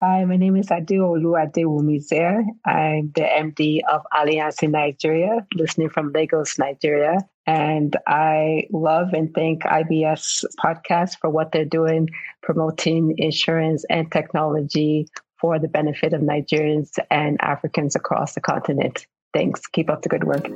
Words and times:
Hi, 0.00 0.24
my 0.24 0.36
name 0.36 0.54
is 0.54 0.68
Adeolu 0.68 1.34
Adewumizer. 1.34 2.44
I'm 2.64 3.10
the 3.16 3.22
MD 3.22 3.80
of 3.92 4.02
Allianz 4.14 4.62
in 4.62 4.70
Nigeria, 4.70 5.44
listening 5.56 5.90
from 5.90 6.12
Lagos, 6.12 6.56
Nigeria. 6.56 7.18
And 7.46 7.96
I 8.06 8.68
love 8.70 9.12
and 9.12 9.34
thank 9.34 9.64
IBS 9.64 10.44
podcast 10.64 11.18
for 11.20 11.30
what 11.30 11.50
they're 11.50 11.64
doing, 11.64 12.10
promoting 12.44 13.16
insurance 13.18 13.84
and 13.90 14.08
technology 14.12 15.08
for 15.40 15.58
the 15.58 15.66
benefit 15.66 16.12
of 16.12 16.20
Nigerians 16.20 16.90
and 17.10 17.36
Africans 17.40 17.96
across 17.96 18.34
the 18.34 18.40
continent. 18.40 19.04
Thanks. 19.34 19.66
Keep 19.66 19.90
up 19.90 20.02
the 20.02 20.10
good 20.10 20.22
work. 20.22 20.48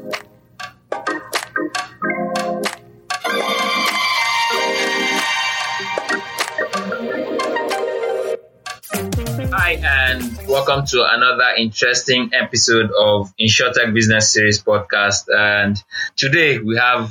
Welcome 10.53 10.85
to 10.85 11.03
another 11.03 11.55
interesting 11.57 12.29
episode 12.35 12.91
of 12.91 13.33
InsurTech 13.41 13.95
Business 13.95 14.31
Series 14.31 14.63
podcast. 14.63 15.25
And 15.35 15.83
today 16.15 16.59
we 16.59 16.77
have 16.77 17.11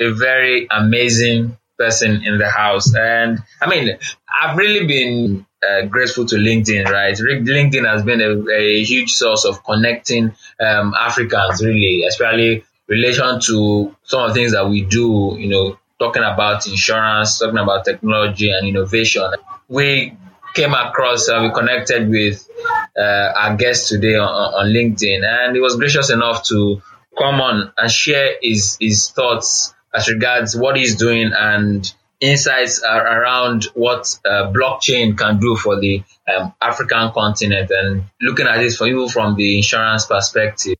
a 0.00 0.10
very 0.10 0.66
amazing 0.68 1.56
person 1.78 2.24
in 2.24 2.36
the 2.36 2.50
house. 2.50 2.92
And 2.92 3.38
I 3.62 3.70
mean, 3.70 3.96
I've 4.42 4.58
really 4.58 4.88
been 4.88 5.46
uh, 5.62 5.86
grateful 5.86 6.26
to 6.26 6.34
LinkedIn, 6.34 6.86
right? 6.86 7.16
LinkedIn 7.16 7.88
has 7.88 8.02
been 8.02 8.20
a, 8.20 8.50
a 8.52 8.82
huge 8.82 9.12
source 9.12 9.44
of 9.44 9.62
connecting 9.62 10.34
um, 10.58 10.94
Africans, 10.98 11.64
really, 11.64 12.02
especially 12.08 12.64
relation 12.88 13.38
to 13.38 13.94
some 14.02 14.22
of 14.24 14.30
the 14.30 14.34
things 14.34 14.50
that 14.50 14.68
we 14.68 14.84
do, 14.84 15.36
you 15.38 15.46
know, 15.46 15.78
talking 16.00 16.24
about 16.24 16.66
insurance, 16.66 17.38
talking 17.38 17.56
about 17.56 17.84
technology 17.84 18.50
and 18.50 18.66
innovation. 18.66 19.30
We 19.68 20.16
came 20.54 20.72
across, 20.72 21.28
uh, 21.28 21.40
we 21.42 21.52
connected 21.52 22.08
with 22.08 22.48
uh, 22.96 23.32
our 23.36 23.56
guest 23.56 23.88
today 23.88 24.14
on, 24.14 24.28
on, 24.28 24.66
LinkedIn, 24.66 25.24
and 25.24 25.54
he 25.54 25.60
was 25.60 25.76
gracious 25.76 26.10
enough 26.10 26.44
to 26.44 26.80
come 27.18 27.40
on 27.40 27.72
and 27.76 27.90
share 27.90 28.36
his 28.40 28.76
his 28.80 29.10
thoughts 29.10 29.74
as 29.92 30.08
regards 30.08 30.56
what 30.56 30.76
he's 30.76 30.96
doing 30.96 31.32
and 31.36 31.92
insights 32.20 32.82
around 32.82 33.64
what 33.74 34.18
uh, 34.24 34.52
blockchain 34.52 35.18
can 35.18 35.38
do 35.38 35.56
for 35.56 35.78
the 35.78 36.02
um, 36.32 36.54
African 36.60 37.10
continent, 37.10 37.70
and 37.70 38.04
looking 38.20 38.46
at 38.46 38.58
this 38.58 38.76
for 38.76 38.86
you 38.86 39.08
from 39.08 39.36
the 39.36 39.56
insurance 39.56 40.06
perspective. 40.06 40.76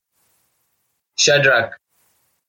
Shadrach, 1.16 1.78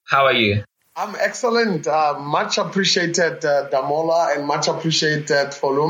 how 0.05 0.25
are 0.25 0.33
you? 0.33 0.63
I'm 0.95 1.15
excellent. 1.19 1.87
Uh, 1.87 2.17
much 2.19 2.57
appreciated, 2.57 3.43
uh, 3.43 3.69
Damola, 3.69 4.35
and 4.37 4.47
much 4.47 4.69
appreciated, 4.69 5.53
Follow 5.53 5.87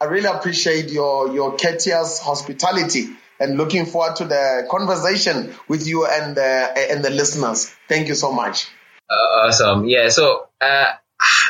I 0.00 0.04
really 0.06 0.26
appreciate 0.26 0.90
your, 0.90 1.32
your 1.32 1.56
courteous 1.56 2.20
hospitality 2.20 3.06
and 3.40 3.56
looking 3.56 3.86
forward 3.86 4.16
to 4.16 4.24
the 4.24 4.66
conversation 4.70 5.54
with 5.68 5.86
you 5.86 6.06
and, 6.06 6.36
uh, 6.36 6.40
and 6.40 7.04
the 7.04 7.10
listeners. 7.10 7.72
Thank 7.88 8.08
you 8.08 8.14
so 8.14 8.32
much. 8.32 8.68
Uh, 9.08 9.14
awesome. 9.14 9.86
Yeah. 9.86 10.08
So, 10.08 10.48
uh, 10.60 10.92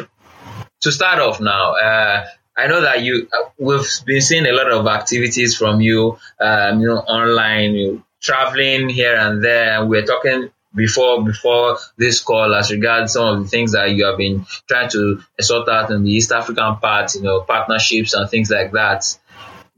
to 0.81 0.93
start 0.93 1.19
off 1.19 1.41
now, 1.41 1.73
uh, 1.73 2.27
I 2.57 2.69
know 2.69 2.83
that 2.83 3.03
you, 3.03 3.29
uh, 3.33 3.51
we've 3.59 3.87
been 4.05 4.21
seeing 4.21 4.47
a 4.47 4.53
lot 4.53 4.71
of 4.71 4.87
activities 4.87 5.57
from 5.57 5.81
you, 5.81 6.19
um, 6.41 6.81
you 6.81 6.87
know, 6.87 6.99
online, 6.99 7.75
you 7.75 8.05
traveling 8.21 8.89
here 8.89 9.17
and 9.17 9.43
there. 9.43 9.85
We're 9.85 10.07
talking 10.07 10.51
before 10.77 11.25
before 11.25 11.79
this 11.97 12.21
call 12.21 12.55
as 12.55 12.71
regards 12.71 13.15
some 13.15 13.27
of 13.27 13.43
the 13.43 13.49
things 13.49 13.73
that 13.73 13.91
you 13.91 14.07
have 14.07 14.19
been 14.19 14.47
trying 14.69 14.91
to 14.91 15.21
sort 15.41 15.69
out 15.69 15.91
in 15.91 16.05
the 16.05 16.11
East 16.11 16.31
African 16.31 16.77
part, 16.77 17.15
you 17.15 17.23
know, 17.23 17.41
partnerships 17.41 18.15
and 18.15 18.29
things 18.31 18.51
like 18.51 18.73
that. 18.73 19.19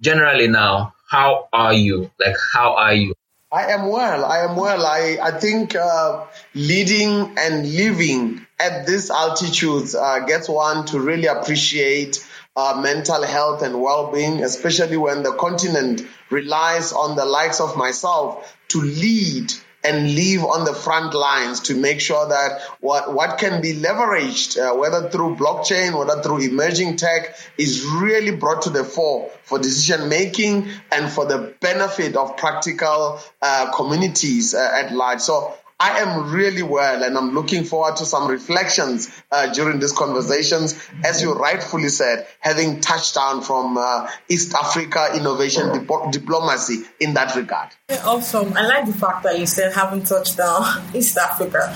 Generally 0.01 0.49
now, 0.49 0.95
how 1.09 1.49
are 1.53 1.73
you? 1.73 2.11
Like 2.21 2.37
how 2.53 2.75
are 2.77 2.95
you? 2.95 3.15
I 3.51 3.73
am 3.73 3.89
well. 3.89 4.27
I 4.27 4.45
am 4.45 4.57
well. 4.57 4.85
I, 4.85 5.19
I 5.23 5.31
think 5.39 5.75
uh, 5.75 6.27
leading 6.55 7.39
and 7.39 7.67
living 7.75 8.47
at 8.61 8.87
this 8.87 9.11
altitude 9.11 9.95
uh, 9.95 10.19
gets 10.27 10.51
one 10.51 10.85
to 10.87 11.01
really 11.01 11.29
appreciate 11.29 12.23
uh, 12.55 12.79
mental 12.83 13.25
health 13.25 13.63
and 13.63 13.81
well-being, 13.81 14.42
especially 14.42 14.98
when 14.98 15.23
the 15.23 15.33
continent 15.33 16.03
relies 16.29 16.92
on 16.92 17.17
the 17.17 17.25
likes 17.25 17.61
of 17.61 17.77
myself 17.77 18.55
to 18.69 18.83
lead 18.83 19.51
and 19.84 20.14
live 20.14 20.44
on 20.44 20.64
the 20.64 20.74
front 20.74 21.14
lines 21.14 21.61
to 21.61 21.74
make 21.74 22.00
sure 22.00 22.28
that 22.28 22.61
what, 22.80 23.14
what 23.14 23.39
can 23.39 23.62
be 23.62 23.74
leveraged, 23.74 24.58
uh, 24.58 24.77
whether 24.77 25.08
through 25.08 25.36
blockchain, 25.36 25.96
whether 25.96 26.20
through 26.22 26.40
emerging 26.40 26.96
tech, 26.96 27.36
is 27.56 27.84
really 27.84 28.33
brought 28.33 28.62
to 28.62 28.70
the 28.70 28.84
fore 28.84 29.30
for 29.44 29.58
decision 29.58 30.08
making 30.08 30.68
and 30.90 31.11
for 31.11 31.27
the 31.27 31.55
benefit 31.61 32.16
of 32.16 32.36
practical 32.36 33.20
uh, 33.40 33.72
communities 33.74 34.55
uh, 34.55 34.70
at 34.74 34.92
large. 34.92 35.20
So 35.20 35.55
I 35.80 36.00
am 36.00 36.33
really 36.33 36.64
well, 36.64 37.05
and 37.05 37.16
I'm 37.16 37.34
looking 37.34 37.62
forward 37.62 37.96
to 37.98 38.05
some 38.05 38.28
reflections 38.28 39.08
uh, 39.30 39.52
during 39.52 39.78
these 39.78 39.92
conversations. 39.92 40.77
As 41.05 41.22
you 41.22 41.34
rightfully 41.34 41.89
said, 41.89 42.27
having 42.40 42.80
touched 42.80 43.14
down 43.14 43.42
from 43.42 43.78
uh, 43.78 44.11
East 44.28 44.55
Africa 44.55 45.11
innovation 45.14 45.72
dip- 45.72 46.11
diplomacy 46.11 46.83
in 46.98 47.14
that 47.14 47.36
regard. 47.36 47.68
Awesome. 48.02 48.56
I 48.56 48.66
like 48.66 48.86
the 48.86 48.92
fact 48.92 49.22
that 49.22 49.39
you 49.39 49.46
said 49.46 49.72
having 49.72 50.02
touched 50.02 50.36
down 50.36 50.83
East 50.94 51.16
Africa 51.16 51.72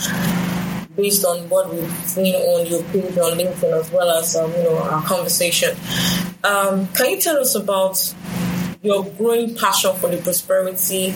based 0.96 1.24
on 1.24 1.48
what 1.48 1.72
we've 1.72 1.90
seen 2.04 2.34
on 2.34 2.66
your 2.66 2.82
page 2.84 3.16
on 3.18 3.38
LinkedIn 3.38 3.72
as 3.72 3.90
well 3.92 4.10
as 4.10 4.34
um, 4.34 4.50
you 4.50 4.64
know 4.64 4.78
our 4.78 5.02
conversation. 5.04 5.76
Um, 6.42 6.88
can 6.88 7.10
you 7.10 7.20
tell 7.20 7.38
us 7.38 7.54
about 7.54 8.14
your 8.82 9.04
growing 9.04 9.54
passion 9.54 9.94
for 9.94 10.10
the 10.10 10.20
prosperity, 10.20 11.14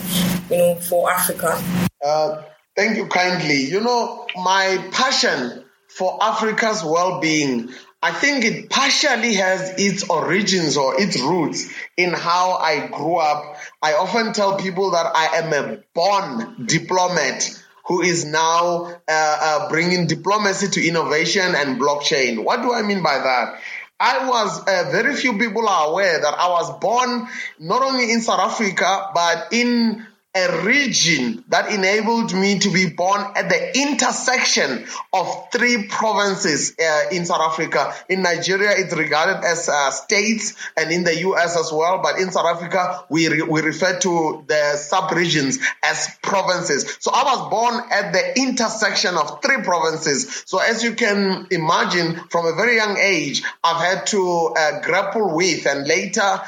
you 0.49 0.57
know, 0.57 0.75
for 0.75 1.11
Africa? 1.11 1.61
Uh, 2.03 2.43
Thank 2.77 2.97
you 2.97 3.07
kindly. 3.07 3.63
You 3.63 3.81
know, 3.81 4.27
my 4.35 4.77
passion 4.91 5.65
for 5.89 6.19
Africa's 6.21 6.83
well-being, 6.83 7.71
I 8.03 8.11
think 8.11 8.45
it 8.45 8.69
partially 8.69 9.33
has 9.33 9.73
its 9.79 10.07
origins 10.07 10.77
or 10.77 11.01
its 11.01 11.19
roots 11.19 11.73
in 11.97 12.13
how 12.13 12.51
I 12.53 12.85
grew 12.85 13.15
up. 13.15 13.57
I 13.81 13.93
often 13.93 14.31
tell 14.31 14.59
people 14.59 14.91
that 14.91 15.11
I 15.15 15.37
am 15.37 15.53
a 15.53 15.79
born 15.95 16.67
diplomat 16.67 17.63
who 17.87 18.03
is 18.03 18.25
now 18.25 18.85
uh, 18.85 18.91
uh, 19.07 19.69
bringing 19.69 20.05
diplomacy 20.05 20.67
to 20.67 20.87
innovation 20.87 21.55
and 21.55 21.81
blockchain. 21.81 22.43
What 22.43 22.61
do 22.61 22.71
I 22.73 22.83
mean 22.83 23.01
by 23.01 23.17
that? 23.17 23.59
I 23.99 24.29
was, 24.29 24.59
uh, 24.59 24.89
very 24.91 25.15
few 25.15 25.39
people 25.39 25.67
are 25.67 25.87
aware 25.87 26.21
that 26.21 26.33
I 26.37 26.49
was 26.49 26.79
born 26.79 27.27
not 27.59 27.81
only 27.81 28.11
in 28.11 28.21
South 28.21 28.39
Africa, 28.39 29.09
but 29.15 29.47
in 29.51 30.06
a 30.37 30.63
region 30.63 31.43
that 31.47 31.71
enabled 31.71 32.33
me 32.33 32.59
to 32.59 32.69
be 32.69 32.89
born 32.89 33.19
at 33.35 33.49
the 33.49 33.79
intersection 33.79 34.85
of 35.11 35.51
three 35.51 35.87
provinces 35.87 36.75
uh, 36.79 37.05
in 37.11 37.25
South 37.25 37.41
Africa. 37.41 37.93
In 38.07 38.21
Nigeria, 38.21 38.71
it's 38.75 38.95
regarded 38.95 39.43
as 39.43 39.67
uh, 39.67 39.89
states, 39.89 40.53
and 40.77 40.91
in 40.91 41.03
the 41.03 41.21
US 41.29 41.57
as 41.57 41.71
well. 41.73 42.01
But 42.03 42.19
in 42.19 42.31
South 42.31 42.45
Africa, 42.45 43.03
we 43.09 43.27
re- 43.29 43.41
we 43.41 43.61
refer 43.61 43.97
to 43.99 44.43
the 44.47 44.75
sub-regions 44.75 45.57
as 45.83 46.15
provinces. 46.21 46.97
So 46.99 47.11
I 47.11 47.23
was 47.23 47.49
born 47.49 47.83
at 47.91 48.13
the 48.13 48.39
intersection 48.39 49.15
of 49.15 49.41
three 49.41 49.63
provinces. 49.63 50.43
So 50.45 50.59
as 50.59 50.83
you 50.83 50.93
can 50.93 51.47
imagine, 51.49 52.15
from 52.29 52.45
a 52.45 52.53
very 52.53 52.75
young 52.75 52.97
age, 52.97 53.41
I've 53.63 53.81
had 53.83 54.05
to 54.07 54.53
uh, 54.55 54.81
grapple 54.81 55.35
with 55.35 55.65
and 55.65 55.87
later 55.87 56.21
uh, 56.21 56.39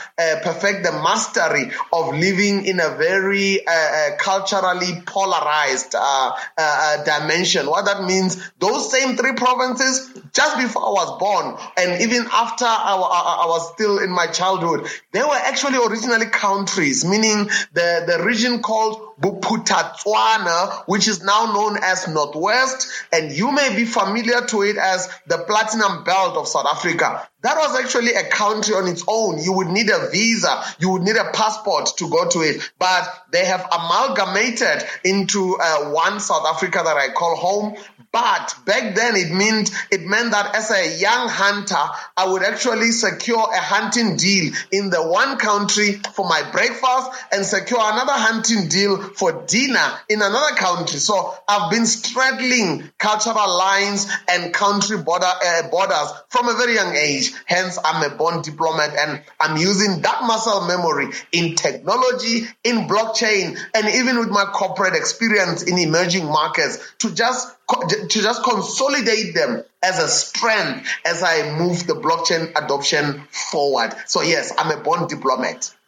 perfect 0.43 0.83
the 0.83 0.91
mastery 0.91 1.71
of 1.91 2.13
living 2.13 2.65
in 2.65 2.79
a 2.79 2.89
very 2.89 3.65
uh, 3.79 4.13
uh, 4.13 4.17
culturally 4.17 5.01
polarized 5.05 5.95
uh, 5.97 7.03
dimension. 7.03 7.67
What 7.67 7.85
that 7.85 8.03
means, 8.03 8.51
those 8.59 8.91
same 8.91 9.15
three 9.15 9.33
provinces, 9.33 10.11
just 10.33 10.57
before 10.57 10.83
I 10.83 10.89
was 10.89 11.19
born, 11.19 11.57
and 11.77 12.01
even 12.01 12.27
after 12.31 12.65
I, 12.65 12.95
I, 12.95 13.43
I 13.43 13.47
was 13.47 13.71
still 13.73 13.99
in 13.99 14.09
my 14.11 14.27
childhood, 14.27 14.87
they 15.11 15.21
were 15.21 15.29
actually 15.33 15.77
originally 15.85 16.27
countries, 16.27 17.05
meaning 17.05 17.45
the, 17.73 18.03
the 18.07 18.23
region 18.23 18.61
called 18.61 19.08
Bophuthatswana, 19.19 20.83
which 20.85 21.07
is 21.07 21.23
now 21.23 21.51
known 21.53 21.77
as 21.81 22.07
Northwest, 22.07 22.89
and 23.11 23.31
you 23.31 23.51
may 23.51 23.75
be 23.75 23.85
familiar 23.85 24.41
to 24.47 24.63
it 24.63 24.77
as 24.77 25.09
the 25.27 25.37
Platinum 25.39 26.03
Belt 26.03 26.37
of 26.37 26.47
South 26.47 26.65
Africa. 26.65 27.27
That 27.41 27.57
was 27.57 27.79
actually 27.79 28.13
a 28.13 28.29
country 28.29 28.75
on 28.75 28.87
its 28.87 29.03
own. 29.07 29.41
You 29.41 29.53
would 29.53 29.67
need 29.67 29.89
a 29.89 30.09
visa, 30.09 30.63
you 30.79 30.89
would 30.91 31.03
need 31.03 31.15
a 31.15 31.31
passport 31.31 31.91
to 31.97 32.09
go 32.09 32.27
to 32.29 32.41
it, 32.41 32.69
but 32.79 33.07
they 33.31 33.45
have 33.45 33.65
amalgamated 33.71 34.83
into 35.03 35.57
uh, 35.59 35.91
one 35.91 36.19
South 36.19 36.45
Africa 36.45 36.81
that 36.83 36.97
I 36.97 37.09
call 37.13 37.35
home 37.35 37.75
But 38.11 38.55
back 38.65 38.95
then 38.95 39.15
it 39.15 39.31
meant 39.31 39.69
it 39.91 40.01
meant 40.01 40.31
that 40.31 40.55
as 40.55 40.71
a 40.71 40.97
young 40.99 41.29
hunter, 41.29 41.75
I 42.17 42.27
would 42.31 42.41
actually 42.41 42.89
secure 42.91 43.37
a 43.53 43.59
hunting 43.61 44.17
deal 44.17 44.51
in 44.71 44.89
the 44.89 45.07
one 45.07 45.37
country 45.37 46.01
for 46.15 46.27
my 46.27 46.49
breakfast 46.51 47.11
and 47.31 47.45
secure 47.45 47.79
another 47.79 48.13
hunting 48.13 48.67
deal 48.67 48.97
for 48.97 49.43
dinner 49.45 49.91
in 50.09 50.23
another 50.23 50.55
country. 50.55 50.97
So 50.97 51.35
I've 51.47 51.69
been 51.69 51.85
straddling 51.85 52.89
cultural 52.97 53.57
lines 53.57 54.11
and 54.27 54.51
country 54.55 54.97
border 54.97 55.25
uh, 55.25 55.69
borders 55.69 56.11
from 56.29 56.49
a 56.49 56.53
very 56.53 56.73
young 56.73 56.95
age. 56.95 57.31
Hence, 57.45 57.77
I'm 57.83 58.11
a 58.11 58.15
born 58.15 58.41
diplomat 58.41 58.95
and 58.97 59.21
I'm 59.39 59.55
using 59.55 60.01
that 60.01 60.23
muscle 60.23 60.65
memory 60.65 61.09
in 61.31 61.55
technology, 61.55 62.47
in 62.63 62.87
blockchain, 62.87 63.55
and 63.75 63.87
even 63.95 64.17
with 64.17 64.29
my 64.29 64.45
corporate 64.45 64.95
experience 64.95 65.61
in 65.61 65.77
emerging 65.77 66.25
markets 66.25 66.79
to 66.99 67.13
just 67.13 67.55
to 67.69 68.07
just 68.07 68.43
consolidate 68.43 69.35
them 69.35 69.63
as 69.83 69.99
a 69.99 70.07
strength 70.07 70.87
as 71.05 71.23
I 71.23 71.57
move 71.57 71.85
the 71.85 71.93
blockchain 71.93 72.51
adoption 72.55 73.21
forward. 73.29 73.93
So 74.07 74.21
yes, 74.21 74.53
I'm 74.57 74.71
a 74.77 74.81
born 74.81 75.07
diplomat. 75.07 75.75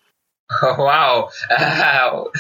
Oh, 0.64 0.76
wow, 0.84 1.30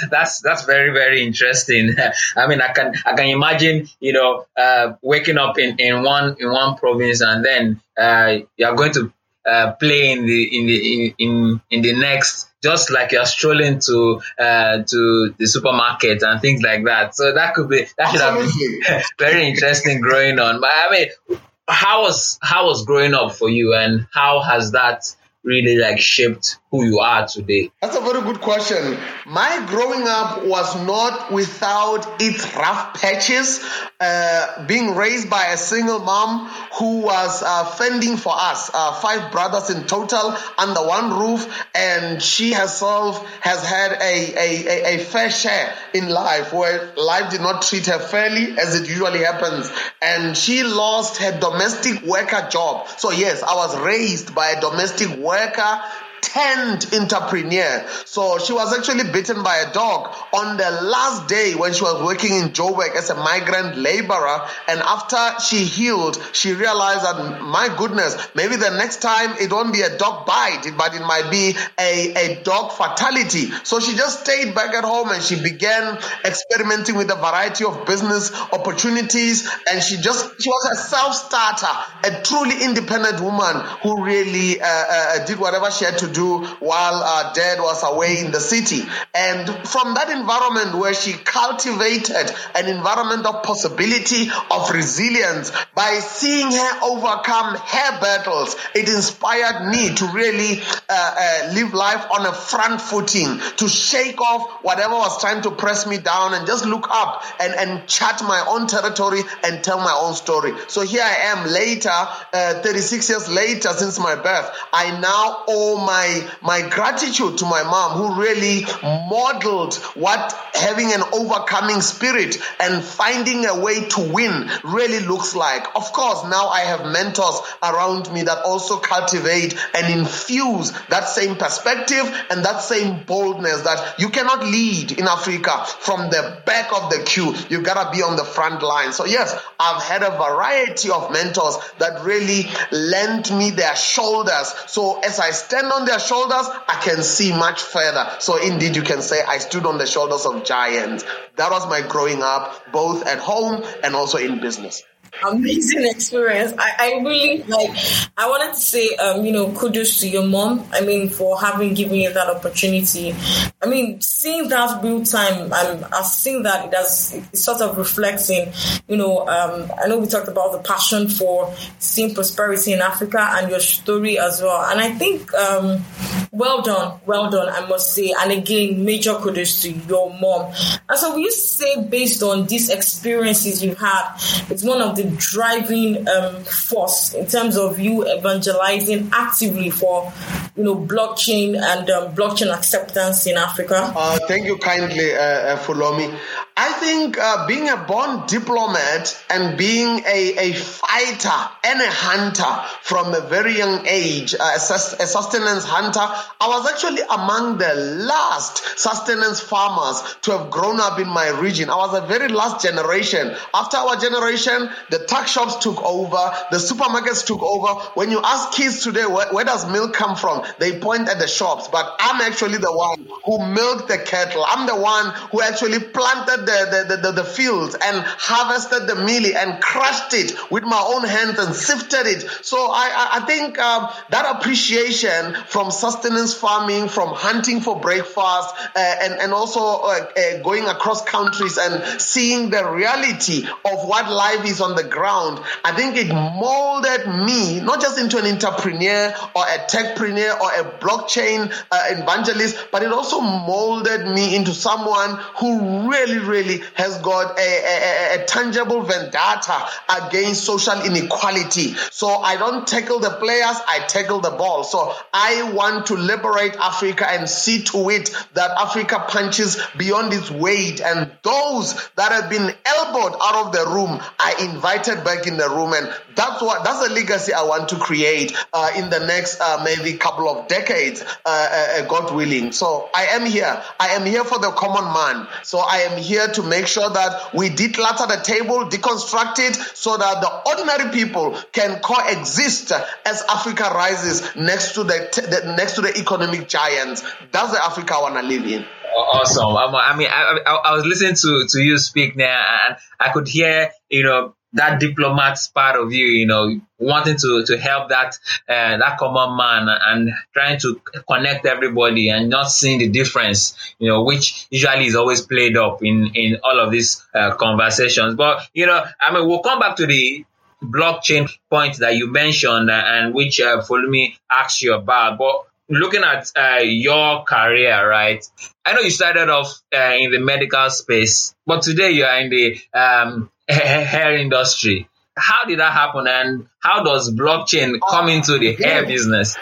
that's 0.10 0.42
that's 0.42 0.66
very 0.66 0.92
very 0.92 1.24
interesting. 1.24 1.96
I 2.36 2.48
mean, 2.48 2.62
I 2.62 2.74
can 2.74 2.94
I 3.06 3.14
can 3.14 3.28
imagine 3.28 3.88
you 4.02 4.12
know 4.12 4.46
uh, 4.58 4.96
waking 5.02 5.38
up 5.38 5.58
in, 5.58 5.78
in 5.80 6.04
one 6.04 6.36
in 6.38 6.52
one 6.52 6.76
province 6.76 7.22
and 7.22 7.46
then 7.46 7.80
uh, 7.98 8.40
you 8.58 8.66
are 8.66 8.76
going 8.76 8.92
to 8.96 9.14
uh, 9.46 9.74
play 9.74 10.12
in 10.12 10.26
the 10.26 10.58
in 10.58 10.66
the 10.68 11.06
in, 11.06 11.16
in 11.18 11.62
in 11.70 11.82
the 11.82 11.94
next 11.94 12.50
just 12.62 12.92
like 12.92 13.12
you're 13.12 13.26
strolling 13.26 13.80
to 13.80 14.22
uh, 14.40 14.84
to 14.84 15.34
the 15.38 15.48
supermarket 15.48 16.22
and 16.22 16.42
things 16.42 16.62
like 16.62 16.84
that. 16.86 17.16
So 17.16 17.34
that 17.34 17.54
could 17.56 17.70
be 17.70 17.86
that 17.98 18.12
should 18.12 18.22
have 18.22 18.38
been 18.38 19.02
very 19.20 19.48
interesting 19.48 20.00
growing 20.00 20.40
on. 20.40 20.62
But 20.62 20.70
I 20.72 20.88
mean, 20.92 21.40
how 21.68 22.04
was 22.04 22.38
how 22.42 22.68
was 22.68 22.86
growing 22.86 23.14
up 23.14 23.34
for 23.34 23.50
you, 23.50 23.74
and 23.74 24.08
how 24.14 24.42
has 24.42 24.74
that 24.74 25.04
really 25.44 25.78
like 25.78 26.00
shaped 26.00 26.58
who 26.72 26.86
you 26.86 27.00
are 27.00 27.28
today? 27.28 27.70
That's 27.82 27.98
a 27.98 28.02
very 28.02 28.22
good 28.22 28.40
question. 28.40 28.98
My 29.26 29.66
growing 29.68 30.08
up 30.08 30.46
was 30.46 30.86
not 30.88 31.32
without 31.32 32.22
its 32.22 32.56
rough 32.56 33.00
patches. 33.00 33.64
Uh, 34.00 34.66
being 34.66 34.96
raised 34.96 35.30
by 35.30 35.48
a 35.48 35.58
single 35.58 36.00
mom 36.00 36.48
who 36.80 37.02
was 37.02 37.44
uh, 37.44 37.66
fending 37.66 38.16
for 38.16 38.34
us, 38.34 38.72
uh, 38.74 38.94
five 38.94 39.32
brothers 39.32 39.70
in 39.70 39.86
total 39.86 40.36
under 40.58 40.80
one 40.80 41.20
roof, 41.20 41.66
and 41.76 42.22
she 42.22 42.54
herself 42.54 43.28
has 43.42 43.64
had 43.66 43.92
a, 43.92 44.34
a, 44.38 44.96
a, 44.96 45.04
fair 45.04 45.30
share 45.30 45.74
in 45.94 46.08
life 46.08 46.54
where 46.54 46.94
life 46.96 47.32
did 47.32 47.42
not 47.42 47.62
treat 47.62 47.86
her 47.88 48.00
fairly 48.00 48.58
as 48.58 48.80
it 48.80 48.88
usually 48.88 49.20
happens. 49.20 49.72
And 50.02 50.38
she 50.38 50.64
lost 50.64 51.18
her 51.18 51.38
domestic 51.38 52.04
worker 52.04 52.48
job. 52.50 52.88
So, 52.88 53.12
yes, 53.12 53.44
I 53.44 53.56
was 53.56 53.78
raised 53.80 54.34
by 54.34 54.52
a 54.52 54.62
domestic 54.62 55.10
worker 55.18 55.82
tent 56.22 56.94
entrepreneur. 56.94 57.86
So 58.06 58.38
she 58.38 58.54
was 58.54 58.78
actually 58.78 59.12
bitten 59.12 59.44
by 59.44 59.58
a 59.58 59.74
dog 59.74 60.16
on 60.34 60.58
the 60.58 60.70
last 60.70 61.28
day 61.28 61.56
when 61.56 61.74
she 61.74 61.84
was 61.84 62.02
working 62.04 62.36
in 62.36 62.50
Joburg 62.50 62.96
as 62.96 63.10
a 63.10 63.16
migrant 63.16 63.78
laborer. 63.78 64.48
And 64.68 64.80
after 64.80 65.42
she 65.42 65.66
healed, 65.66 66.22
she 66.32 66.54
realized 66.54 67.04
that, 67.04 67.42
my 67.42 67.76
goodness, 67.78 68.16
maybe 68.36 68.56
the 68.56 68.70
next 68.70 69.02
time 69.02 69.36
it 69.40 69.52
won't 69.52 69.74
be 69.74 69.82
a 69.82 69.98
dog 69.98 70.26
bite, 70.26 70.72
but 70.78 70.96
it 70.96 71.02
might 71.02 71.30
be 71.32 71.56
a, 71.80 72.14
a 72.14 72.44
dog 72.44 72.72
fatality. 72.74 73.52
So 73.64 73.80
she 73.80 73.96
just 73.96 74.22
stayed 74.22 74.56
back 74.56 74.74
at 74.74 74.84
home 74.84 75.10
and 75.12 75.22
she 75.22 75.42
began 75.42 75.98
experimenting 76.24 76.96
with 76.96 77.10
a 77.12 77.16
variety 77.16 77.66
of 77.66 77.86
business 77.86 78.32
opportunities. 78.54 79.50
And 79.70 79.82
she 79.82 79.98
just, 79.98 80.42
she 80.42 80.50
was 80.50 80.70
a 80.72 80.76
self 80.88 81.16
starter, 81.16 81.68
a 82.04 82.22
truly 82.24 82.64
independent 82.64 83.22
woman 83.22 83.66
who 83.84 84.04
really 84.04 84.62
uh, 84.62 84.66
uh, 84.68 85.26
did 85.26 85.40
whatever 85.40 85.72
she 85.72 85.86
had 85.86 85.98
to 85.98 86.11
do 86.12 86.44
while 86.60 87.02
uh, 87.04 87.34
dad 87.34 87.60
was 87.60 87.84
away 87.84 88.20
in 88.20 88.32
the 88.32 88.40
city. 88.40 88.82
And 89.14 89.48
from 89.68 89.94
that 89.96 90.10
environment 90.10 90.78
where 90.78 90.94
she 90.94 91.14
cultivated 91.14 92.32
an 92.56 92.68
environment 92.68 93.26
of 93.26 93.44
possibility, 93.44 94.30
of 94.50 94.70
resilience, 94.72 95.52
by 95.76 96.00
seeing 96.00 96.52
her 96.52 96.80
overcome 96.84 97.56
her 97.56 98.00
battles, 98.02 98.56
it 98.76 98.88
inspired 98.90 99.70
me 99.70 99.94
to 99.96 100.06
really 100.08 100.62
uh, 100.90 101.16
uh, 101.18 101.52
live 101.54 101.74
life 101.74 102.06
on 102.12 102.26
a 102.26 102.34
front 102.34 102.82
footing, 102.82 103.40
to 103.58 103.68
shake 103.68 104.20
off 104.22 104.64
whatever 104.64 104.96
was 104.96 105.20
trying 105.20 105.42
to 105.44 105.52
press 105.52 105.88
me 105.88 105.98
down 105.98 106.34
and 106.34 106.48
just 106.48 106.66
look 106.66 106.88
up 106.90 107.24
and, 107.40 107.54
and 107.54 107.88
chart 107.88 108.22
my 108.24 108.46
own 108.48 108.68
territory 108.68 109.22
and 109.44 109.64
tell 109.64 109.78
my 109.80 109.98
own 110.02 110.14
story. 110.14 110.54
So 110.68 110.82
here 110.82 111.04
I 111.04 111.32
am 111.32 111.48
later, 111.50 111.90
uh, 111.90 112.62
36 112.62 113.10
years 113.10 113.30
later 113.30 113.70
since 113.70 114.00
my 114.00 114.16
birth. 114.16 114.50
I 114.74 115.00
now 115.00 115.44
owe 115.48 115.86
my 115.86 116.01
my 116.02 116.30
my 116.42 116.70
gratitude 116.70 117.38
to 117.38 117.46
my 117.46 117.64
mom 117.64 117.98
who 117.98 118.22
really 118.22 118.66
modeled 118.82 119.76
what 119.96 120.34
having 120.54 120.94
an 120.94 121.02
overcoming 121.14 121.82
spirit 121.82 122.38
and 122.60 122.84
finding 122.84 123.46
a 123.46 123.60
way 123.60 123.88
to 123.88 124.02
win 124.14 124.50
really 124.64 125.00
looks 125.00 125.36
like. 125.36 125.64
Of 125.76 125.92
course, 125.94 126.24
now 126.30 126.48
I 126.48 126.62
have 126.62 126.92
mentors 126.92 127.42
around 127.62 128.12
me 128.12 128.24
that 128.24 128.44
also 128.46 128.78
cultivate 128.78 129.56
and 129.76 130.00
infuse 130.00 130.72
that 130.90 131.08
same 131.08 131.36
perspective 131.36 132.06
and 132.30 132.44
that 132.46 132.62
same 132.62 133.04
boldness 133.04 133.62
that 133.62 134.00
you 134.00 134.10
cannot 134.10 134.44
lead 134.44 134.92
in 134.94 135.08
Africa 135.08 135.66
from 135.80 136.10
the 136.10 136.42
back 136.46 136.72
of 136.74 136.90
the 136.90 137.04
queue. 137.06 137.34
You 137.50 137.62
gotta 137.62 137.92
be 137.96 138.04
on 138.04 138.16
the 138.16 138.24
front 138.24 138.64
line. 138.64 138.94
So 138.94 139.06
yes, 139.06 139.38
I've 139.60 139.84
had 139.84 140.04
a 140.04 140.18
variety 140.18 140.90
of 140.90 141.12
mentors 141.12 141.58
that 141.80 142.04
really 142.04 142.50
lent 142.72 143.32
me 143.32 143.52
their 143.52 143.76
shoulders. 143.76 144.54
So 144.68 145.00
as 145.02 145.20
I 145.20 145.32
stand 145.32 145.72
on 145.72 145.86
their 145.92 146.00
shoulders, 146.00 146.48
I 146.68 146.80
can 146.82 147.04
see 147.04 147.32
much 147.32 147.62
further. 147.62 148.08
So 148.20 148.42
indeed, 148.42 148.76
you 148.76 148.82
can 148.82 149.02
say 149.02 149.22
I 149.22 149.38
stood 149.40 149.66
on 149.66 149.78
the 149.78 149.86
shoulders 149.86 150.26
of 150.26 150.46
giants. 150.46 151.04
That 151.36 151.52
was 151.52 151.68
my 151.68 151.86
growing 151.86 152.24
up, 152.24 152.72
both 152.72 153.06
at 153.06 153.20
home 153.20 153.64
and 153.84 153.96
also 153.96 154.18
in 154.18 154.40
business 154.40 154.84
amazing 155.24 155.86
experience. 155.86 156.54
I, 156.58 156.72
I 156.80 157.02
really 157.02 157.44
like. 157.44 157.72
I 158.18 158.30
wanted 158.30 158.54
to 158.54 158.60
say, 158.60 158.96
um, 158.96 159.26
you 159.26 159.32
know, 159.32 159.52
kudos 159.52 160.00
to 160.00 160.10
your 160.10 160.26
mom. 160.26 160.66
I 160.72 160.82
mean, 160.82 161.10
for 161.10 161.40
having 161.40 161.74
given 161.74 161.96
you 161.96 162.14
that 162.14 162.30
opportunity. 162.30 163.14
I 163.62 163.68
mean, 163.68 164.02
seeing 164.02 164.50
that 164.50 164.84
real 164.84 165.04
time, 165.04 165.52
I'm, 165.54 165.86
I've 165.94 166.06
seen 166.06 166.44
that 166.44 166.66
it 166.66 166.72
does. 166.72 167.14
It 167.14 167.38
sort 167.38 167.62
of 167.62 167.78
reflecting. 167.78 168.52
You 168.88 168.98
know, 168.98 169.28
um, 169.28 169.72
I 169.82 169.88
know 169.88 170.00
we 170.00 170.08
talked 170.08 170.28
about 170.28 170.54
the 170.54 170.60
passion 170.60 171.08
for 171.10 171.54
seeing 171.80 172.14
prosperity 172.14 172.74
in 172.74 172.82
Africa 172.82 173.26
and 173.32 173.50
your 173.50 173.60
story 173.60 174.20
as 174.20 174.42
well. 174.42 174.66
And 174.70 174.80
I 174.80 174.92
think, 174.92 175.34
um, 175.34 175.84
well 176.32 176.62
done, 176.62 177.00
well 177.06 177.30
done. 177.30 177.50
I 177.50 177.68
must 177.68 177.94
say. 177.94 178.14
And 178.18 178.32
again, 178.32 178.86
major 178.86 179.16
kudos 179.16 179.62
to 179.64 179.72
your 179.72 180.14
mom. 180.20 180.54
And 180.90 180.98
so, 180.98 181.18
used 181.18 181.40
to 181.40 181.48
say, 181.64 181.84
based 181.84 182.24
on 182.24 182.48
these 182.48 182.70
experiences 182.70 183.64
you 183.64 183.76
had, 183.76 184.16
it's 184.50 184.64
one 184.64 184.82
of 184.82 184.96
the 184.96 185.01
driving 185.18 186.08
um, 186.08 186.44
force 186.44 187.14
in 187.14 187.26
terms 187.26 187.58
of 187.58 187.80
you 187.80 188.08
evangelizing 188.08 189.10
actively 189.14 189.70
for 189.70 190.12
you 190.56 190.64
know 190.64 190.76
blockchain 190.76 191.56
and 191.56 191.90
um, 191.90 192.14
blockchain 192.16 192.54
acceptance 192.54 193.26
in 193.28 193.38
Africa? 193.38 193.92
Uh, 193.96 194.20
thank 194.28 194.46
you 194.46 194.58
kindly, 194.58 195.14
uh, 195.14 195.20
uh 195.20 195.58
Fulomi. 195.60 196.18
I 196.64 196.74
think 196.74 197.18
uh, 197.18 197.48
being 197.48 197.70
a 197.70 197.76
born 197.76 198.28
diplomat 198.28 199.26
and 199.32 199.58
being 199.58 200.04
a, 200.06 200.52
a 200.52 200.54
fighter 200.54 201.50
and 201.64 201.82
a 201.82 201.90
hunter 201.90 202.70
from 202.84 203.16
a 203.16 203.22
very 203.22 203.58
young 203.58 203.88
age, 203.88 204.36
uh, 204.40 204.52
a, 204.56 204.60
sustenance 204.60 205.66
hunter, 205.66 206.00
I 206.00 206.48
was 206.50 206.70
actually 206.72 207.02
among 207.02 207.58
the 207.58 207.74
last 207.74 208.78
sustenance 208.78 209.40
farmers 209.42 210.04
to 210.22 210.38
have 210.38 210.52
grown 210.52 210.80
up 210.80 211.00
in 211.00 211.08
my 211.08 211.30
region. 211.30 211.72
I 211.72 211.78
was 211.78 211.94
the 211.94 212.06
very 212.06 212.28
last 212.28 212.64
generation. 212.64 213.36
After 213.56 213.78
our 213.78 213.96
generation, 213.96 214.70
the 214.92 215.00
tuck 215.00 215.26
shops 215.26 215.56
took 215.64 215.82
over, 215.84 216.32
the 216.52 216.58
supermarkets 216.58 217.26
took 217.26 217.42
over. 217.42 217.82
When 217.96 218.12
you 218.12 218.22
ask 218.24 218.52
kids 218.54 218.84
today, 218.84 219.08
where, 219.08 219.34
where 219.34 219.46
does 219.46 219.68
milk 219.68 219.96
come 219.96 220.16
from? 220.16 220.46
They 220.60 220.78
point 220.78 221.10
at 221.10 221.18
the 221.18 221.28
shops, 221.28 221.70
but 221.70 221.96
I'm 222.00 222.22
actually 222.22 222.60
the 222.60 222.72
one 222.72 223.08
who 223.26 223.48
milked 223.48 223.88
the 223.88 223.98
cattle. 223.98 224.46
I'm 224.48 224.68
the 224.68 224.76
one 224.76 225.12
who 225.32 225.42
actually 225.42 225.80
planted 225.80 226.46
the, 226.46 226.51
the, 226.52 226.98
the, 226.98 227.12
the, 227.12 227.24
fields 227.24 227.76
and 227.76 228.04
harvested 228.06 228.88
the 228.88 228.94
mealie 228.94 229.36
and 229.36 229.62
crushed 229.62 230.14
it 230.14 230.34
with 230.52 230.64
my 230.64 230.80
own 230.80 231.04
hands 231.04 231.40
and 231.40 231.56
sifted 231.56 232.06
it. 232.08 232.22
So 232.42 232.58
I, 232.58 233.20
I 233.22 233.26
think 233.26 233.58
um, 233.60 233.90
that 234.10 234.36
appreciation 234.36 235.36
from 235.48 235.72
sustenance 235.72 236.34
farming, 236.34 236.90
from 236.90 237.10
hunting 237.10 237.62
for 237.62 237.80
breakfast, 237.80 238.56
uh, 238.76 238.96
and, 239.02 239.14
and 239.14 239.34
also 239.34 239.60
uh, 239.60 240.06
uh, 240.18 240.44
going 240.44 240.66
across 240.66 241.04
countries 241.04 241.58
and 241.58 242.02
seeing 242.02 242.50
the 242.50 242.70
reality 242.70 243.46
of 243.46 243.88
what 243.88 244.12
life 244.12 244.46
is 244.46 244.62
on 244.62 244.76
the 244.76 244.84
ground, 244.84 245.40
I 245.64 245.74
think 245.74 245.96
it 245.98 246.10
molded 246.10 247.08
me 247.26 247.62
not 247.62 247.82
just 247.82 248.00
into 248.00 248.18
an 248.18 248.26
entrepreneur 248.26 249.14
or 249.36 249.44
a 249.44 249.58
techpreneur 249.68 250.40
or 250.40 250.52
a 250.52 250.80
blockchain 250.80 251.52
uh, 251.72 251.84
evangelist, 251.90 252.58
but 252.72 252.84
it 252.84 252.92
also 252.92 253.22
molded 253.22 254.08
me 254.08 254.36
into 254.36 254.54
someone 254.54 255.18
who 255.40 255.90
really, 255.90 256.20
really 256.20 256.41
has 256.76 256.98
got 257.00 257.38
a, 257.38 257.42
a, 257.42 258.22
a, 258.22 258.26
tangible 258.26 258.82
vendetta 258.82 259.68
against 259.90 260.44
social 260.44 260.82
inequality. 260.82 261.74
So 261.92 262.08
I 262.08 262.38
don't 262.38 262.68
tackle 262.68 263.00
the 263.00 263.10
players, 263.10 263.58
I 263.68 263.86
tackle 263.88 264.20
the 264.20 264.32
ball. 264.32 264.64
So 264.64 264.94
I 265.14 265.52
want 265.54 265.88
to 265.88 265.96
liberate 265.96 266.56
Africa 266.56 267.10
and 267.10 267.30
see 267.30 267.64
to 267.64 267.90
it 267.90 268.10
that 268.34 268.52
Africa 268.52 269.06
punches 269.08 269.62
beyond 269.78 270.14
its 270.14 270.32
weight. 270.32 270.82
And 270.82 271.12
those 271.24 271.90
that 271.96 272.12
have 272.12 272.30
been 272.30 272.54
elbowed 272.66 273.16
out 273.22 273.48
of 273.48 273.52
the 273.54 273.66
room 273.68 274.00
are 274.20 274.46
invited 274.46 275.04
back 275.04 275.28
in 275.28 275.38
the 275.38 275.50
room. 275.50 275.74
And 275.74 275.94
that's 276.16 276.42
what 276.42 276.64
that's 276.64 276.90
a 276.90 276.94
legacy 276.94 277.34
I 277.34 277.44
want 277.44 277.70
to 277.70 277.76
create 277.78 278.36
uh, 278.54 278.72
in 278.78 278.90
the 278.90 279.00
next 279.00 279.40
uh, 279.40 279.62
maybe 279.64 279.98
couple 279.98 280.30
of 280.30 280.48
decades, 280.48 281.02
uh, 281.02 281.06
uh, 281.26 281.82
uh 281.82 281.86
God 281.88 282.14
willing. 282.16 282.52
So 282.52 282.90
I 282.94 283.08
am 283.08 283.26
here. 283.26 283.62
I 283.80 283.90
am 283.90 284.06
here 284.06 284.24
for 284.24 284.40
the 284.40 284.52
common 284.52 284.86
man. 284.94 285.28
So 285.44 285.60
I 285.60 285.88
am 285.90 285.98
here 285.98 286.21
to 286.28 286.44
make 286.44 286.68
sure 286.68 286.90
that 286.90 287.34
we 287.34 287.50
declutter 287.50 288.08
the 288.08 288.22
table, 288.24 288.66
deconstruct 288.66 289.40
it, 289.40 289.56
so 289.56 289.98
that 289.98 290.22
the 290.22 290.50
ordinary 290.50 290.92
people 290.92 291.38
can 291.52 291.80
coexist 291.80 292.72
as 293.06 293.24
Africa 293.30 293.72
rises 293.74 294.36
next 294.36 294.74
to 294.74 294.84
the, 294.84 295.42
the 295.44 295.56
next 295.56 295.76
to 295.76 295.82
the 295.82 295.98
economic 295.98 296.48
giants. 296.48 297.04
That's 297.32 297.52
the 297.52 297.64
Africa 297.64 297.96
I 297.96 298.02
want 298.02 298.16
to 298.16 298.22
live 298.24 298.46
in. 298.46 298.66
Awesome. 298.96 299.56
Um, 299.56 299.76
I 299.76 299.96
mean, 299.96 300.10
I, 300.12 300.40
I, 300.46 300.54
I 300.66 300.74
was 300.76 300.86
listening 300.86 301.16
to, 301.16 301.48
to 301.50 301.60
you 301.62 301.78
speak 301.78 302.16
now, 302.16 302.46
and 302.68 302.78
I 303.00 303.12
could 303.14 303.28
hear, 303.28 303.72
you 303.90 304.04
know, 304.04 304.36
that 304.54 304.80
diplomat's 304.80 305.48
part 305.48 305.80
of 305.80 305.94
you, 305.94 306.06
you 306.06 306.26
know, 306.26 306.60
wanting 306.78 307.18
to, 307.18 307.44
to 307.46 307.58
help 307.58 307.90
that 307.90 308.18
uh, 308.50 308.78
that 308.78 308.98
common 308.98 309.38
man 309.38 309.68
and 309.70 310.12
trying 310.34 310.60
to 310.60 310.82
connect 311.08 311.46
everybody 311.46 312.10
and 312.10 312.30
not 312.30 312.52
seeing 312.52 312.80
the 312.80 312.90
difference, 312.90 313.76
you 313.80 313.88
know, 313.88 314.04
which 314.04 314.48
usually 314.50 314.86
is 314.86 314.96
always 314.96 315.22
played 315.22 315.56
up 315.58 315.84
in 315.84 316.12
in 316.16 316.38
all 316.44 316.60
of 316.60 316.72
these 316.72 317.04
uh, 317.14 317.36
conversations. 317.36 318.16
But 318.16 318.48
you 318.54 318.66
know, 318.66 318.84
I 319.00 319.14
mean, 319.14 319.28
we'll 319.28 319.40
come 319.40 319.60
back 319.60 319.78
to 319.78 319.86
the 319.86 320.26
blockchain 320.62 321.30
point 321.50 321.78
that 321.78 321.96
you 321.96 322.12
mentioned 322.12 322.70
and 322.70 323.14
which 323.14 323.42
uh, 323.42 323.64
me 323.70 324.16
asked 324.30 324.62
you 324.62 324.76
about, 324.76 325.18
but 325.18 325.46
looking 325.70 326.04
at 326.04 326.32
uh, 326.36 326.62
your 326.62 327.24
career, 327.24 327.88
right? 327.88 328.24
I 328.66 328.74
know 328.74 328.82
you 328.82 328.92
started 328.92 329.30
off 329.30 329.62
uh, 329.74 329.96
in 329.98 330.12
the 330.12 330.20
medical 330.20 330.70
space, 330.70 331.34
but 331.48 331.62
today 331.64 331.92
you 331.92 332.04
are 332.04 332.20
in 332.20 332.30
the 332.30 332.60
um, 332.74 333.32
hair 333.86 334.18
industry. 334.18 334.88
How 335.18 335.46
did 335.46 335.60
that 335.60 335.74
happen, 335.74 336.08
and 336.08 336.48
how 336.60 336.84
does 336.84 337.14
blockchain 337.14 337.80
come 337.88 338.06
oh, 338.06 338.10
into 338.10 338.38
the 338.40 338.54
hair 338.56 338.86
business? 338.86 339.38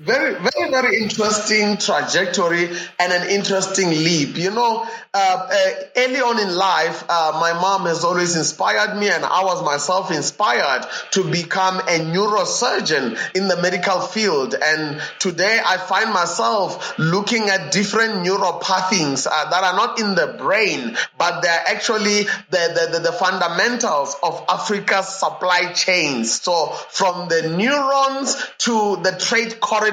Very, 0.00 0.34
very, 0.34 0.70
very 0.70 0.96
interesting 1.02 1.76
trajectory 1.76 2.68
and 3.00 3.12
an 3.12 3.30
interesting 3.30 3.90
leap. 3.90 4.36
You 4.36 4.52
know, 4.52 4.86
uh, 5.12 5.48
uh, 5.50 5.70
early 5.96 6.20
on 6.20 6.38
in 6.38 6.54
life, 6.54 7.02
uh, 7.08 7.36
my 7.40 7.52
mom 7.54 7.86
has 7.86 8.04
always 8.04 8.36
inspired 8.36 8.96
me, 8.96 9.08
and 9.10 9.24
I 9.24 9.42
was 9.42 9.64
myself 9.64 10.12
inspired 10.12 10.86
to 11.12 11.24
become 11.28 11.80
a 11.80 11.98
neurosurgeon 11.98 13.18
in 13.34 13.48
the 13.48 13.60
medical 13.60 14.00
field. 14.00 14.54
And 14.54 15.02
today, 15.18 15.58
I 15.66 15.78
find 15.78 16.12
myself 16.12 16.96
looking 17.00 17.48
at 17.48 17.72
different 17.72 18.24
neuropathways 18.24 19.26
uh, 19.28 19.50
that 19.50 19.64
are 19.64 19.74
not 19.74 19.98
in 19.98 20.14
the 20.14 20.36
brain, 20.38 20.96
but 21.18 21.40
they're 21.40 21.64
actually 21.66 22.22
the, 22.22 22.30
the, 22.50 22.98
the, 22.98 23.10
the 23.10 23.12
fundamentals 23.12 24.14
of 24.22 24.44
Africa's 24.48 25.08
supply 25.08 25.72
chains. 25.72 26.40
So, 26.40 26.68
from 26.90 27.28
the 27.28 27.48
neurons 27.56 28.36
to 28.58 28.96
the 29.02 29.18
trade 29.18 29.58
corridors, 29.58 29.87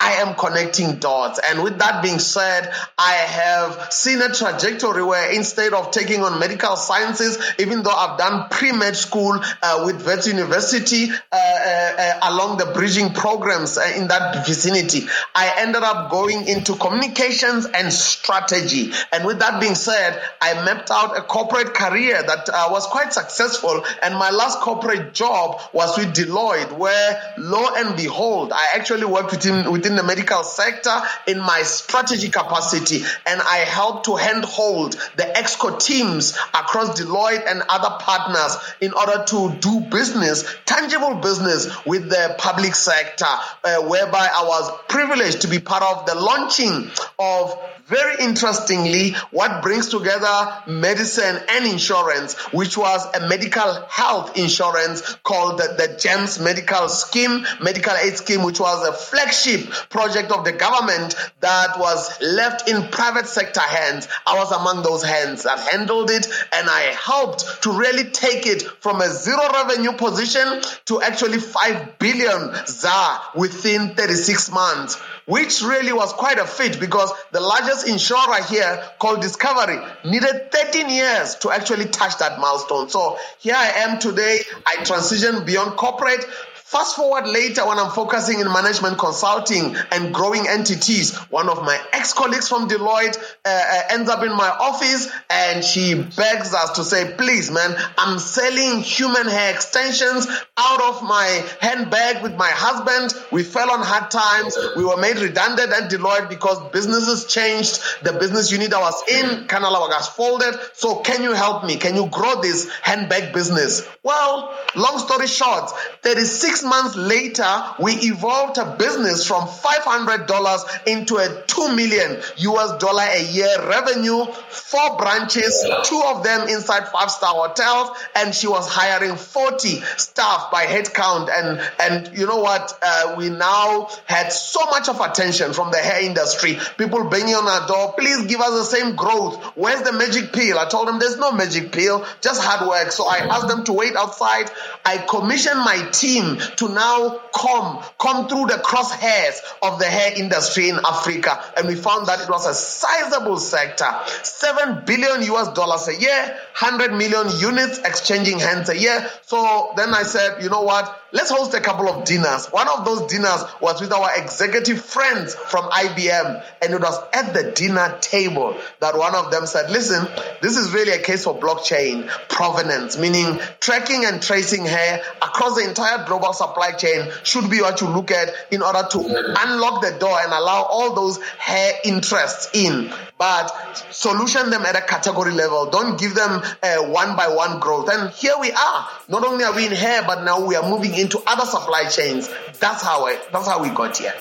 I 0.00 0.14
am 0.14 0.34
connecting 0.34 0.96
dots. 0.96 1.40
And 1.48 1.62
with 1.62 1.78
that 1.78 2.02
being 2.02 2.18
said, 2.18 2.72
I 2.98 3.12
have 3.12 3.92
seen 3.92 4.20
a 4.22 4.28
trajectory 4.32 5.02
where 5.02 5.32
instead 5.32 5.72
of 5.72 5.90
taking 5.90 6.22
on 6.22 6.38
medical 6.38 6.76
sciences, 6.76 7.38
even 7.58 7.82
though 7.82 7.90
I've 7.90 8.18
done 8.18 8.48
pre-med 8.50 8.96
school 8.96 9.38
uh, 9.62 9.82
with 9.86 10.04
Wits 10.06 10.26
University 10.26 11.10
uh, 11.10 11.14
uh, 11.32 11.94
uh, 11.98 12.18
along 12.30 12.58
the 12.58 12.66
bridging 12.66 13.12
programs 13.12 13.78
uh, 13.78 13.92
in 13.96 14.08
that 14.08 14.46
vicinity, 14.46 15.06
I 15.34 15.54
ended 15.58 15.82
up 15.82 16.10
going 16.10 16.46
into 16.46 16.76
communications 16.76 17.66
and 17.66 17.92
strategy. 17.92 18.92
And 19.12 19.24
with 19.24 19.38
that 19.40 19.60
being 19.60 19.74
said, 19.74 20.20
I 20.40 20.54
mapped 20.64 20.90
out 20.90 21.16
a 21.16 21.22
corporate 21.22 21.74
career 21.74 22.22
that 22.22 22.48
uh, 22.48 22.68
was 22.70 22.86
quite 22.86 23.12
successful. 23.12 23.84
And 24.02 24.14
my 24.14 24.30
last 24.30 24.60
corporate 24.60 25.14
job 25.14 25.60
was 25.72 25.96
with 25.96 26.14
Deloitte, 26.14 26.72
where 26.72 27.34
lo 27.38 27.68
and 27.76 27.96
behold, 27.96 28.52
I 28.52 28.68
actually 28.74 29.06
worked 29.06 29.31
within, 29.32 29.72
within 29.72 29.96
the 29.96 30.02
medical 30.02 30.44
sector 30.44 30.96
in 31.26 31.40
my 31.40 31.62
strategy 31.62 32.28
capacity. 32.28 33.02
And 33.26 33.40
I 33.40 33.58
help 33.58 34.04
to 34.04 34.14
handhold 34.14 34.92
the 35.16 35.24
exco 35.24 35.82
teams 35.84 36.36
across 36.54 37.00
Deloitte 37.00 37.50
and 37.50 37.62
other 37.68 37.96
partners 37.98 38.56
in 38.80 38.92
order 38.92 39.24
to 39.28 39.52
do 39.60 39.80
business, 39.80 40.44
tangible 40.66 41.16
business 41.16 41.68
with 41.84 42.08
the 42.08 42.36
public 42.38 42.74
sector, 42.74 43.24
uh, 43.24 43.82
whereby 43.82 44.28
I 44.32 44.44
was 44.46 44.70
privileged 44.88 45.42
to 45.42 45.48
be 45.48 45.58
part 45.58 45.82
of 45.82 46.06
the 46.06 46.14
launching 46.14 46.90
of 47.18 47.58
very 47.92 48.24
interestingly, 48.24 49.10
what 49.32 49.62
brings 49.62 49.90
together 49.90 50.62
medicine 50.66 51.38
and 51.50 51.66
insurance, 51.66 52.34
which 52.52 52.78
was 52.78 53.04
a 53.14 53.28
medical 53.28 53.84
health 53.86 54.38
insurance 54.38 55.02
called 55.22 55.58
the, 55.58 55.74
the 55.76 55.98
GEMS 56.00 56.40
Medical 56.40 56.88
Scheme, 56.88 57.44
Medical 57.60 57.92
Aid 57.94 58.16
Scheme, 58.16 58.44
which 58.44 58.58
was 58.58 58.88
a 58.88 58.92
flagship 58.94 59.70
project 59.90 60.32
of 60.32 60.44
the 60.46 60.52
government 60.52 61.14
that 61.40 61.78
was 61.78 62.18
left 62.22 62.66
in 62.66 62.88
private 62.88 63.26
sector 63.26 63.60
hands. 63.60 64.08
I 64.26 64.36
was 64.38 64.50
among 64.52 64.82
those 64.82 65.02
hands 65.04 65.42
that 65.42 65.58
handled 65.58 66.10
it, 66.10 66.26
and 66.54 66.70
I 66.70 66.94
helped 66.98 67.64
to 67.64 67.72
really 67.72 68.04
take 68.04 68.46
it 68.46 68.62
from 68.62 69.02
a 69.02 69.08
zero 69.10 69.52
revenue 69.52 69.92
position 69.92 70.62
to 70.86 71.02
actually 71.02 71.38
5 71.38 71.98
billion 71.98 72.54
ZAR 72.66 73.20
within 73.36 73.94
36 73.94 74.50
months 74.50 74.98
which 75.26 75.62
really 75.62 75.92
was 75.92 76.12
quite 76.12 76.38
a 76.38 76.46
feat 76.46 76.80
because 76.80 77.12
the 77.30 77.40
largest 77.40 77.86
insurer 77.86 78.42
here 78.48 78.82
called 78.98 79.20
Discovery 79.20 79.78
needed 80.04 80.50
13 80.52 80.88
years 80.88 81.36
to 81.36 81.50
actually 81.50 81.86
touch 81.86 82.18
that 82.18 82.40
milestone. 82.40 82.88
So 82.88 83.18
here 83.38 83.54
I 83.56 83.68
am 83.84 83.98
today. 83.98 84.40
I 84.66 84.76
transitioned 84.82 85.46
beyond 85.46 85.76
corporate 85.76 86.24
Fast 86.64 86.96
forward 86.96 87.26
later 87.26 87.66
when 87.66 87.78
I'm 87.78 87.90
focusing 87.90 88.40
in 88.40 88.46
management 88.50 88.98
consulting 88.98 89.76
and 89.90 90.14
growing 90.14 90.48
entities, 90.48 91.14
one 91.28 91.50
of 91.50 91.62
my 91.64 91.78
ex-colleagues 91.92 92.48
from 92.48 92.68
Deloitte 92.68 93.18
uh, 93.44 93.48
uh, 93.48 93.82
ends 93.90 94.08
up 94.08 94.22
in 94.22 94.30
my 94.30 94.48
office 94.48 95.10
and 95.28 95.62
she 95.62 95.94
begs 95.94 96.54
us 96.54 96.72
to 96.76 96.84
say, 96.84 97.14
please, 97.18 97.50
man, 97.50 97.74
I'm 97.98 98.18
selling 98.18 98.80
human 98.80 99.26
hair 99.26 99.52
extensions 99.52 100.26
out 100.56 100.80
of 100.80 101.02
my 101.02 101.44
handbag 101.60 102.22
with 102.22 102.36
my 102.36 102.48
husband. 102.48 103.12
We 103.30 103.42
fell 103.42 103.70
on 103.70 103.80
hard 103.82 104.10
times. 104.10 104.56
We 104.74 104.84
were 104.84 104.96
made 104.96 105.18
redundant 105.18 105.72
at 105.72 105.90
Deloitte 105.90 106.30
because 106.30 106.70
businesses 106.72 107.26
changed. 107.26 107.80
The 108.02 108.14
business 108.14 108.50
unit 108.50 108.72
I 108.72 108.80
was 108.80 109.02
in, 109.08 109.46
Kanala 109.46 109.80
was 109.80 110.08
folded. 110.08 110.54
So 110.72 111.00
can 111.00 111.22
you 111.22 111.32
help 111.32 111.64
me? 111.64 111.76
Can 111.76 111.96
you 111.96 112.06
grow 112.06 112.40
this 112.40 112.70
handbag 112.80 113.34
business? 113.34 113.86
Well, 114.02 114.56
long 114.74 114.98
story 114.98 115.26
short, 115.26 115.70
36 116.02 116.51
months 116.62 116.96
later, 116.96 117.48
we 117.78 117.92
evolved 117.92 118.58
a 118.58 118.76
business 118.76 119.26
from 119.26 119.46
$500 119.46 120.86
into 120.86 121.16
a 121.16 121.42
2 121.46 121.76
million 121.76 122.20
US 122.36 122.78
dollar 122.78 123.04
a 123.04 123.22
year 123.22 123.68
revenue, 123.68 124.24
four 124.48 124.96
branches, 124.96 125.64
two 125.84 126.02
of 126.06 126.24
them 126.24 126.48
inside 126.48 126.88
five 126.88 127.10
star 127.10 127.34
hotels, 127.34 127.96
and 128.16 128.34
she 128.34 128.48
was 128.48 128.68
hiring 128.68 129.16
40 129.16 129.80
staff 129.96 130.50
by 130.50 130.64
headcount. 130.64 131.28
And, 131.32 131.60
and 131.78 132.18
you 132.18 132.26
know 132.26 132.40
what? 132.40 132.76
Uh, 132.82 133.14
we 133.16 133.30
now 133.30 133.88
had 134.06 134.32
so 134.32 134.66
much 134.66 134.88
of 134.88 135.00
attention 135.00 135.52
from 135.52 135.70
the 135.70 135.78
hair 135.78 136.02
industry. 136.02 136.58
People 136.76 137.08
banging 137.08 137.34
on 137.34 137.46
our 137.46 137.66
door, 137.68 137.92
please 137.92 138.26
give 138.26 138.40
us 138.40 138.50
the 138.50 138.76
same 138.76 138.96
growth. 138.96 139.42
Where's 139.54 139.82
the 139.82 139.92
magic 139.92 140.32
pill? 140.32 140.58
I 140.58 140.68
told 140.68 140.88
them 140.88 140.98
there's 140.98 141.18
no 141.18 141.32
magic 141.32 141.72
pill, 141.72 142.04
just 142.20 142.42
hard 142.42 142.68
work. 142.68 142.90
So 142.92 143.06
I 143.06 143.18
asked 143.18 143.48
them 143.48 143.64
to 143.64 143.72
wait 143.72 143.94
outside. 143.94 144.50
I 144.84 144.98
commissioned 144.98 145.60
my 145.60 145.88
team 145.92 146.38
to 146.56 146.68
now 146.68 147.20
come, 147.34 147.82
come 147.98 148.28
through 148.28 148.46
the 148.46 148.62
crosshairs 148.62 149.40
of 149.62 149.78
the 149.78 149.86
hair 149.86 150.12
industry 150.16 150.68
in 150.68 150.76
Africa. 150.76 151.42
And 151.56 151.68
we 151.68 151.74
found 151.74 152.06
that 152.06 152.20
it 152.20 152.28
was 152.28 152.46
a 152.46 152.54
sizable 152.54 153.38
sector. 153.38 153.88
Seven 154.22 154.84
billion 154.84 155.22
US 155.34 155.52
dollars 155.54 155.88
a 155.88 156.00
year, 156.00 156.38
100 156.58 156.92
million 156.92 157.28
units 157.38 157.78
exchanging 157.78 158.38
hands 158.38 158.68
a 158.68 158.78
year. 158.78 159.10
So 159.22 159.72
then 159.76 159.94
I 159.94 160.02
said, 160.02 160.42
you 160.42 160.50
know 160.50 160.62
what? 160.62 161.01
Let's 161.12 161.30
host 161.30 161.54
a 161.54 161.60
couple 161.60 161.88
of 161.88 162.04
dinners. 162.04 162.46
One 162.48 162.68
of 162.68 162.84
those 162.84 163.10
dinners 163.10 163.44
was 163.60 163.80
with 163.80 163.92
our 163.92 164.10
executive 164.16 164.82
friends 164.82 165.34
from 165.34 165.64
IBM, 165.70 166.44
and 166.62 166.72
it 166.72 166.80
was 166.80 166.98
at 167.12 167.32
the 167.34 167.52
dinner 167.52 167.98
table 168.00 168.56
that 168.80 168.96
one 168.96 169.14
of 169.14 169.30
them 169.30 169.46
said, 169.46 169.70
Listen, 169.70 170.06
this 170.40 170.56
is 170.56 170.72
really 170.72 170.92
a 170.92 171.02
case 171.02 171.24
for 171.24 171.38
blockchain 171.38 172.08
provenance, 172.28 172.98
meaning 172.98 173.38
tracking 173.60 174.04
and 174.04 174.22
tracing 174.22 174.64
hair 174.64 175.02
across 175.20 175.56
the 175.56 175.68
entire 175.68 176.04
global 176.06 176.32
supply 176.32 176.72
chain 176.72 177.10
should 177.22 177.50
be 177.50 177.60
what 177.60 177.80
you 177.80 177.88
look 177.88 178.10
at 178.10 178.30
in 178.50 178.62
order 178.62 178.86
to 178.90 178.98
unlock 178.98 179.82
the 179.82 179.96
door 179.98 180.18
and 180.20 180.32
allow 180.32 180.62
all 180.62 180.94
those 180.94 181.22
hair 181.38 181.74
interests 181.84 182.50
in. 182.54 182.92
But 183.18 183.50
solution 183.90 184.50
them 184.50 184.62
at 184.62 184.74
a 184.74 184.80
category 184.80 185.30
level. 185.30 185.70
Don't 185.70 185.98
give 185.98 186.14
them 186.14 186.42
a 186.62 186.90
one 186.90 187.16
by 187.16 187.28
one 187.28 187.60
growth. 187.60 187.88
And 187.88 188.10
here 188.10 188.34
we 188.40 188.50
are. 188.50 188.88
Not 189.08 189.24
only 189.24 189.44
are 189.44 189.54
we 189.54 189.66
in 189.66 189.72
hair, 189.72 190.02
but 190.04 190.24
now 190.24 190.44
we 190.44 190.56
are 190.56 190.68
moving 190.68 190.92
into 191.02 191.20
other 191.26 191.44
supply 191.44 191.88
chains. 191.88 192.30
That's 192.60 192.82
how 192.82 193.06
I, 193.06 193.18
that's 193.32 193.48
how 193.48 193.60
we 193.60 193.70
got 193.70 193.98
here. 193.98 194.14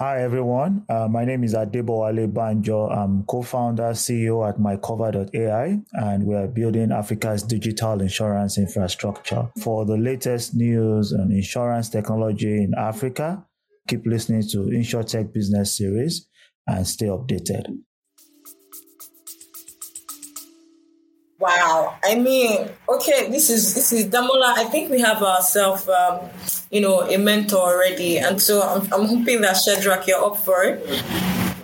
Hi, 0.00 0.22
everyone. 0.22 0.84
Uh, 0.88 1.08
my 1.08 1.24
name 1.24 1.42
is 1.42 1.54
Adebowale 1.54 2.32
Banjo. 2.32 2.88
I'm 2.88 3.24
co-founder, 3.24 3.90
CEO 3.94 4.48
at 4.48 4.56
MyCover.ai, 4.56 5.80
and 5.92 6.24
we 6.24 6.36
are 6.36 6.46
building 6.46 6.92
Africa's 6.92 7.42
digital 7.42 8.00
insurance 8.00 8.58
infrastructure. 8.58 9.50
For 9.60 9.84
the 9.84 9.96
latest 9.96 10.54
news 10.54 11.12
on 11.12 11.32
insurance 11.32 11.88
technology 11.88 12.62
in 12.62 12.74
Africa, 12.78 13.44
keep 13.88 14.06
listening 14.06 14.42
to 14.52 14.58
InsurTech 14.58 15.32
Business 15.32 15.76
Series 15.76 16.28
and 16.68 16.86
stay 16.86 17.06
updated. 17.06 17.66
Wow. 21.38 21.96
I 22.04 22.16
mean, 22.16 22.68
okay, 22.88 23.30
this 23.30 23.48
is 23.48 23.74
this 23.74 23.92
is 23.92 24.06
Damola. 24.06 24.58
I 24.58 24.64
think 24.64 24.90
we 24.90 25.00
have 25.00 25.22
ourselves, 25.22 25.88
um, 25.88 26.20
you 26.70 26.80
know, 26.80 27.02
a 27.02 27.16
mentor 27.16 27.58
already, 27.58 28.18
and 28.18 28.42
so 28.42 28.60
I'm, 28.60 28.92
I'm 28.92 29.06
hoping 29.06 29.42
that 29.42 29.54
Shadrach, 29.54 30.06
you're 30.08 30.24
up 30.24 30.38
for 30.38 30.64
it. 30.64 30.82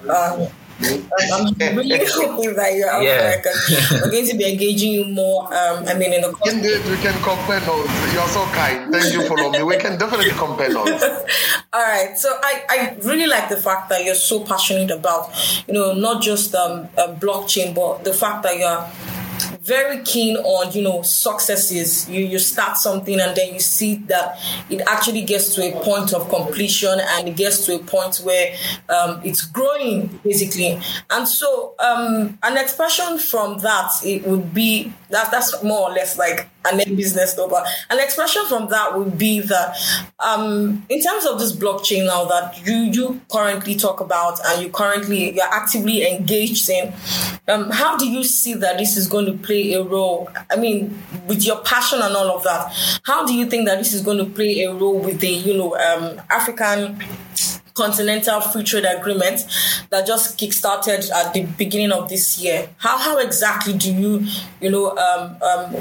Um, 0.08 0.46
I'm 0.80 1.76
really 1.76 1.98
hoping 2.06 2.54
that 2.54 2.74
you're 2.74 2.90
up 2.90 3.02
yeah. 3.02 3.40
for 3.42 3.48
it 3.48 4.02
we're 4.02 4.10
going 4.10 4.26
to 4.26 4.36
be 4.36 4.52
engaging 4.52 4.92
you 4.92 5.04
more. 5.06 5.46
Um, 5.46 5.84
I 5.86 5.94
mean, 5.94 6.12
in 6.12 6.20
the 6.22 6.34
indeed, 6.46 6.84
we 6.90 6.96
can 6.96 7.14
compare 7.22 7.60
notes. 7.66 7.90
You're 8.12 8.28
so 8.28 8.44
kind. 8.54 8.92
Thank 8.92 9.12
you 9.12 9.20
Fulomi. 9.20 9.66
We 9.66 9.76
can 9.76 9.98
definitely 9.98 10.30
compare 10.32 10.72
notes. 10.72 11.02
All 11.72 11.82
right. 11.82 12.16
So 12.16 12.28
I, 12.42 12.62
I 12.68 12.96
really 13.02 13.26
like 13.26 13.48
the 13.48 13.56
fact 13.56 13.88
that 13.90 14.04
you're 14.04 14.14
so 14.14 14.44
passionate 14.44 14.90
about, 14.90 15.30
you 15.66 15.74
know, 15.74 15.94
not 15.94 16.22
just 16.22 16.54
um, 16.54 16.88
blockchain, 17.18 17.74
but 17.74 18.04
the 18.04 18.12
fact 18.12 18.42
that 18.42 18.58
you're 18.58 19.13
very 19.64 20.02
keen 20.04 20.36
on 20.36 20.70
you 20.72 20.82
know 20.82 21.00
successes. 21.02 22.08
You 22.08 22.24
you 22.24 22.38
start 22.38 22.76
something 22.76 23.18
and 23.18 23.34
then 23.34 23.54
you 23.54 23.60
see 23.60 23.96
that 24.06 24.38
it 24.68 24.82
actually 24.86 25.22
gets 25.22 25.54
to 25.54 25.62
a 25.62 25.82
point 25.82 26.12
of 26.12 26.28
completion 26.28 27.00
and 27.00 27.28
it 27.28 27.36
gets 27.36 27.64
to 27.66 27.76
a 27.76 27.78
point 27.78 28.16
where 28.18 28.54
um, 28.90 29.20
it's 29.24 29.42
growing 29.46 30.20
basically. 30.22 30.78
And 31.10 31.26
so 31.26 31.74
um, 31.78 32.38
an 32.42 32.58
expression 32.58 33.18
from 33.18 33.58
that 33.58 33.90
it 34.04 34.26
would 34.26 34.52
be 34.52 34.92
that 35.08 35.30
that's 35.30 35.62
more 35.62 35.90
or 35.90 35.94
less 35.94 36.18
like 36.18 36.48
an 36.64 36.80
end 36.80 36.96
business 36.96 37.34
but 37.34 37.66
an 37.90 37.98
expression 38.00 38.42
from 38.46 38.68
that 38.68 38.96
would 38.96 39.16
be 39.18 39.40
that 39.40 39.76
um, 40.20 40.84
in 40.88 41.02
terms 41.02 41.26
of 41.26 41.38
this 41.38 41.52
blockchain 41.52 42.06
now 42.06 42.24
that 42.24 42.64
you 42.66 42.74
you 42.74 43.20
currently 43.30 43.74
talk 43.74 44.00
about 44.00 44.38
and 44.46 44.62
you 44.62 44.70
currently 44.70 45.34
you're 45.34 45.44
actively 45.44 46.06
engaged 46.06 46.68
in 46.68 46.92
um, 47.48 47.70
how 47.70 47.96
do 47.96 48.08
you 48.08 48.24
see 48.24 48.54
that 48.54 48.78
this 48.78 48.96
is 48.96 49.06
going 49.06 49.26
to 49.26 49.34
play 49.44 49.72
a 49.74 49.82
role 49.82 50.28
i 50.50 50.56
mean 50.56 50.96
with 51.26 51.44
your 51.44 51.58
passion 51.62 52.00
and 52.02 52.14
all 52.16 52.36
of 52.36 52.42
that 52.44 52.72
how 53.04 53.26
do 53.26 53.34
you 53.34 53.46
think 53.46 53.66
that 53.66 53.78
this 53.78 53.92
is 53.92 54.02
going 54.02 54.18
to 54.18 54.26
play 54.26 54.62
a 54.62 54.72
role 54.72 54.98
with 54.98 55.20
the 55.20 55.28
you 55.28 55.56
know 55.56 55.76
um, 55.76 56.20
african 56.30 56.98
continental 57.74 58.40
free 58.40 58.62
trade 58.62 58.84
agreement 58.84 59.46
that 59.90 60.06
just 60.06 60.38
kickstarted 60.38 61.10
at 61.12 61.34
the 61.34 61.42
beginning 61.58 61.92
of 61.92 62.08
this 62.08 62.38
year. 62.40 62.68
How 62.78 62.96
how 62.96 63.18
exactly 63.18 63.76
do 63.76 63.92
you 63.92 64.26
you 64.60 64.70
know 64.70 64.96
um, 64.96 65.36
um, 65.42 65.76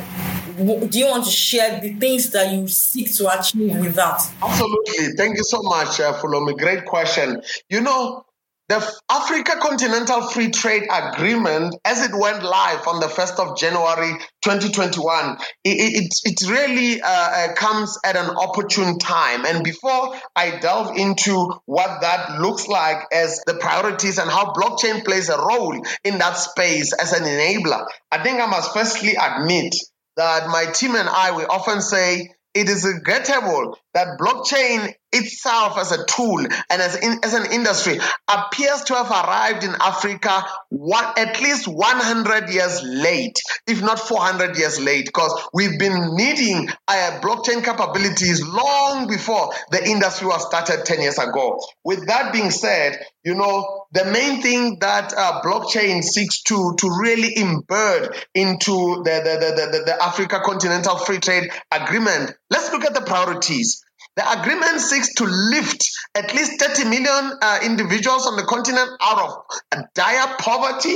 do 0.57 0.99
you 0.99 1.07
want 1.07 1.25
to 1.25 1.31
share 1.31 1.79
the 1.79 1.93
things 1.93 2.29
that 2.31 2.51
you 2.53 2.67
seek 2.67 3.13
to 3.15 3.39
achieve 3.39 3.77
with 3.77 3.95
that? 3.95 4.21
Absolutely. 4.41 5.13
Thank 5.17 5.37
you 5.37 5.43
so 5.43 5.61
much, 5.61 5.99
uh, 5.99 6.13
Fulomi. 6.13 6.57
Great 6.57 6.85
question. 6.85 7.41
You 7.69 7.81
know, 7.81 8.25
the 8.69 8.99
Africa 9.11 9.57
Continental 9.59 10.21
Free 10.21 10.49
Trade 10.49 10.87
Agreement, 10.89 11.75
as 11.83 12.05
it 12.05 12.11
went 12.17 12.43
live 12.43 12.87
on 12.87 13.01
the 13.01 13.07
1st 13.07 13.39
of 13.39 13.57
January 13.57 14.17
2021, 14.41 15.37
it, 15.65 15.69
it, 15.69 16.13
it 16.23 16.49
really 16.49 17.01
uh, 17.01 17.07
uh, 17.07 17.53
comes 17.55 17.99
at 18.05 18.15
an 18.15 18.29
opportune 18.29 18.99
time. 18.99 19.45
And 19.45 19.65
before 19.65 20.15
I 20.35 20.59
delve 20.59 20.97
into 20.97 21.53
what 21.65 22.01
that 22.01 22.39
looks 22.39 22.67
like 22.69 23.05
as 23.11 23.41
the 23.45 23.55
priorities 23.55 24.17
and 24.17 24.31
how 24.31 24.53
blockchain 24.53 25.03
plays 25.03 25.27
a 25.27 25.37
role 25.37 25.79
in 26.05 26.17
that 26.19 26.37
space 26.37 26.93
as 26.93 27.11
an 27.11 27.23
enabler, 27.23 27.85
I 28.11 28.23
think 28.23 28.39
I 28.39 28.45
must 28.45 28.73
firstly 28.73 29.15
admit 29.15 29.75
that 30.17 30.47
my 30.47 30.65
team 30.71 30.95
and 30.95 31.09
I, 31.09 31.35
we 31.35 31.45
often 31.45 31.81
say 31.81 32.29
it 32.53 32.69
is 32.69 32.85
regrettable 32.85 33.77
that 33.93 34.17
blockchain 34.19 34.93
itself 35.13 35.77
as 35.77 35.91
a 35.91 36.05
tool 36.05 36.39
and 36.39 36.81
as, 36.81 36.95
in, 36.95 37.19
as 37.23 37.33
an 37.33 37.51
industry 37.51 37.99
appears 38.27 38.83
to 38.83 38.95
have 38.95 39.11
arrived 39.11 39.63
in 39.63 39.73
Africa 39.79 40.43
one, 40.69 41.05
at 41.17 41.39
least 41.41 41.67
100 41.67 42.49
years 42.49 42.81
late, 42.83 43.39
if 43.67 43.81
not 43.81 43.99
400 43.99 44.57
years 44.57 44.79
late, 44.79 45.05
because 45.05 45.47
we've 45.53 45.77
been 45.77 46.15
needing 46.15 46.67
uh, 46.87 47.19
blockchain 47.21 47.63
capabilities 47.63 48.45
long 48.45 49.07
before 49.07 49.51
the 49.71 49.87
industry 49.87 50.27
was 50.27 50.45
started 50.47 50.83
10 50.83 51.01
years 51.01 51.19
ago. 51.19 51.59
With 51.83 52.07
that 52.07 52.33
being 52.33 52.49
said, 52.49 52.99
you 53.23 53.35
know, 53.35 53.85
the 53.91 54.05
main 54.05 54.41
thing 54.41 54.77
that 54.81 55.13
uh, 55.15 55.41
blockchain 55.43 56.03
seeks 56.03 56.41
to, 56.43 56.75
to 56.79 56.89
really 57.01 57.35
embed 57.35 58.19
into 58.33 59.03
the, 59.03 59.21
the, 59.23 59.39
the, 59.39 59.77
the, 59.77 59.83
the 59.85 60.03
Africa 60.03 60.41
Continental 60.43 60.97
Free 60.97 61.19
Trade 61.19 61.51
Agreement, 61.71 62.33
let's 62.49 62.71
look 62.71 62.83
at 62.83 62.95
the 62.95 63.01
priorities. 63.01 63.82
The 64.15 64.39
agreement 64.39 64.79
seeks 64.79 65.15
to 65.15 65.25
lift 65.25 65.89
at 66.13 66.35
least 66.35 66.61
30 66.61 66.85
million 66.85 67.31
uh, 67.41 67.59
individuals 67.63 68.27
on 68.27 68.35
the 68.35 68.43
continent 68.43 68.91
out 69.01 69.19
of 69.19 69.85
dire 69.95 70.35
poverty. 70.37 70.95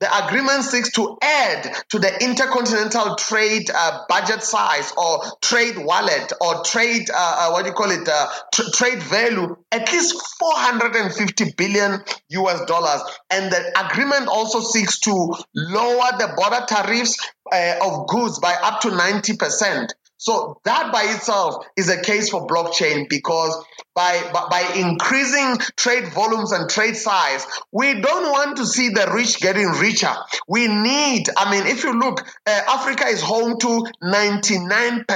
The 0.00 0.26
agreement 0.26 0.64
seeks 0.64 0.90
to 0.92 1.16
add 1.22 1.72
to 1.90 2.00
the 2.00 2.12
intercontinental 2.24 3.14
trade 3.14 3.70
uh, 3.72 4.02
budget 4.08 4.42
size 4.42 4.92
or 4.96 5.22
trade 5.40 5.76
wallet 5.78 6.32
or 6.40 6.64
trade, 6.64 7.08
uh, 7.08 7.14
uh 7.16 7.50
what 7.50 7.62
do 7.62 7.68
you 7.68 7.74
call 7.74 7.92
it, 7.92 8.08
uh, 8.08 8.26
tr- 8.52 8.70
trade 8.74 9.00
value, 9.00 9.56
at 9.70 9.92
least 9.92 10.20
450 10.40 11.52
billion 11.56 12.02
US 12.30 12.64
dollars. 12.66 13.02
And 13.30 13.52
the 13.52 13.88
agreement 13.88 14.26
also 14.26 14.58
seeks 14.60 14.98
to 15.00 15.12
lower 15.54 16.10
the 16.18 16.32
border 16.36 16.64
tariffs 16.66 17.16
uh, 17.52 17.76
of 17.80 18.08
goods 18.08 18.40
by 18.40 18.54
up 18.54 18.80
to 18.80 18.88
90%. 18.88 19.88
So 20.26 20.60
that 20.64 20.92
by 20.92 21.04
itself 21.04 21.64
is 21.76 21.88
a 21.88 22.02
case 22.02 22.30
for 22.30 22.48
blockchain 22.48 23.08
because 23.08 23.64
by, 23.96 24.30
by 24.30 24.60
increasing 24.76 25.56
trade 25.74 26.12
volumes 26.12 26.52
and 26.52 26.68
trade 26.68 26.96
size, 26.96 27.46
we 27.72 27.98
don't 27.98 28.30
want 28.30 28.58
to 28.58 28.66
see 28.66 28.90
the 28.90 29.10
rich 29.14 29.40
getting 29.40 29.68
richer. 29.68 30.14
We 30.46 30.68
need, 30.68 31.24
I 31.34 31.50
mean, 31.50 31.66
if 31.66 31.82
you 31.82 31.98
look, 31.98 32.20
uh, 32.46 32.60
Africa 32.68 33.06
is 33.06 33.22
home 33.22 33.58
to 33.58 33.86
99% 34.04 35.06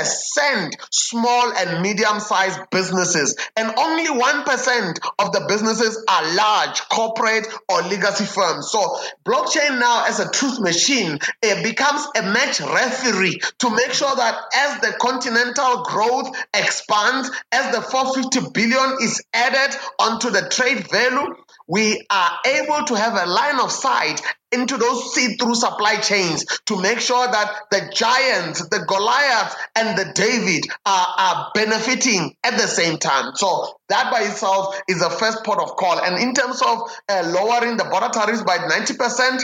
small 0.90 1.52
and 1.52 1.82
medium 1.82 2.20
sized 2.20 2.58
businesses, 2.70 3.36
and 3.54 3.70
only 3.76 4.06
1% 4.06 4.98
of 5.18 5.32
the 5.32 5.44
businesses 5.46 6.02
are 6.08 6.34
large 6.34 6.80
corporate 6.88 7.46
or 7.68 7.82
legacy 7.82 8.24
firms. 8.24 8.70
So, 8.70 8.96
blockchain 9.26 9.78
now, 9.78 10.06
as 10.08 10.20
a 10.20 10.30
truth 10.30 10.58
machine, 10.58 11.18
it 11.42 11.62
becomes 11.62 12.06
a 12.16 12.22
match 12.22 12.60
referee 12.60 13.40
to 13.58 13.68
make 13.68 13.92
sure 13.92 14.16
that 14.16 14.40
as 14.54 14.80
the 14.80 14.96
continental 14.98 15.82
growth 15.82 16.34
expands, 16.54 17.30
as 17.52 17.74
the 17.74 17.82
450 17.82 18.52
billion 18.54 18.69
billion 18.70 18.96
is 19.02 19.22
added 19.32 19.76
onto 19.98 20.30
the 20.30 20.48
trade 20.48 20.88
value, 20.88 21.34
we 21.66 22.04
are 22.10 22.38
able 22.46 22.84
to 22.84 22.94
have 22.94 23.14
a 23.14 23.30
line 23.30 23.60
of 23.60 23.70
sight 23.70 24.20
into 24.52 24.76
those 24.76 25.14
see-through 25.14 25.54
supply 25.54 25.96
chains 25.96 26.44
to 26.66 26.80
make 26.80 26.98
sure 26.98 27.26
that 27.26 27.52
the 27.70 27.90
giants, 27.94 28.68
the 28.68 28.84
Goliath, 28.88 29.54
and 29.76 29.96
the 29.96 30.12
David 30.12 30.64
are, 30.84 31.06
are 31.18 31.50
benefiting 31.54 32.34
at 32.42 32.54
the 32.54 32.66
same 32.66 32.98
time. 32.98 33.32
So 33.36 33.78
that 33.88 34.10
by 34.10 34.22
itself 34.22 34.80
is 34.88 34.98
the 34.98 35.10
first 35.10 35.44
port 35.44 35.60
of 35.60 35.76
call. 35.76 36.00
And 36.00 36.20
in 36.20 36.34
terms 36.34 36.60
of 36.62 36.90
uh, 37.08 37.22
lowering 37.32 37.76
the 37.76 37.84
border 37.84 38.08
tariffs 38.12 38.42
by 38.42 38.58
90%, 38.58 39.42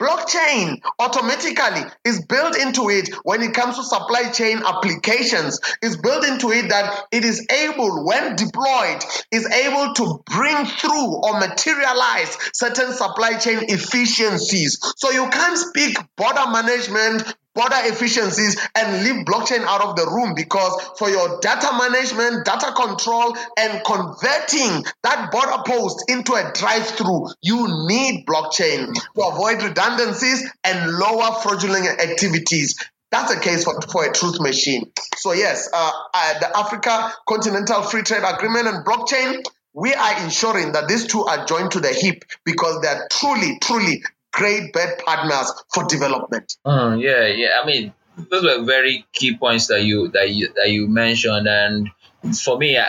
Blockchain 0.00 0.80
automatically 1.00 1.82
is 2.04 2.24
built 2.26 2.56
into 2.56 2.88
it 2.88 3.12
when 3.24 3.42
it 3.42 3.52
comes 3.52 3.76
to 3.76 3.82
supply 3.82 4.30
chain 4.30 4.62
applications. 4.64 5.60
Is 5.82 5.96
built 5.96 6.24
into 6.24 6.50
it 6.50 6.68
that 6.68 7.06
it 7.10 7.24
is 7.24 7.44
able, 7.50 8.06
when 8.06 8.36
deployed, 8.36 9.02
is 9.32 9.46
able 9.46 9.94
to 9.94 10.22
bring 10.26 10.66
through 10.66 11.16
or 11.16 11.40
materialize 11.40 12.36
certain 12.52 12.92
supply 12.92 13.38
chain 13.38 13.58
efficiencies. 13.68 14.78
So 14.96 15.10
you 15.10 15.28
can't 15.30 15.58
speak 15.58 15.96
border 16.16 16.46
management, 16.50 17.34
border 17.58 17.90
efficiencies 17.90 18.56
and 18.76 19.02
leave 19.02 19.26
blockchain 19.26 19.64
out 19.66 19.82
of 19.82 19.96
the 19.96 20.06
room 20.06 20.32
because 20.36 20.80
for 20.96 21.10
your 21.10 21.40
data 21.40 21.68
management, 21.76 22.46
data 22.46 22.72
control, 22.72 23.36
and 23.58 23.82
converting 23.84 24.84
that 25.02 25.32
border 25.32 25.60
post 25.66 26.04
into 26.08 26.34
a 26.34 26.52
drive 26.54 26.86
through, 26.86 27.26
you 27.42 27.66
need 27.88 28.24
blockchain 28.26 28.94
to 28.94 29.22
avoid 29.22 29.60
redundancies 29.60 30.48
and 30.62 30.92
lower 30.92 31.34
fraudulent 31.42 32.00
activities. 32.00 32.78
That's 33.10 33.34
the 33.34 33.40
case 33.40 33.64
for, 33.64 33.80
for 33.90 34.04
a 34.04 34.12
truth 34.12 34.40
machine. 34.40 34.92
So, 35.16 35.32
yes, 35.32 35.68
uh, 35.72 35.90
uh, 36.14 36.38
the 36.38 36.56
Africa 36.56 37.12
Continental 37.28 37.82
Free 37.82 38.02
Trade 38.02 38.22
Agreement 38.24 38.68
and 38.68 38.86
blockchain, 38.86 39.42
we 39.72 39.92
are 39.94 40.22
ensuring 40.22 40.72
that 40.72 40.86
these 40.86 41.08
two 41.08 41.24
are 41.24 41.44
joined 41.44 41.72
to 41.72 41.80
the 41.80 41.92
hip 41.92 42.22
because 42.44 42.80
they 42.82 42.88
are 42.88 43.08
truly, 43.10 43.58
truly 43.60 44.02
great 44.32 44.72
bad 44.72 44.98
partners 44.98 45.52
for 45.72 45.84
development. 45.84 46.56
Mm, 46.66 47.02
yeah, 47.02 47.26
yeah. 47.26 47.50
I 47.62 47.66
mean, 47.66 47.92
those 48.30 48.42
were 48.42 48.64
very 48.64 49.06
key 49.12 49.36
points 49.36 49.68
that 49.68 49.82
you 49.82 50.08
that 50.08 50.30
you 50.30 50.48
that 50.56 50.70
you 50.70 50.88
mentioned, 50.88 51.46
and 51.46 51.90
for 52.36 52.58
me, 52.58 52.78
I, 52.78 52.86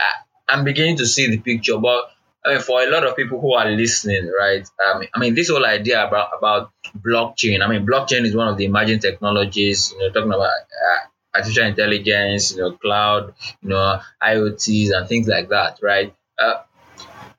I'm 0.47 0.63
beginning 0.63 0.97
to 0.97 1.05
see 1.05 1.29
the 1.29 1.39
picture. 1.39 1.77
But 1.77 2.11
I 2.45 2.53
mean, 2.53 2.61
for 2.61 2.81
a 2.81 2.89
lot 2.89 3.05
of 3.05 3.15
people 3.15 3.39
who 3.39 3.53
are 3.53 3.69
listening, 3.69 4.31
right? 4.37 4.67
Um, 4.87 5.03
I 5.13 5.19
mean, 5.19 5.35
this 5.35 5.49
whole 5.49 5.65
idea 5.65 6.05
about 6.05 6.29
about 6.37 6.71
blockchain. 6.97 7.63
I 7.63 7.67
mean, 7.67 7.85
blockchain 7.85 8.25
is 8.25 8.35
one 8.35 8.47
of 8.47 8.57
the 8.57 8.65
emerging 8.65 8.99
technologies. 8.99 9.91
You 9.91 9.99
know, 9.99 10.09
talking 10.09 10.33
about 10.33 10.49
uh, 10.49 11.07
artificial 11.35 11.65
intelligence, 11.65 12.51
you 12.51 12.61
know, 12.61 12.71
cloud, 12.73 13.33
you 13.61 13.69
know, 13.69 13.99
IoTs 14.21 14.91
and 14.91 15.07
things 15.07 15.27
like 15.27 15.49
that, 15.49 15.79
right? 15.81 16.15
Uh, 16.37 16.61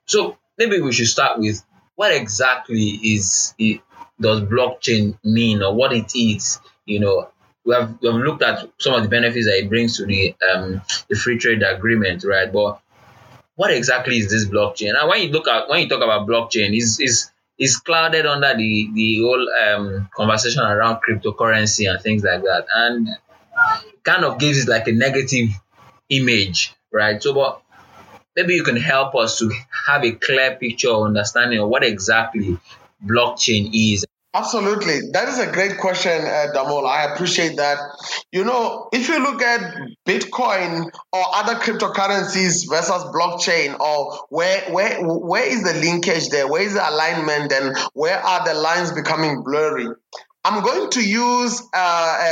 so 0.05 0.37
maybe 0.57 0.79
we 0.81 0.93
should 0.93 1.07
start 1.07 1.39
with 1.39 1.63
what 1.95 2.11
exactly 2.13 2.89
is 2.89 3.53
does 4.21 4.41
blockchain 4.41 5.17
mean 5.23 5.61
or 5.61 5.73
what 5.73 5.93
it 5.93 6.15
is? 6.15 6.59
You 6.85 6.99
know, 6.99 7.29
we 7.65 7.75
have 7.75 7.97
we 8.01 8.07
have 8.07 8.17
looked 8.17 8.43
at 8.43 8.69
some 8.79 8.93
of 8.93 9.03
the 9.03 9.09
benefits 9.09 9.45
that 9.45 9.57
it 9.57 9.69
brings 9.69 9.97
to 9.97 10.05
the 10.05 10.35
um, 10.53 10.81
the 11.09 11.15
free 11.15 11.37
trade 11.37 11.63
agreement, 11.63 12.23
right? 12.23 12.51
But 12.51 12.79
what 13.55 13.71
exactly 13.71 14.17
is 14.17 14.29
this 14.29 14.45
blockchain? 14.45 14.99
And 14.99 15.09
when 15.09 15.21
you 15.21 15.29
look 15.29 15.47
at 15.47 15.69
when 15.69 15.81
you 15.81 15.89
talk 15.89 16.01
about 16.01 16.27
blockchain, 16.27 16.75
is 16.75 16.99
is 16.99 17.31
is 17.57 17.77
clouded 17.77 18.25
under 18.25 18.55
the 18.55 18.89
the 18.93 19.19
whole 19.21 19.47
um, 19.63 20.09
conversation 20.15 20.61
around 20.61 20.99
cryptocurrency 21.07 21.89
and 21.89 22.01
things 22.01 22.23
like 22.23 22.41
that, 22.41 22.65
and 22.73 23.09
kind 24.03 24.25
of 24.25 24.39
gives 24.39 24.63
it 24.63 24.69
like 24.69 24.87
a 24.87 24.91
negative 24.91 25.49
image, 26.09 26.73
right? 26.91 27.21
So, 27.21 27.33
but 27.33 27.61
maybe 28.35 28.55
you 28.55 28.63
can 28.63 28.77
help 28.77 29.15
us 29.15 29.37
to 29.39 29.51
have 29.85 30.03
a 30.03 30.11
clear 30.13 30.55
picture 30.55 30.89
or 30.89 31.05
understanding 31.05 31.59
of 31.59 31.69
what 31.69 31.83
exactly 31.83 32.57
blockchain 33.05 33.69
is 33.73 34.05
Absolutely. 34.33 35.09
That 35.11 35.27
is 35.27 35.39
a 35.39 35.51
great 35.51 35.77
question, 35.77 36.11
uh, 36.11 36.47
Damol. 36.55 36.87
I 36.87 37.13
appreciate 37.13 37.57
that. 37.57 37.77
You 38.31 38.45
know, 38.45 38.87
if 38.93 39.09
you 39.09 39.19
look 39.21 39.41
at 39.41 39.75
Bitcoin 40.07 40.89
or 41.11 41.23
other 41.35 41.55
cryptocurrencies 41.55 42.69
versus 42.69 43.03
blockchain, 43.13 43.77
or 43.77 44.25
where 44.29 44.61
where 44.71 45.03
where 45.03 45.43
is 45.43 45.63
the 45.63 45.73
linkage 45.73 46.29
there? 46.29 46.47
Where 46.47 46.61
is 46.61 46.75
the 46.75 46.89
alignment, 46.89 47.51
and 47.51 47.75
where 47.93 48.19
are 48.19 48.45
the 48.45 48.53
lines 48.53 48.93
becoming 48.93 49.43
blurry? 49.43 49.87
I'm 50.45 50.63
going 50.63 50.89
to 50.91 51.05
use 51.05 51.61
uh, 51.73 51.77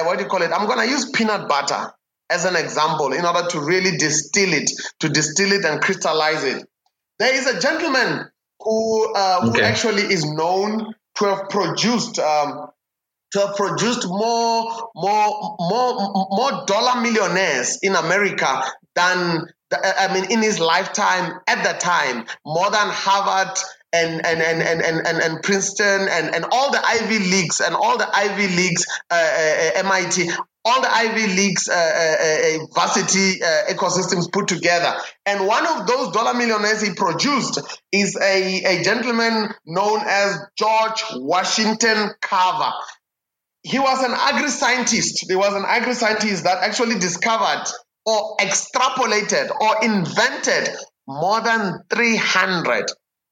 uh, 0.01 0.03
what 0.05 0.17
do 0.17 0.23
you 0.23 0.29
call 0.29 0.41
it? 0.41 0.51
I'm 0.51 0.67
going 0.67 0.79
to 0.79 0.89
use 0.89 1.11
peanut 1.11 1.49
butter 1.49 1.93
as 2.29 2.45
an 2.45 2.55
example 2.55 3.11
in 3.11 3.25
order 3.25 3.45
to 3.49 3.59
really 3.59 3.97
distill 3.97 4.53
it, 4.53 4.71
to 4.99 5.09
distill 5.09 5.51
it 5.51 5.65
and 5.65 5.81
crystallize 5.81 6.45
it. 6.45 6.65
There 7.17 7.35
is 7.35 7.45
a 7.45 7.59
gentleman 7.59 8.29
who 8.61 9.13
uh, 9.13 9.41
okay. 9.43 9.59
who 9.59 9.65
actually 9.65 10.03
is 10.03 10.23
known 10.23 10.93
to 11.19 11.25
have 11.25 11.49
produced 11.49 12.17
um, 12.19 12.69
to 13.31 13.39
have 13.39 13.55
produced 13.55 14.07
more 14.07 14.89
more 14.95 15.55
more 15.59 16.27
more 16.31 16.65
dollar 16.65 17.01
millionaires 17.01 17.77
in 17.83 17.95
America 17.95 18.63
than 18.95 19.45
I 19.71 20.13
mean 20.13 20.31
in 20.31 20.41
his 20.41 20.59
lifetime 20.59 21.39
at 21.47 21.63
the 21.63 21.77
time 21.79 22.25
more 22.45 22.71
than 22.71 22.87
Harvard 22.89 23.55
and 23.91 24.25
and 24.25 24.41
and 24.41 24.61
and 24.61 24.81
and, 24.81 25.07
and, 25.07 25.17
and 25.21 25.43
Princeton 25.43 26.07
and, 26.09 26.35
and 26.35 26.45
all 26.51 26.71
the 26.71 26.81
Ivy 26.85 27.19
Leagues 27.19 27.59
and 27.59 27.75
all 27.75 27.97
the 27.97 28.07
Ivy 28.13 28.47
Leagues 28.47 28.85
uh, 29.11 29.15
uh, 29.15 29.79
MIT 29.85 30.29
all 30.65 30.81
the 30.81 30.91
Ivy 30.91 31.27
Leagues 31.27 31.69
uh, 31.69 31.73
uh, 31.73 31.77
uh, 31.77 32.65
varsity 32.73 33.41
uh, 33.41 33.73
ecosystems 33.73 34.31
put 34.31 34.47
together. 34.47 34.93
And 35.25 35.47
one 35.47 35.65
of 35.65 35.87
those 35.87 36.11
dollar 36.11 36.37
millionaires 36.37 36.81
he 36.81 36.93
produced 36.93 37.59
is 37.91 38.17
a, 38.21 38.63
a 38.65 38.83
gentleman 38.83 39.49
known 39.65 40.01
as 40.05 40.37
George 40.57 41.03
Washington 41.15 42.09
Carver. 42.21 42.73
He 43.63 43.79
was 43.79 44.03
an 44.03 44.11
agri 44.15 44.49
scientist. 44.49 45.25
He 45.27 45.35
was 45.35 45.53
an 45.53 45.65
agri 45.67 45.93
scientist 45.93 46.43
that 46.43 46.61
actually 46.61 46.99
discovered 46.99 47.63
or 48.05 48.37
extrapolated 48.37 49.49
or 49.59 49.83
invented 49.83 50.75
more 51.07 51.41
than 51.41 51.83
300 51.89 52.85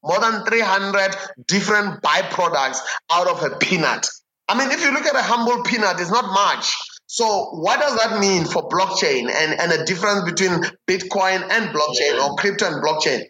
more 0.04 0.20
than 0.20 0.46
300 0.46 1.16
different 1.48 2.02
byproducts 2.02 2.80
out 3.12 3.28
of 3.28 3.44
a 3.44 3.58
peanut. 3.58 4.08
I 4.48 4.58
mean, 4.58 4.72
if 4.72 4.82
you 4.84 4.92
look 4.94 5.06
at 5.06 5.16
a 5.16 5.22
humble 5.22 5.64
peanut, 5.64 6.00
it's 6.00 6.12
not 6.12 6.26
much. 6.26 6.74
So 7.08 7.50
what 7.52 7.80
does 7.80 7.98
that 7.98 8.20
mean 8.20 8.46
for 8.46 8.68
blockchain 8.68 9.30
and, 9.30 9.60
and 9.60 9.72
a 9.72 9.86
difference 9.86 10.30
between 10.30 10.62
Bitcoin 10.88 11.42
and 11.50 11.74
blockchain 11.74 12.22
or 12.24 12.36
crypto 12.36 12.68
and 12.68 12.84
blockchain? 12.84 13.24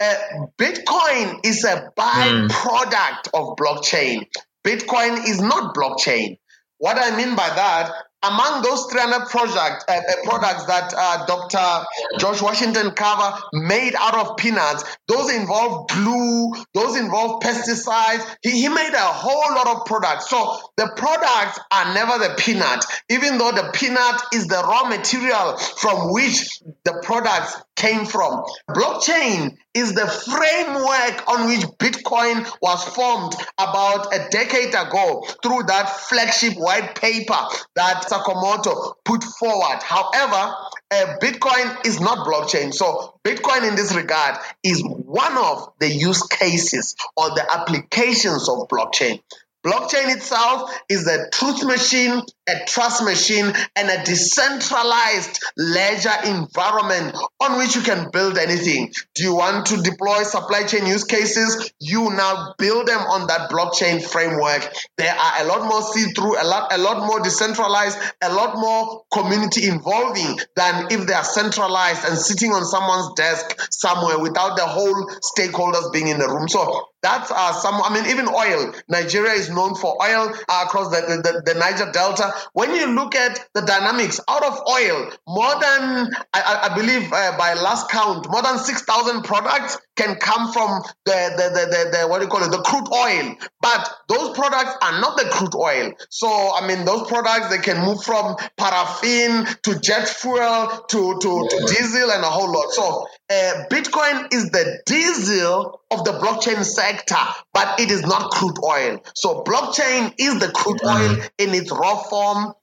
Uh, 0.00 0.14
Bitcoin 0.58 1.40
is 1.44 1.62
a 1.64 1.90
byproduct 1.96 2.48
mm. 2.48 3.34
of 3.34 3.56
blockchain. 3.56 4.26
Bitcoin 4.64 5.28
is 5.28 5.40
not 5.40 5.74
blockchain. 5.74 6.38
What 6.78 6.96
I 6.98 7.14
mean 7.14 7.36
by 7.36 7.48
that, 7.48 7.92
among 8.22 8.62
those 8.62 8.86
300 8.90 9.28
project, 9.28 9.84
uh, 9.88 9.92
uh, 9.92 10.00
products 10.24 10.66
that 10.66 10.92
uh, 10.96 11.26
Dr. 11.26 11.86
George 12.18 12.42
Washington 12.42 12.92
Carver 12.92 13.38
made 13.52 13.94
out 13.96 14.14
of 14.14 14.36
peanuts, 14.36 14.84
those 15.08 15.32
involve 15.32 15.88
glue, 15.88 16.52
those 16.74 16.96
involve 16.96 17.42
pesticides. 17.42 18.24
He, 18.42 18.62
he 18.62 18.68
made 18.68 18.92
a 18.92 18.98
whole 18.98 19.54
lot 19.54 19.66
of 19.68 19.86
products. 19.86 20.28
So 20.28 20.58
the 20.76 20.92
products 20.96 21.60
are 21.72 21.94
never 21.94 22.18
the 22.18 22.34
peanut, 22.36 22.84
even 23.08 23.38
though 23.38 23.52
the 23.52 23.70
peanut 23.72 24.22
is 24.34 24.46
the 24.46 24.62
raw 24.62 24.88
material 24.88 25.56
from 25.56 26.12
which 26.12 26.60
the 26.84 27.00
products 27.02 27.56
came 27.80 28.04
from. 28.04 28.44
Blockchain 28.68 29.56
is 29.72 29.94
the 29.94 30.06
framework 30.06 31.28
on 31.28 31.48
which 31.48 31.64
Bitcoin 31.78 32.46
was 32.60 32.84
formed 32.84 33.34
about 33.58 34.14
a 34.14 34.28
decade 34.30 34.74
ago 34.74 35.24
through 35.42 35.62
that 35.64 35.88
flagship 35.88 36.54
white 36.54 36.94
paper 36.94 37.38
that 37.76 38.04
Nakamoto 38.10 38.94
put 39.04 39.24
forward. 39.24 39.82
However, 39.82 40.54
uh, 40.92 41.16
Bitcoin 41.22 41.86
is 41.86 42.00
not 42.00 42.26
blockchain. 42.26 42.74
So, 42.74 43.14
Bitcoin 43.24 43.68
in 43.68 43.76
this 43.76 43.94
regard 43.94 44.38
is 44.62 44.82
one 44.84 45.38
of 45.38 45.72
the 45.78 45.88
use 45.88 46.26
cases 46.26 46.96
or 47.16 47.30
the 47.30 47.46
applications 47.50 48.48
of 48.48 48.68
blockchain. 48.68 49.20
Blockchain 49.64 50.16
itself 50.16 50.70
is 50.88 51.06
a 51.06 51.28
truth 51.30 51.64
machine, 51.64 52.22
a 52.50 52.64
trust 52.66 53.02
machine, 53.04 53.52
and 53.76 53.88
a 53.88 54.04
decentralized 54.04 55.42
ledger 55.56 56.12
environment 56.26 57.16
on 57.40 57.58
which 57.58 57.74
you 57.76 57.82
can 57.82 58.10
build 58.10 58.38
anything. 58.38 58.92
Do 59.14 59.22
you 59.22 59.34
want 59.34 59.66
to 59.66 59.76
deploy 59.82 60.22
supply 60.24 60.64
chain 60.64 60.86
use 60.86 61.04
cases? 61.04 61.72
You 61.80 62.10
now 62.10 62.54
build 62.58 62.86
them 62.86 62.98
on 63.00 63.26
that 63.28 63.50
blockchain 63.50 64.02
framework. 64.04 64.72
There 64.98 65.14
are 65.14 65.42
a 65.42 65.44
lot 65.46 65.68
more 65.68 65.82
see-through, 65.82 66.42
a 66.42 66.46
lot, 66.46 66.72
a 66.72 66.78
lot 66.78 67.06
more 67.06 67.20
decentralized, 67.20 67.98
a 68.22 68.32
lot 68.32 68.56
more 68.56 69.04
community 69.12 69.68
involving 69.68 70.38
than 70.56 70.88
if 70.90 71.06
they 71.06 71.14
are 71.14 71.24
centralized 71.24 72.04
and 72.04 72.18
sitting 72.18 72.52
on 72.52 72.64
someone's 72.64 73.14
desk 73.14 73.58
somewhere 73.70 74.18
without 74.18 74.56
the 74.56 74.66
whole 74.66 75.10
stakeholders 75.36 75.92
being 75.92 76.08
in 76.08 76.18
the 76.18 76.28
room. 76.28 76.48
So 76.48 76.88
that's 77.02 77.30
uh, 77.30 77.52
some, 77.54 77.80
I 77.82 77.92
mean, 77.94 78.10
even 78.10 78.28
oil. 78.28 78.72
Nigeria 78.88 79.32
is 79.32 79.48
known 79.48 79.74
for 79.74 79.96
oil 80.02 80.32
uh, 80.48 80.64
across 80.66 80.90
the, 80.90 81.00
the, 81.22 81.42
the, 81.46 81.58
Niger 81.58 81.90
Delta. 81.92 82.32
When 82.52 82.74
you 82.74 82.86
look 82.94 83.14
at 83.14 83.46
the 83.54 83.62
dynamics 83.62 84.20
out 84.28 84.44
of 84.44 84.60
oil, 84.68 85.10
more 85.26 85.52
than, 85.60 86.10
I, 86.32 86.70
I 86.70 86.74
believe 86.74 87.12
uh, 87.12 87.36
by 87.38 87.54
last 87.54 87.90
count, 87.90 88.30
more 88.30 88.42
than 88.42 88.58
6,000 88.58 89.22
products 89.22 89.78
can 89.96 90.16
come 90.16 90.52
from 90.52 90.82
the, 91.04 91.12
the, 91.36 91.48
the, 91.52 91.66
the, 91.66 91.98
the, 91.98 92.08
what 92.08 92.18
do 92.18 92.24
you 92.24 92.30
call 92.30 92.42
it, 92.42 92.50
the 92.50 92.62
crude 92.62 92.88
oil. 92.92 93.34
But 93.60 93.90
those 94.08 94.36
products 94.36 94.76
are 94.82 95.00
not 95.00 95.16
the 95.18 95.28
crude 95.30 95.54
oil. 95.54 95.92
So, 96.08 96.26
I 96.28 96.66
mean, 96.66 96.84
those 96.84 97.06
products, 97.08 97.48
they 97.48 97.58
can 97.58 97.84
move 97.84 98.02
from 98.02 98.36
paraffin 98.56 99.46
to 99.62 99.78
jet 99.80 100.08
fuel 100.08 100.84
to, 100.88 101.18
to, 101.20 101.48
to 101.50 101.66
diesel 101.66 102.10
and 102.10 102.24
a 102.24 102.30
whole 102.30 102.52
lot. 102.52 102.70
So, 102.70 103.06
uh, 103.30 103.64
Bitcoin 103.70 104.32
is 104.32 104.50
the 104.50 104.80
diesel 104.86 105.80
of 105.92 106.04
the 106.04 106.10
blockchain 106.12 106.64
sector, 106.64 107.16
but 107.54 107.78
it 107.78 107.90
is 107.90 108.02
not 108.02 108.30
crude 108.32 108.58
oil. 108.64 108.98
So, 109.14 109.44
blockchain 109.44 110.12
is 110.18 110.40
the 110.40 110.50
crude 110.50 110.80
oil 110.84 111.16
in 111.38 111.54
its 111.54 111.70
raw 111.70 112.02
form. 112.02 112.54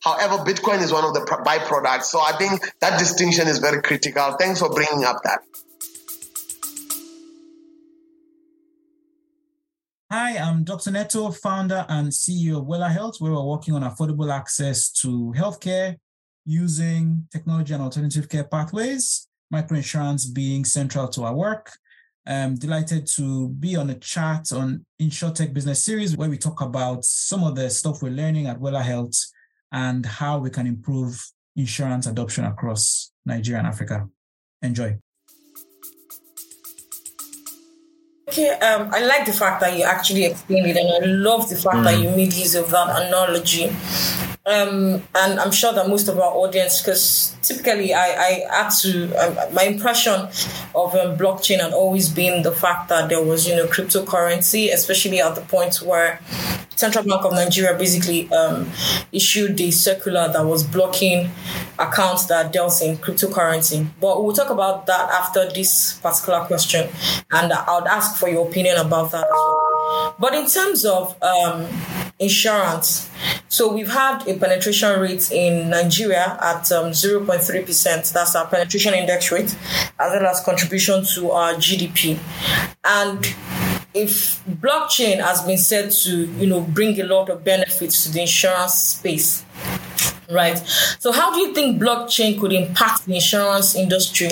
However, 0.00 0.44
Bitcoin 0.44 0.82
is 0.82 0.92
one 0.92 1.04
of 1.04 1.14
the 1.14 1.20
byproducts. 1.20 2.04
So, 2.04 2.20
I 2.20 2.32
think 2.36 2.60
that 2.80 2.98
distinction 2.98 3.48
is 3.48 3.58
very 3.58 3.80
critical. 3.80 4.36
Thanks 4.38 4.60
for 4.60 4.68
bringing 4.68 5.04
up 5.04 5.22
that. 5.24 5.40
Hi, 10.10 10.36
I'm 10.36 10.64
Dr. 10.64 10.90
Neto, 10.90 11.30
founder 11.30 11.86
and 11.88 12.08
CEO 12.08 12.58
of 12.58 12.66
Wella 12.66 12.92
Health, 12.92 13.16
where 13.18 13.32
we're 13.32 13.42
working 13.42 13.72
on 13.72 13.80
affordable 13.80 14.30
access 14.30 14.90
to 15.00 15.32
healthcare 15.34 15.96
using 16.44 17.28
technology 17.32 17.72
and 17.72 17.82
alternative 17.82 18.28
care 18.28 18.44
pathways, 18.44 19.26
microinsurance 19.52 20.32
being 20.32 20.64
central 20.64 21.08
to 21.08 21.24
our 21.24 21.34
work. 21.34 21.72
I'm 22.26 22.54
delighted 22.56 23.06
to 23.16 23.48
be 23.48 23.76
on 23.76 23.90
a 23.90 23.96
chat 23.96 24.52
on 24.52 24.86
InsurTech 25.00 25.52
Business 25.52 25.84
Series 25.84 26.16
where 26.16 26.30
we 26.30 26.38
talk 26.38 26.60
about 26.60 27.04
some 27.04 27.42
of 27.42 27.56
the 27.56 27.68
stuff 27.68 28.02
we're 28.02 28.10
learning 28.10 28.46
at 28.46 28.60
Wella 28.60 28.82
Health 28.82 29.14
and 29.72 30.06
how 30.06 30.38
we 30.38 30.50
can 30.50 30.66
improve 30.66 31.20
insurance 31.56 32.06
adoption 32.06 32.44
across 32.44 33.10
Nigeria 33.26 33.58
and 33.58 33.66
Africa. 33.66 34.08
Enjoy. 34.62 34.98
Okay, 38.28 38.50
um, 38.50 38.88
I 38.92 39.04
like 39.04 39.26
the 39.26 39.32
fact 39.32 39.60
that 39.60 39.76
you 39.76 39.84
actually 39.84 40.24
explained 40.24 40.66
it, 40.66 40.76
and 40.76 41.04
I 41.04 41.06
love 41.06 41.50
the 41.50 41.56
fact 41.56 41.76
mm. 41.76 41.84
that 41.84 42.00
you 42.00 42.08
made 42.10 42.32
use 42.32 42.54
of 42.54 42.70
that 42.70 43.06
analogy. 43.06 43.70
Um, 44.44 45.02
and 45.14 45.38
I'm 45.38 45.52
sure 45.52 45.72
that 45.72 45.88
most 45.88 46.08
of 46.08 46.18
our 46.18 46.32
audience, 46.32 46.82
because 46.82 47.36
typically 47.42 47.94
I, 47.94 48.06
I 48.06 48.30
had 48.50 48.70
to, 48.80 49.14
um, 49.14 49.54
my 49.54 49.62
impression 49.62 50.14
of 50.74 50.94
um, 50.96 51.16
blockchain 51.16 51.60
had 51.60 51.72
always 51.72 52.08
been 52.08 52.42
the 52.42 52.50
fact 52.50 52.88
that 52.88 53.08
there 53.08 53.22
was, 53.22 53.46
you 53.46 53.54
know, 53.54 53.66
cryptocurrency, 53.66 54.72
especially 54.72 55.20
at 55.20 55.36
the 55.36 55.42
point 55.42 55.76
where 55.76 56.20
Central 56.74 57.04
Bank 57.04 57.24
of 57.24 57.32
Nigeria 57.32 57.78
basically 57.78 58.28
um, 58.32 58.68
issued 59.12 59.56
the 59.56 59.70
circular 59.70 60.26
that 60.32 60.44
was 60.44 60.64
blocking 60.64 61.30
accounts 61.78 62.26
that 62.26 62.52
dealt 62.52 62.82
in 62.82 62.96
cryptocurrency. 62.96 63.86
But 64.00 64.24
we'll 64.24 64.34
talk 64.34 64.50
about 64.50 64.86
that 64.86 65.08
after 65.10 65.48
this 65.52 66.00
particular 66.02 66.40
question, 66.46 66.88
and 67.30 67.52
I 67.52 67.78
would 67.78 67.86
ask 67.86 68.18
for 68.18 68.28
your 68.28 68.48
opinion 68.48 68.78
about 68.78 69.12
that 69.12 69.24
as 69.24 69.30
well. 69.30 69.81
But 70.18 70.34
in 70.34 70.46
terms 70.46 70.84
of 70.84 71.20
um, 71.22 71.66
insurance, 72.18 73.10
so 73.48 73.72
we've 73.72 73.90
had 73.90 74.26
a 74.26 74.38
penetration 74.38 75.00
rate 75.00 75.30
in 75.30 75.70
Nigeria 75.70 76.38
at 76.40 76.70
um, 76.72 76.92
0.3%. 76.92 78.12
That's 78.12 78.34
our 78.34 78.46
penetration 78.46 78.94
index 78.94 79.30
rate, 79.30 79.54
as 79.98 80.12
well 80.12 80.26
as 80.26 80.40
contribution 80.40 81.04
to 81.14 81.30
our 81.32 81.54
GDP. 81.54 82.18
And 82.84 83.34
if 83.94 84.42
blockchain 84.46 85.20
has 85.20 85.42
been 85.42 85.58
said 85.58 85.90
to, 85.90 86.26
you 86.32 86.46
know, 86.46 86.60
bring 86.60 86.98
a 87.00 87.04
lot 87.04 87.28
of 87.28 87.44
benefits 87.44 88.04
to 88.04 88.12
the 88.12 88.22
insurance 88.22 88.74
space, 88.74 89.44
right? 90.30 90.58
So 90.98 91.12
how 91.12 91.32
do 91.34 91.40
you 91.40 91.54
think 91.54 91.80
blockchain 91.80 92.40
could 92.40 92.52
impact 92.52 93.04
the 93.06 93.14
insurance 93.16 93.74
industry 93.74 94.30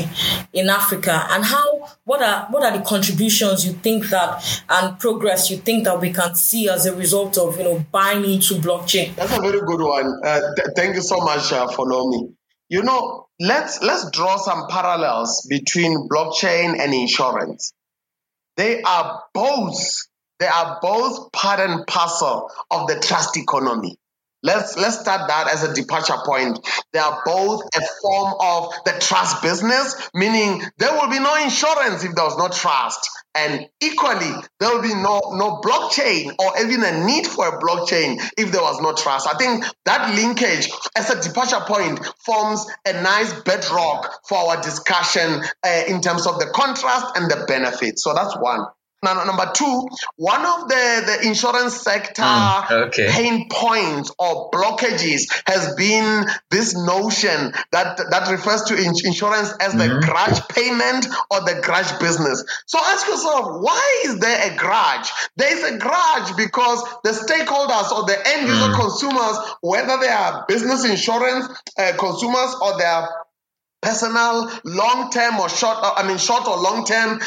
in 0.52 0.70
Africa 0.70 1.26
and 1.30 1.44
how 1.44 1.69
what 2.04 2.22
are 2.22 2.46
what 2.50 2.62
are 2.62 2.76
the 2.76 2.84
contributions 2.84 3.66
you 3.66 3.72
think 3.72 4.08
that 4.10 4.62
and 4.68 4.98
progress 4.98 5.50
you 5.50 5.56
think 5.56 5.84
that 5.84 6.00
we 6.00 6.12
can 6.12 6.34
see 6.34 6.68
as 6.68 6.86
a 6.86 6.94
result 6.94 7.38
of, 7.38 7.56
you 7.58 7.64
know, 7.64 7.84
buying 7.90 8.24
into 8.24 8.54
blockchain? 8.54 9.14
That's 9.14 9.36
a 9.36 9.40
very 9.40 9.60
good 9.60 9.80
one. 9.80 10.20
Uh, 10.24 10.40
th- 10.56 10.68
thank 10.76 10.94
you 10.94 11.02
so 11.02 11.18
much 11.20 11.52
uh, 11.52 11.66
Fulomi. 11.68 12.34
You 12.68 12.82
know, 12.82 13.26
let's 13.38 13.82
let's 13.82 14.10
draw 14.10 14.36
some 14.36 14.66
parallels 14.68 15.46
between 15.48 16.08
blockchain 16.08 16.78
and 16.78 16.94
insurance. 16.94 17.72
They 18.56 18.82
are 18.82 19.22
both, 19.32 20.06
they 20.38 20.46
are 20.46 20.78
both 20.82 21.32
part 21.32 21.60
and 21.60 21.86
parcel 21.86 22.50
of 22.70 22.88
the 22.88 23.00
trust 23.00 23.36
economy. 23.36 23.96
Let's 24.42 24.76
let's 24.76 25.00
start 25.00 25.28
that 25.28 25.48
as 25.52 25.64
a 25.64 25.74
departure 25.74 26.16
point. 26.24 26.58
They 26.92 26.98
are 26.98 27.22
both 27.26 27.62
a 27.76 27.80
form 28.02 28.34
of 28.40 28.72
the 28.86 28.92
trust 29.00 29.42
business, 29.42 29.94
meaning 30.14 30.62
there 30.78 30.92
will 30.92 31.10
be 31.10 31.18
no 31.18 31.36
insurance 31.42 32.04
if 32.04 32.14
there 32.14 32.24
was 32.24 32.38
no 32.38 32.48
trust. 32.48 33.08
And 33.34 33.68
equally, 33.80 34.32
there 34.58 34.74
will 34.74 34.82
be 34.82 34.94
no, 34.94 35.20
no 35.34 35.60
blockchain 35.62 36.34
or 36.38 36.58
even 36.60 36.82
a 36.82 37.06
need 37.06 37.26
for 37.26 37.46
a 37.46 37.60
blockchain 37.60 38.18
if 38.36 38.50
there 38.50 38.62
was 38.62 38.80
no 38.80 38.92
trust. 38.92 39.28
I 39.32 39.38
think 39.38 39.64
that 39.84 40.14
linkage 40.16 40.68
as 40.96 41.10
a 41.10 41.22
departure 41.22 41.60
point 41.60 42.04
forms 42.24 42.66
a 42.86 42.94
nice 42.94 43.32
bedrock 43.42 44.26
for 44.26 44.36
our 44.36 44.62
discussion 44.62 45.42
uh, 45.62 45.82
in 45.86 46.00
terms 46.00 46.26
of 46.26 46.40
the 46.40 46.46
contrast 46.46 47.06
and 47.16 47.30
the 47.30 47.44
benefits. 47.46 48.02
So 48.02 48.14
that's 48.14 48.36
one. 48.36 48.66
Now, 49.02 49.24
number 49.24 49.50
two, 49.54 49.88
one 50.16 50.44
of 50.44 50.68
the, 50.68 51.02
the 51.06 51.28
insurance 51.28 51.80
sector 51.80 52.22
mm, 52.22 52.88
okay. 52.88 53.08
pain 53.08 53.48
points 53.50 54.12
or 54.18 54.50
blockages 54.50 55.30
has 55.46 55.74
been 55.74 56.26
this 56.50 56.76
notion 56.76 57.52
that 57.72 57.96
that 57.96 58.30
refers 58.30 58.62
to 58.64 58.76
insurance 58.76 59.54
as 59.58 59.72
the 59.72 59.84
mm-hmm. 59.84 60.00
grudge 60.00 60.46
payment 60.48 61.06
or 61.30 61.40
the 61.40 61.62
grudge 61.62 61.98
business. 61.98 62.44
So 62.66 62.78
ask 62.78 63.06
yourself, 63.06 63.62
why 63.62 64.02
is 64.04 64.18
there 64.18 64.52
a 64.52 64.56
grudge? 64.56 65.10
There 65.36 65.50
is 65.50 65.64
a 65.64 65.78
grudge 65.78 66.36
because 66.36 66.82
the 67.02 67.10
stakeholders 67.10 67.90
or 67.92 68.04
the 68.04 68.18
end 68.26 68.48
user 68.48 68.68
mm. 68.68 68.80
consumers, 68.80 69.38
whether 69.62 69.96
they 69.98 70.08
are 70.08 70.44
business 70.46 70.84
insurance 70.84 71.46
uh, 71.78 71.92
consumers 71.98 72.54
or 72.60 72.76
they 72.76 72.84
are 72.84 73.08
personal, 73.80 74.50
long 74.64 75.10
term 75.10 75.40
or 75.40 75.48
short, 75.48 75.78
I 75.80 76.06
mean, 76.06 76.18
short 76.18 76.46
or 76.46 76.58
long 76.58 76.84
term, 76.84 77.20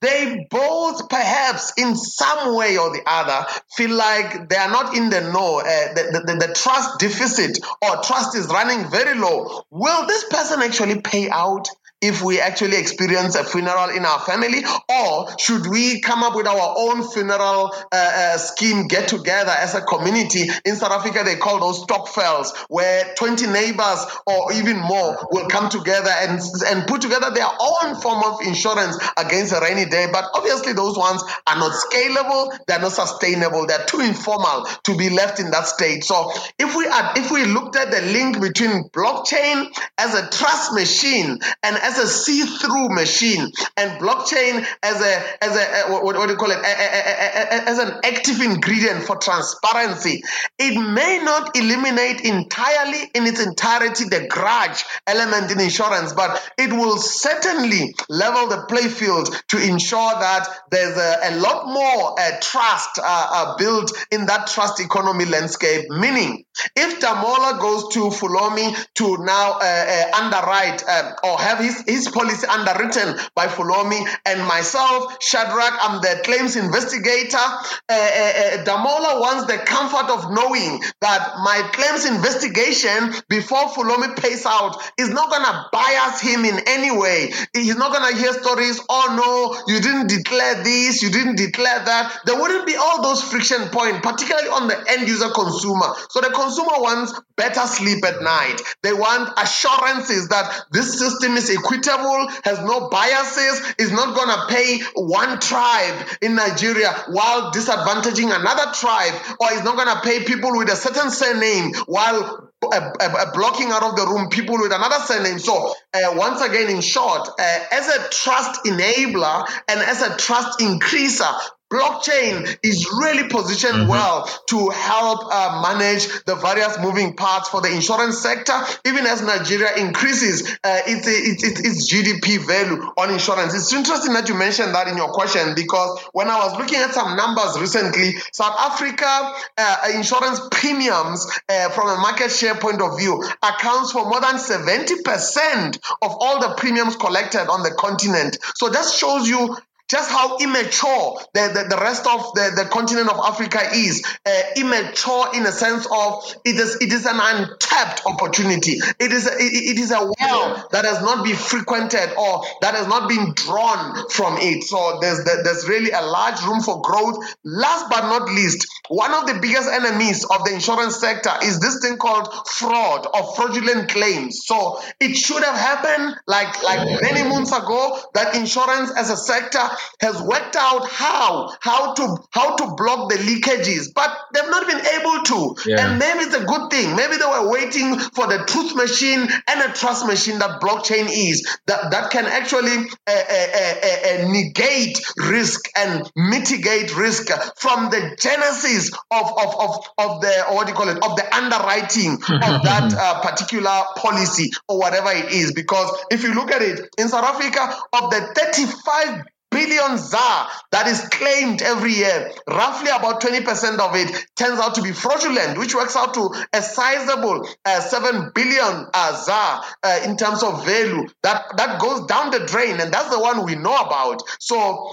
they 0.00 0.46
both 0.50 1.08
perhaps 1.08 1.72
in 1.76 1.94
some 1.94 2.54
way 2.54 2.78
or 2.78 2.90
the 2.90 3.02
other 3.06 3.46
feel 3.76 3.90
like 3.90 4.48
they 4.48 4.56
are 4.56 4.70
not 4.70 4.96
in 4.96 5.10
the 5.10 5.20
know 5.20 5.60
uh, 5.60 5.94
the, 5.94 6.22
the, 6.26 6.46
the, 6.46 6.54
trust 6.54 6.98
deficit 6.98 7.58
or 7.82 8.02
trust 8.02 8.34
is 8.34 8.46
running 8.46 8.90
very 8.90 9.18
low. 9.18 9.62
Will 9.70 10.06
this 10.06 10.24
person 10.24 10.62
actually 10.62 11.00
pay 11.00 11.28
out 11.28 11.68
if 12.00 12.22
we 12.22 12.40
actually 12.40 12.76
experience 12.76 13.34
a 13.34 13.44
funeral 13.44 13.90
in 13.90 14.04
our 14.04 14.20
family, 14.20 14.62
or 14.88 15.28
should 15.38 15.66
we 15.66 16.00
come 16.00 16.22
up 16.22 16.34
with 16.34 16.46
our 16.46 16.74
own 16.78 17.06
funeral 17.08 17.72
uh, 17.74 17.86
uh, 17.92 18.38
scheme 18.38 18.88
get 18.88 19.08
together 19.08 19.50
as 19.50 19.74
a 19.74 19.82
community? 19.82 20.48
In 20.64 20.76
South 20.76 20.92
Africa, 20.92 21.22
they 21.24 21.36
call 21.36 21.60
those 21.60 21.82
stokvels, 21.82 22.56
where 22.68 23.14
20 23.16 23.46
neighbors 23.48 24.06
or 24.26 24.52
even 24.54 24.78
more 24.78 25.28
will 25.30 25.48
come 25.48 25.68
together 25.68 26.10
and, 26.10 26.40
and 26.66 26.86
put 26.86 27.02
together 27.02 27.30
their 27.30 27.48
own 27.60 28.00
form 28.00 28.22
of 28.24 28.40
insurance 28.46 28.96
against 29.18 29.52
a 29.52 29.60
rainy 29.60 29.84
day. 29.84 30.08
But 30.10 30.24
obviously, 30.34 30.72
those 30.72 30.96
ones 30.96 31.22
are 31.46 31.56
not 31.56 31.72
scalable, 31.72 32.56
they're 32.66 32.80
not 32.80 32.92
sustainable, 32.92 33.66
they're 33.66 33.84
too 33.84 34.00
informal 34.00 34.66
to 34.84 34.96
be 34.96 35.10
left 35.10 35.38
in 35.38 35.50
that 35.50 35.66
state. 35.66 36.04
So 36.04 36.32
if 36.58 36.74
we 36.74 36.86
if 37.16 37.30
we 37.30 37.44
looked 37.44 37.76
at 37.76 37.90
the 37.90 38.00
link 38.00 38.40
between 38.40 38.88
blockchain 38.88 39.66
as 39.98 40.14
a 40.14 40.28
trust 40.30 40.72
machine 40.72 41.38
and 41.62 41.76
as 41.76 41.89
a 41.98 42.06
see-through 42.06 42.90
machine 42.90 43.50
and 43.76 44.00
blockchain 44.00 44.66
as 44.82 45.00
a 45.00 45.44
as 45.44 45.56
a 45.56 45.92
what, 45.92 46.04
what 46.04 46.26
do 46.26 46.32
you 46.32 46.38
call 46.38 46.50
it? 46.50 46.58
As 46.62 47.78
an 47.78 48.00
active 48.04 48.40
ingredient 48.40 49.04
for 49.04 49.16
transparency. 49.16 50.22
It 50.58 50.78
may 50.78 51.20
not 51.22 51.56
eliminate 51.56 52.22
entirely 52.22 53.10
in 53.14 53.26
its 53.26 53.44
entirety 53.44 54.04
the 54.04 54.26
grudge 54.28 54.84
element 55.06 55.50
in 55.50 55.60
insurance 55.60 56.12
but 56.12 56.40
it 56.58 56.72
will 56.72 56.98
certainly 56.98 57.94
level 58.08 58.48
the 58.48 58.64
play 58.68 58.88
field 58.88 59.28
to 59.48 59.62
ensure 59.62 60.12
that 60.20 60.46
there's 60.70 60.96
a, 60.96 61.30
a 61.30 61.32
lot 61.40 61.66
more 61.66 62.18
uh, 62.18 62.30
trust 62.40 62.98
uh, 62.98 63.02
uh, 63.04 63.56
built 63.56 63.92
in 64.10 64.26
that 64.26 64.46
trust 64.46 64.80
economy 64.80 65.24
landscape. 65.24 65.88
Meaning 65.90 66.44
if 66.76 67.00
Damola 67.00 67.58
goes 67.60 67.92
to 67.94 68.10
Fulomi 68.10 68.76
to 68.96 69.24
now 69.24 69.52
uh, 69.52 69.62
uh, 69.62 70.22
underwrite 70.22 70.86
um, 70.88 71.12
or 71.24 71.38
have 71.38 71.58
his, 71.58 71.79
his 71.86 72.08
policy 72.08 72.46
underwritten 72.46 73.16
by 73.34 73.46
Fulomi 73.46 74.06
and 74.26 74.46
myself, 74.46 75.16
Shadrach, 75.22 75.78
I'm 75.82 76.00
the 76.00 76.20
claims 76.24 76.56
investigator. 76.56 77.36
Uh, 77.36 77.92
uh, 77.92 77.94
uh, 77.94 78.64
Damola 78.64 79.20
wants 79.20 79.46
the 79.46 79.58
comfort 79.58 80.10
of 80.10 80.32
knowing 80.32 80.82
that 81.00 81.32
my 81.44 81.68
claims 81.72 82.04
investigation 82.06 83.12
before 83.28 83.68
Fulomi 83.68 84.16
pays 84.16 84.46
out 84.46 84.76
is 84.98 85.10
not 85.10 85.30
going 85.30 85.44
to 85.44 85.66
bias 85.72 86.20
him 86.20 86.44
in 86.44 86.60
any 86.66 86.96
way. 86.96 87.32
He's 87.54 87.76
not 87.76 87.92
going 87.92 88.12
to 88.12 88.18
hear 88.18 88.32
stories, 88.32 88.80
oh 88.88 89.14
no, 89.16 89.72
you 89.72 89.80
didn't 89.80 90.08
declare 90.08 90.62
this, 90.62 91.02
you 91.02 91.10
didn't 91.10 91.36
declare 91.36 91.84
that. 91.84 92.20
There 92.26 92.40
wouldn't 92.40 92.66
be 92.66 92.76
all 92.76 93.02
those 93.02 93.22
friction 93.22 93.68
points, 93.68 94.00
particularly 94.02 94.48
on 94.48 94.68
the 94.68 94.84
end 94.88 95.08
user 95.08 95.30
consumer. 95.30 95.94
So 96.08 96.20
the 96.20 96.30
consumer 96.30 96.80
wants 96.80 97.20
better 97.36 97.66
sleep 97.66 98.04
at 98.04 98.22
night. 98.22 98.60
They 98.82 98.92
want 98.92 99.32
assurances 99.38 100.28
that 100.28 100.66
this 100.72 100.98
system 100.98 101.36
is 101.36 101.50
equitable, 101.70 102.28
has 102.44 102.60
no 102.60 102.88
biases, 102.88 103.74
is 103.78 103.92
not 103.92 104.14
going 104.14 104.28
to 104.28 104.54
pay 104.54 104.80
one 104.94 105.38
tribe 105.38 106.08
in 106.20 106.34
Nigeria 106.34 106.92
while 107.08 107.52
disadvantaging 107.52 108.34
another 108.34 108.72
tribe, 108.72 109.14
or 109.40 109.52
is 109.52 109.62
not 109.64 109.76
going 109.76 109.94
to 109.94 110.00
pay 110.02 110.24
people 110.24 110.56
with 110.56 110.68
a 110.70 110.76
certain 110.76 111.10
surname 111.10 111.72
while 111.86 112.50
uh, 112.62 112.90
uh, 113.00 113.32
blocking 113.32 113.70
out 113.70 113.82
of 113.82 113.96
the 113.96 114.06
room 114.06 114.28
people 114.28 114.58
with 114.60 114.72
another 114.72 114.98
surname. 115.06 115.38
So, 115.38 115.72
uh, 115.94 116.14
once 116.14 116.42
again, 116.42 116.68
in 116.68 116.80
short, 116.80 117.28
uh, 117.38 117.58
as 117.72 117.88
a 117.88 118.08
trust 118.10 118.64
enabler 118.64 119.48
and 119.68 119.80
as 119.80 120.02
a 120.02 120.16
trust 120.16 120.58
increaser, 120.60 121.32
blockchain 121.70 122.58
is 122.62 122.86
really 123.00 123.28
positioned 123.28 123.86
mm-hmm. 123.86 123.90
well 123.90 124.28
to 124.48 124.68
help 124.70 125.20
uh, 125.32 125.62
manage 125.62 126.06
the 126.24 126.34
various 126.34 126.78
moving 126.80 127.14
parts 127.14 127.48
for 127.48 127.60
the 127.60 127.72
insurance 127.72 128.18
sector, 128.18 128.58
even 128.86 129.06
as 129.06 129.22
Nigeria 129.22 129.76
increases 129.76 130.42
uh, 130.64 130.80
its, 130.86 131.06
its, 131.06 131.60
its, 131.60 131.90
GDP 131.90 132.44
value 132.44 132.82
on 132.98 133.10
insurance. 133.10 133.54
It's 133.54 133.72
interesting 133.72 134.12
that 134.14 134.28
you 134.28 134.34
mentioned 134.34 134.74
that 134.74 134.88
in 134.88 134.96
your 134.96 135.08
question 135.08 135.54
because 135.54 136.00
when 136.12 136.28
I 136.28 136.38
was 136.38 136.58
looking 136.58 136.78
at 136.78 136.92
some 136.92 137.16
numbers 137.16 137.58
recently, 137.58 138.14
South 138.32 138.56
Africa 138.58 139.32
uh, 139.56 139.76
insurance 139.94 140.40
premiums 140.50 141.26
uh, 141.48 141.68
from 141.70 141.88
a 141.88 141.96
market 142.00 142.30
share 142.30 142.54
point 142.56 142.82
of 142.82 142.98
view 142.98 143.22
accounts 143.42 143.92
for 143.92 144.04
more 144.08 144.20
than 144.20 144.36
70% 144.36 145.78
of 146.02 146.16
all 146.20 146.40
the 146.40 146.54
premiums 146.56 146.96
collected 146.96 147.48
on 147.48 147.62
the 147.62 147.70
continent. 147.78 148.38
So 148.56 148.68
that 148.68 148.86
shows 148.86 149.28
you 149.28 149.56
just 149.90 150.08
how 150.08 150.38
immature 150.38 151.18
the, 151.34 151.50
the, 151.50 151.74
the 151.74 151.80
rest 151.82 152.06
of 152.06 152.32
the, 152.34 152.62
the 152.62 152.68
continent 152.70 153.10
of 153.10 153.18
Africa 153.18 153.58
is. 153.74 154.06
Uh, 154.24 154.30
immature 154.56 155.34
in 155.34 155.44
a 155.44 155.52
sense 155.52 155.86
of 155.90 156.36
it 156.44 156.54
is 156.54 156.76
it 156.80 156.92
is 156.92 157.06
an 157.06 157.18
untapped 157.18 158.02
opportunity. 158.06 158.78
It 159.00 159.10
is 159.10 159.26
a, 159.26 159.32
it, 159.32 159.74
it 159.74 159.78
is 159.78 159.90
a 159.90 159.98
well 159.98 160.68
that 160.70 160.84
has 160.84 161.02
not 161.02 161.24
been 161.24 161.34
frequented 161.34 162.10
or 162.16 162.44
that 162.60 162.74
has 162.74 162.86
not 162.86 163.08
been 163.08 163.32
drawn 163.34 164.08
from 164.10 164.38
it. 164.38 164.62
So 164.62 164.98
there's 165.00 165.24
there's 165.24 165.66
really 165.68 165.90
a 165.90 166.02
large 166.02 166.40
room 166.42 166.60
for 166.60 166.80
growth. 166.82 167.18
Last 167.44 167.90
but 167.90 168.02
not 168.02 168.28
least, 168.28 168.66
one 168.88 169.12
of 169.12 169.26
the 169.26 169.40
biggest 169.42 169.68
enemies 169.68 170.24
of 170.24 170.44
the 170.44 170.54
insurance 170.54 171.00
sector 171.00 171.32
is 171.42 171.58
this 171.58 171.80
thing 171.80 171.96
called 171.96 172.28
fraud 172.46 173.08
or 173.12 173.34
fraudulent 173.34 173.88
claims. 173.88 174.42
So 174.44 174.80
it 175.00 175.16
should 175.16 175.42
have 175.42 175.58
happened 175.58 176.14
like 176.28 176.62
like 176.62 177.02
many 177.02 177.28
months 177.28 177.50
ago 177.50 177.98
that 178.14 178.36
insurance 178.36 178.92
as 178.96 179.10
a 179.10 179.16
sector 179.16 179.60
has 180.00 180.20
worked 180.22 180.56
out 180.56 180.88
how 180.88 181.52
how 181.60 181.94
to 181.94 182.16
how 182.30 182.56
to 182.56 182.74
block 182.76 183.10
the 183.10 183.16
leakages, 183.16 183.92
but 183.94 184.16
they've 184.34 184.50
not 184.50 184.66
been 184.66 184.80
able 185.00 185.22
to. 185.24 185.56
Yeah. 185.66 185.86
And 185.86 185.98
maybe 185.98 186.20
it's 186.20 186.34
a 186.34 186.44
good 186.44 186.70
thing. 186.70 186.96
Maybe 186.96 187.16
they 187.16 187.24
were 187.24 187.50
waiting 187.50 187.98
for 187.98 188.26
the 188.26 188.44
truth 188.46 188.74
machine 188.74 189.20
and 189.20 189.70
a 189.70 189.72
trust 189.72 190.06
machine 190.06 190.38
that 190.38 190.60
blockchain 190.60 191.08
is 191.10 191.46
that 191.66 191.90
that 191.90 192.10
can 192.10 192.26
actually 192.26 192.88
uh, 193.06 193.10
uh, 193.10 194.24
uh, 194.26 194.28
negate 194.32 195.00
risk 195.16 195.68
and 195.76 196.10
mitigate 196.16 196.96
risk 196.96 197.28
from 197.56 197.90
the 197.90 198.16
genesis 198.20 198.90
of 199.10 199.26
of 199.38 199.54
of, 199.58 199.70
of 199.98 200.20
the 200.20 200.44
what 200.50 200.66
do 200.66 200.72
you 200.72 200.76
call 200.76 200.88
it 200.88 200.96
of 201.02 201.16
the 201.16 201.34
underwriting 201.34 202.14
of 202.14 202.62
that 202.64 202.94
uh, 202.96 203.20
particular 203.20 203.82
policy 203.96 204.50
or 204.68 204.78
whatever 204.78 205.10
it 205.10 205.32
is. 205.32 205.52
Because 205.52 205.90
if 206.10 206.22
you 206.22 206.34
look 206.34 206.50
at 206.50 206.62
it 206.62 206.88
in 206.98 207.08
South 207.08 207.24
Africa, 207.24 207.76
of 207.92 208.10
the 208.10 208.20
35 208.34 209.24
billion 209.50 209.98
ZAR 209.98 210.48
that 210.72 210.86
is 210.86 211.00
claimed 211.08 211.62
every 211.62 211.92
year, 211.92 212.32
roughly 212.48 212.90
about 212.90 213.20
20% 213.20 213.78
of 213.78 213.94
it 213.96 214.26
turns 214.36 214.60
out 214.60 214.74
to 214.76 214.82
be 214.82 214.92
fraudulent, 214.92 215.58
which 215.58 215.74
works 215.74 215.96
out 215.96 216.14
to 216.14 216.30
a 216.52 216.62
sizable 216.62 217.48
uh, 217.64 217.80
7 217.80 218.32
billion 218.34 218.86
uh, 218.94 219.24
ZAR 219.24 219.64
uh, 219.82 220.00
in 220.04 220.16
terms 220.16 220.42
of 220.42 220.64
value. 220.64 221.06
That, 221.22 221.44
that 221.56 221.80
goes 221.80 222.06
down 222.06 222.30
the 222.30 222.46
drain, 222.46 222.80
and 222.80 222.92
that's 222.92 223.10
the 223.10 223.20
one 223.20 223.44
we 223.44 223.56
know 223.56 223.76
about. 223.76 224.22
So 224.38 224.90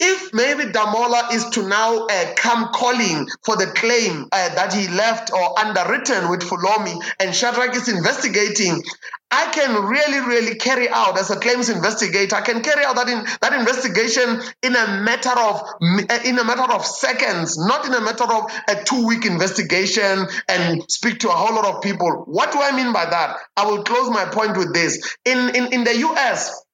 if 0.00 0.32
maybe 0.32 0.64
Damola 0.64 1.32
is 1.32 1.44
to 1.50 1.68
now 1.68 2.06
uh, 2.06 2.34
come 2.34 2.68
calling 2.72 3.28
for 3.44 3.56
the 3.56 3.66
claim 3.66 4.26
uh, 4.32 4.54
that 4.54 4.72
he 4.72 4.88
left 4.88 5.30
or 5.32 5.58
underwritten 5.58 6.30
with 6.30 6.40
Fulomi 6.40 6.98
and 7.20 7.34
Shadrach 7.34 7.76
is 7.76 7.88
investigating, 7.88 8.82
I 9.30 9.50
can 9.52 9.84
really, 9.84 10.26
really 10.26 10.56
carry 10.56 10.88
out 10.88 11.16
as 11.18 11.30
a 11.30 11.36
claims 11.36 11.68
investigator. 11.68 12.34
I 12.34 12.40
can 12.40 12.62
carry 12.62 12.84
out 12.84 12.96
that 12.96 13.08
in 13.08 13.24
that 13.42 13.52
investigation 13.52 14.40
in 14.62 14.74
a 14.74 15.02
matter 15.04 15.38
of 15.38 15.62
in 16.24 16.38
a 16.38 16.44
matter 16.44 16.72
of 16.72 16.84
seconds, 16.84 17.56
not 17.56 17.86
in 17.86 17.94
a 17.94 18.00
matter 18.00 18.24
of 18.24 18.50
a 18.68 18.82
two-week 18.82 19.26
investigation 19.26 20.26
and 20.48 20.82
speak 20.90 21.20
to 21.20 21.28
a 21.28 21.32
whole 21.32 21.54
lot 21.54 21.66
of 21.66 21.82
people. 21.82 22.24
What 22.26 22.50
do 22.50 22.60
I 22.60 22.74
mean 22.74 22.92
by 22.92 23.04
that? 23.04 23.36
I 23.56 23.66
will 23.66 23.84
close 23.84 24.10
my 24.10 24.24
point 24.24 24.56
with 24.56 24.74
this. 24.74 25.16
In 25.24 25.54
in, 25.54 25.72
in 25.74 25.84
the 25.84 25.98
US, 26.08 26.64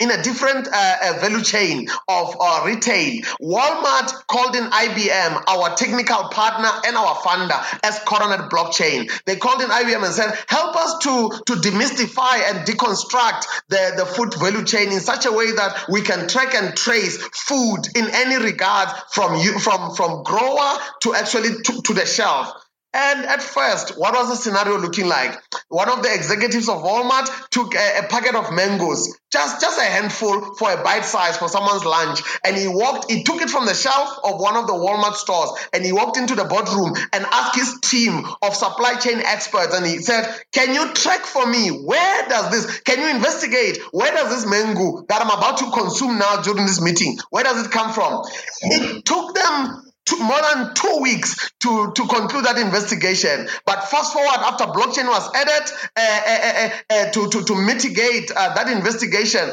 in 0.00 0.10
a 0.10 0.22
different 0.22 0.66
uh, 0.66 0.96
uh, 1.02 1.18
value 1.20 1.42
chain 1.42 1.88
of 2.08 2.36
uh, 2.40 2.62
retail. 2.66 3.22
Walmart 3.40 4.26
called 4.26 4.56
in 4.56 4.64
IBM, 4.64 5.44
our 5.46 5.76
technical 5.76 6.28
partner 6.30 6.68
and 6.86 6.96
our 6.96 7.14
funder, 7.16 7.78
as 7.84 7.98
Coronet 8.00 8.50
Blockchain. 8.50 9.10
They 9.24 9.36
called 9.36 9.62
in 9.62 9.68
IBM 9.68 10.04
and 10.04 10.14
said, 10.14 10.36
help 10.48 10.74
us 10.76 10.98
to, 11.04 11.30
to 11.46 11.60
demystify 11.60 12.50
and 12.50 12.66
deconstruct 12.66 13.44
the, 13.68 13.94
the 13.96 14.06
food 14.06 14.34
value 14.34 14.64
chain 14.64 14.92
in 14.92 15.00
such 15.00 15.26
a 15.26 15.32
way 15.32 15.52
that 15.52 15.86
we 15.88 16.02
can 16.02 16.26
track 16.28 16.54
and 16.54 16.76
trace 16.76 17.16
food 17.18 17.82
in 17.94 18.06
any 18.12 18.36
regard 18.42 18.88
from 19.12 19.36
you, 19.36 19.58
from, 19.58 19.94
from 19.94 20.24
grower 20.24 20.78
to 21.02 21.14
actually 21.14 21.50
to, 21.62 21.82
to 21.82 21.94
the 21.94 22.06
shelf. 22.06 22.63
And 22.94 23.26
at 23.26 23.42
first, 23.42 23.98
what 23.98 24.14
was 24.14 24.28
the 24.28 24.36
scenario 24.36 24.78
looking 24.78 25.08
like? 25.08 25.36
One 25.68 25.88
of 25.88 26.04
the 26.04 26.14
executives 26.14 26.68
of 26.68 26.76
Walmart 26.76 27.28
took 27.50 27.74
a, 27.74 27.98
a, 27.98 28.02
packet 28.08 28.36
of 28.36 28.52
mangoes, 28.52 29.18
just, 29.32 29.60
just 29.60 29.80
a 29.80 29.82
handful 29.82 30.54
for 30.54 30.72
a 30.72 30.80
bite 30.84 31.04
size 31.04 31.36
for 31.36 31.48
someone's 31.48 31.84
lunch. 31.84 32.22
And 32.44 32.56
he 32.56 32.68
walked, 32.68 33.10
he 33.10 33.24
took 33.24 33.42
it 33.42 33.50
from 33.50 33.66
the 33.66 33.74
shelf 33.74 34.20
of 34.22 34.40
one 34.40 34.56
of 34.56 34.68
the 34.68 34.74
Walmart 34.74 35.14
stores 35.14 35.50
and 35.72 35.84
he 35.84 35.90
walked 35.90 36.18
into 36.18 36.36
the 36.36 36.44
boardroom 36.44 36.94
and 37.12 37.26
asked 37.32 37.56
his 37.56 37.80
team 37.80 38.24
of 38.40 38.54
supply 38.54 38.94
chain 38.94 39.18
experts. 39.18 39.74
And 39.74 39.84
he 39.84 39.98
said, 39.98 40.32
Can 40.52 40.72
you 40.72 40.94
track 40.94 41.26
for 41.26 41.44
me? 41.44 41.70
Where 41.70 42.28
does 42.28 42.50
this, 42.52 42.80
can 42.82 43.00
you 43.00 43.08
investigate? 43.08 43.78
Where 43.90 44.12
does 44.12 44.30
this 44.30 44.48
mango 44.48 45.04
that 45.08 45.20
I'm 45.20 45.36
about 45.36 45.58
to 45.58 45.70
consume 45.72 46.18
now 46.20 46.42
during 46.42 46.64
this 46.64 46.80
meeting, 46.80 47.18
where 47.30 47.42
does 47.42 47.66
it 47.66 47.72
come 47.72 47.92
from? 47.92 48.22
It 48.62 49.04
took 49.04 49.34
them 49.34 49.82
two, 50.04 50.18
more 50.18 50.40
than 50.54 50.74
two 50.74 50.98
weeks 51.00 51.50
to, 51.60 51.92
to 51.92 52.06
conclude 52.06 52.44
that 52.44 52.58
investigation. 52.58 53.48
But 53.66 53.84
fast 53.84 54.12
forward 54.12 54.38
after 54.40 54.64
blockchain 54.64 55.08
was 55.08 55.30
added 55.34 55.70
uh, 55.96 56.20
uh, 56.26 56.70
uh, 56.90 57.10
to, 57.12 57.30
to, 57.30 57.44
to 57.44 57.54
mitigate 57.54 58.28
that 58.28 58.68
investigation, 58.68 59.50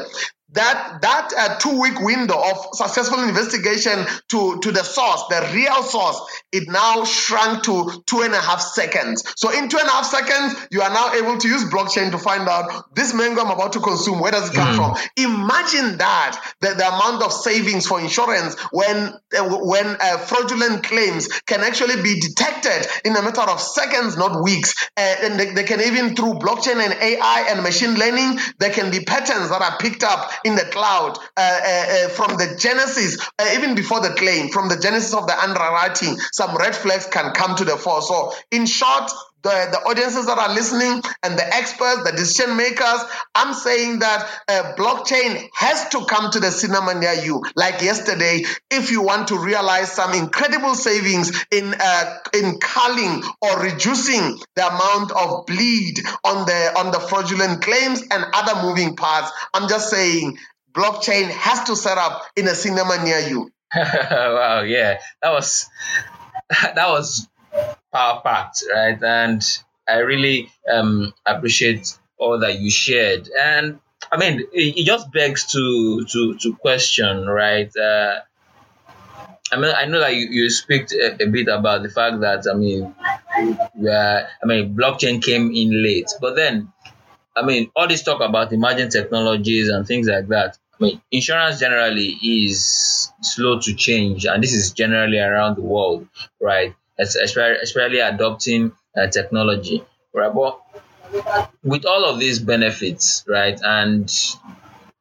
that 0.52 0.98
that 1.02 1.32
uh, 1.36 1.58
two 1.58 1.80
week 1.80 2.00
window 2.00 2.38
of 2.38 2.68
successful 2.74 3.22
investigation 3.22 4.04
to 4.28 4.58
to 4.60 4.70
the 4.70 4.82
source 4.82 5.22
the 5.28 5.50
real 5.54 5.82
source 5.82 6.20
it 6.52 6.68
now 6.68 7.04
shrunk 7.04 7.62
to 7.64 8.02
two 8.06 8.20
and 8.20 8.34
a 8.34 8.40
half 8.40 8.60
seconds. 8.60 9.24
So 9.36 9.50
in 9.50 9.68
two 9.68 9.78
and 9.78 9.88
a 9.88 9.90
half 9.90 10.06
seconds 10.06 10.68
you 10.70 10.82
are 10.82 10.90
now 10.90 11.12
able 11.14 11.38
to 11.38 11.48
use 11.48 11.64
blockchain 11.64 12.10
to 12.10 12.18
find 12.18 12.48
out 12.48 12.94
this 12.94 13.14
mango 13.14 13.40
i'm 13.42 13.50
about 13.50 13.72
to 13.72 13.80
consume 13.80 14.20
where 14.20 14.32
does 14.32 14.50
it 14.50 14.54
come 14.54 14.74
mm. 14.74 14.76
from? 14.76 15.08
Imagine 15.16 15.98
that 15.98 16.40
the, 16.60 16.74
the 16.74 16.86
amount 16.86 17.22
of 17.22 17.32
savings 17.32 17.86
for 17.86 18.00
insurance 18.00 18.58
when 18.72 18.96
uh, 19.36 19.58
when 19.62 19.86
uh, 20.00 20.18
fraudulent 20.18 20.84
claims 20.84 21.28
can 21.46 21.60
actually 21.60 22.02
be 22.02 22.20
detected 22.20 22.86
in 23.04 23.16
a 23.16 23.22
matter 23.22 23.42
of 23.42 23.60
seconds 23.60 24.16
not 24.16 24.42
weeks. 24.42 24.74
Uh, 24.96 25.14
and 25.22 25.40
they, 25.40 25.52
they 25.54 25.64
can 25.64 25.80
even 25.80 26.14
through 26.14 26.34
blockchain 26.34 26.76
and 26.76 26.92
ai 27.00 27.46
and 27.48 27.62
machine 27.62 27.94
learning 27.94 28.38
there 28.58 28.70
can 28.70 28.90
be 28.90 29.00
patterns 29.04 29.48
that 29.50 29.62
are 29.62 29.78
picked 29.78 30.02
up 30.04 30.30
in 30.44 30.54
the 30.54 30.64
cloud 30.64 31.18
uh, 31.36 31.40
uh, 31.40 31.44
uh, 31.44 32.08
from 32.08 32.36
the 32.36 32.56
genesis, 32.58 33.18
even 33.54 33.74
before 33.74 34.00
the 34.00 34.10
claim, 34.10 34.48
from 34.50 34.68
the 34.68 34.76
genesis 34.76 35.14
of 35.14 35.26
the 35.26 35.38
underwriting, 35.38 36.16
some 36.32 36.56
red 36.56 36.74
flags 36.74 37.06
can 37.06 37.32
come 37.32 37.56
to 37.56 37.64
the 37.64 37.76
fore. 37.76 38.02
So, 38.02 38.32
in 38.50 38.66
short, 38.66 39.10
the, 39.42 39.68
the 39.70 39.78
audiences 39.88 40.26
that 40.26 40.38
are 40.38 40.54
listening 40.54 41.02
and 41.22 41.38
the 41.38 41.54
experts, 41.54 42.04
the 42.04 42.12
decision 42.12 42.56
makers, 42.56 43.00
I'm 43.34 43.54
saying 43.54 44.00
that 44.00 44.28
uh, 44.48 44.74
blockchain 44.76 45.48
has 45.54 45.88
to 45.90 46.04
come 46.06 46.30
to 46.32 46.40
the 46.40 46.50
cinema 46.50 46.94
near 46.94 47.14
you. 47.14 47.42
Like 47.56 47.82
yesterday, 47.82 48.44
if 48.70 48.90
you 48.90 49.02
want 49.02 49.28
to 49.28 49.38
realize 49.38 49.92
some 49.92 50.14
incredible 50.14 50.74
savings 50.74 51.44
in 51.50 51.74
uh, 51.78 52.18
in 52.34 52.58
culling 52.60 53.22
or 53.40 53.60
reducing 53.60 54.38
the 54.54 54.66
amount 54.66 55.12
of 55.12 55.46
bleed 55.46 55.98
on 56.24 56.46
the 56.46 56.72
on 56.78 56.92
the 56.92 57.00
fraudulent 57.00 57.62
claims 57.62 58.02
and 58.10 58.24
other 58.32 58.62
moving 58.62 58.96
parts, 58.96 59.30
I'm 59.54 59.68
just 59.68 59.90
saying 59.90 60.38
blockchain 60.72 61.30
has 61.30 61.64
to 61.64 61.76
set 61.76 61.98
up 61.98 62.22
in 62.36 62.46
a 62.46 62.54
cinema 62.54 63.02
near 63.04 63.18
you. 63.20 63.50
wow, 63.74 64.62
yeah, 64.62 64.98
that 65.22 65.32
was 65.32 65.68
that 66.50 66.88
was 66.88 67.28
power 67.92 68.20
packed, 68.24 68.64
right? 68.72 69.00
And 69.02 69.42
I 69.88 69.98
really 69.98 70.50
um, 70.70 71.12
appreciate 71.26 71.98
all 72.18 72.38
that 72.40 72.60
you 72.60 72.70
shared. 72.70 73.28
And 73.28 73.80
I 74.10 74.16
mean, 74.16 74.40
it, 74.52 74.78
it 74.78 74.84
just 74.84 75.12
begs 75.12 75.52
to 75.52 76.04
to 76.04 76.34
to 76.38 76.56
question, 76.56 77.26
right? 77.26 77.70
Uh, 77.76 78.20
I 79.52 79.56
mean, 79.56 79.74
I 79.76 79.84
know 79.84 80.00
that 80.00 80.14
you, 80.14 80.28
you 80.30 80.50
speak 80.50 80.90
a, 80.92 81.22
a, 81.22 81.26
bit 81.26 81.48
about 81.48 81.82
the 81.82 81.90
fact 81.90 82.20
that 82.20 82.46
I 82.50 82.56
mean, 82.56 82.94
where 83.74 84.28
I 84.42 84.46
mean, 84.46 84.74
blockchain 84.74 85.22
came 85.22 85.52
in 85.54 85.82
late, 85.82 86.10
but 86.20 86.36
then, 86.36 86.72
I 87.36 87.44
mean, 87.44 87.70
all 87.76 87.86
this 87.86 88.02
talk 88.02 88.22
about 88.22 88.52
emerging 88.52 88.88
technologies 88.88 89.68
and 89.68 89.86
things 89.86 90.08
like 90.08 90.28
that. 90.28 90.58
I 90.80 90.84
mean, 90.84 91.02
insurance 91.10 91.60
generally 91.60 92.18
is 92.22 93.12
slow 93.20 93.60
to 93.60 93.74
change, 93.74 94.24
and 94.24 94.42
this 94.42 94.54
is 94.54 94.72
generally 94.72 95.18
around 95.18 95.56
the 95.56 95.62
world, 95.62 96.08
right? 96.40 96.74
Especially 97.02 98.00
adopting 98.00 98.72
uh, 98.96 99.06
technology, 99.08 99.84
right? 100.14 100.32
But 100.34 100.60
with 101.62 101.84
all 101.86 102.04
of 102.04 102.18
these 102.18 102.38
benefits, 102.38 103.24
right, 103.28 103.58
and 103.62 104.10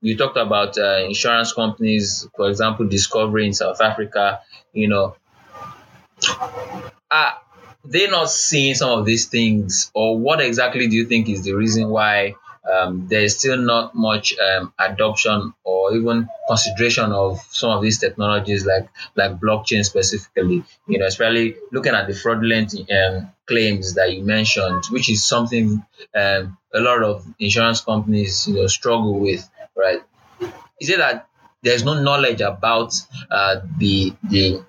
you 0.01 0.17
talked 0.17 0.37
about 0.37 0.77
uh, 0.77 1.03
insurance 1.05 1.53
companies, 1.53 2.27
for 2.35 2.49
example, 2.49 2.87
Discovery 2.87 3.45
in 3.47 3.53
South 3.53 3.81
Africa. 3.81 4.41
You 4.73 4.87
know, 4.87 5.15
are 7.09 7.33
they 7.83 8.07
not 8.07 8.29
seeing 8.29 8.75
some 8.75 8.97
of 8.99 9.05
these 9.05 9.27
things, 9.27 9.91
or 9.93 10.17
what 10.17 10.41
exactly 10.41 10.87
do 10.87 10.95
you 10.95 11.05
think 11.05 11.29
is 11.29 11.43
the 11.43 11.53
reason 11.53 11.89
why 11.89 12.35
um, 12.69 13.08
there 13.08 13.21
is 13.21 13.38
still 13.38 13.58
not 13.58 13.95
much 13.95 14.34
um, 14.39 14.74
adoption 14.78 15.54
or 15.63 15.93
even 15.95 16.28
consideration 16.47 17.12
of 17.12 17.39
some 17.50 17.71
of 17.71 17.82
these 17.82 17.97
technologies 18.00 18.65
like 18.65 18.88
like 19.15 19.39
blockchain 19.39 19.84
specifically. 19.84 20.63
You 20.88 21.00
know 21.00 21.06
especially 21.08 21.56
looking 21.71 21.93
at 21.93 22.08
the 22.08 22.13
fraudulent 22.13 22.74
um, 22.91 23.32
claims 23.47 23.95
that 23.95 24.13
you 24.13 24.24
mentioned 24.24 24.84
which 24.91 25.10
is 25.10 25.24
something 25.26 25.83
um, 26.15 26.58
a 26.73 26.79
lot 26.79 27.04
of 27.04 27.25
insurance 27.40 27.81
companies 27.81 28.48
you 28.48 28.56
know 28.56 28.67
struggle 28.67 29.19
with 29.19 29.50
right? 29.75 30.02
Is 30.79 30.90
it 30.90 30.98
that 31.00 31.27
there's 31.63 31.83
no 31.83 32.02
knowledge 32.02 32.42
about 32.42 32.94
uh, 33.29 33.62
the 33.77 34.13
the 34.23 34.63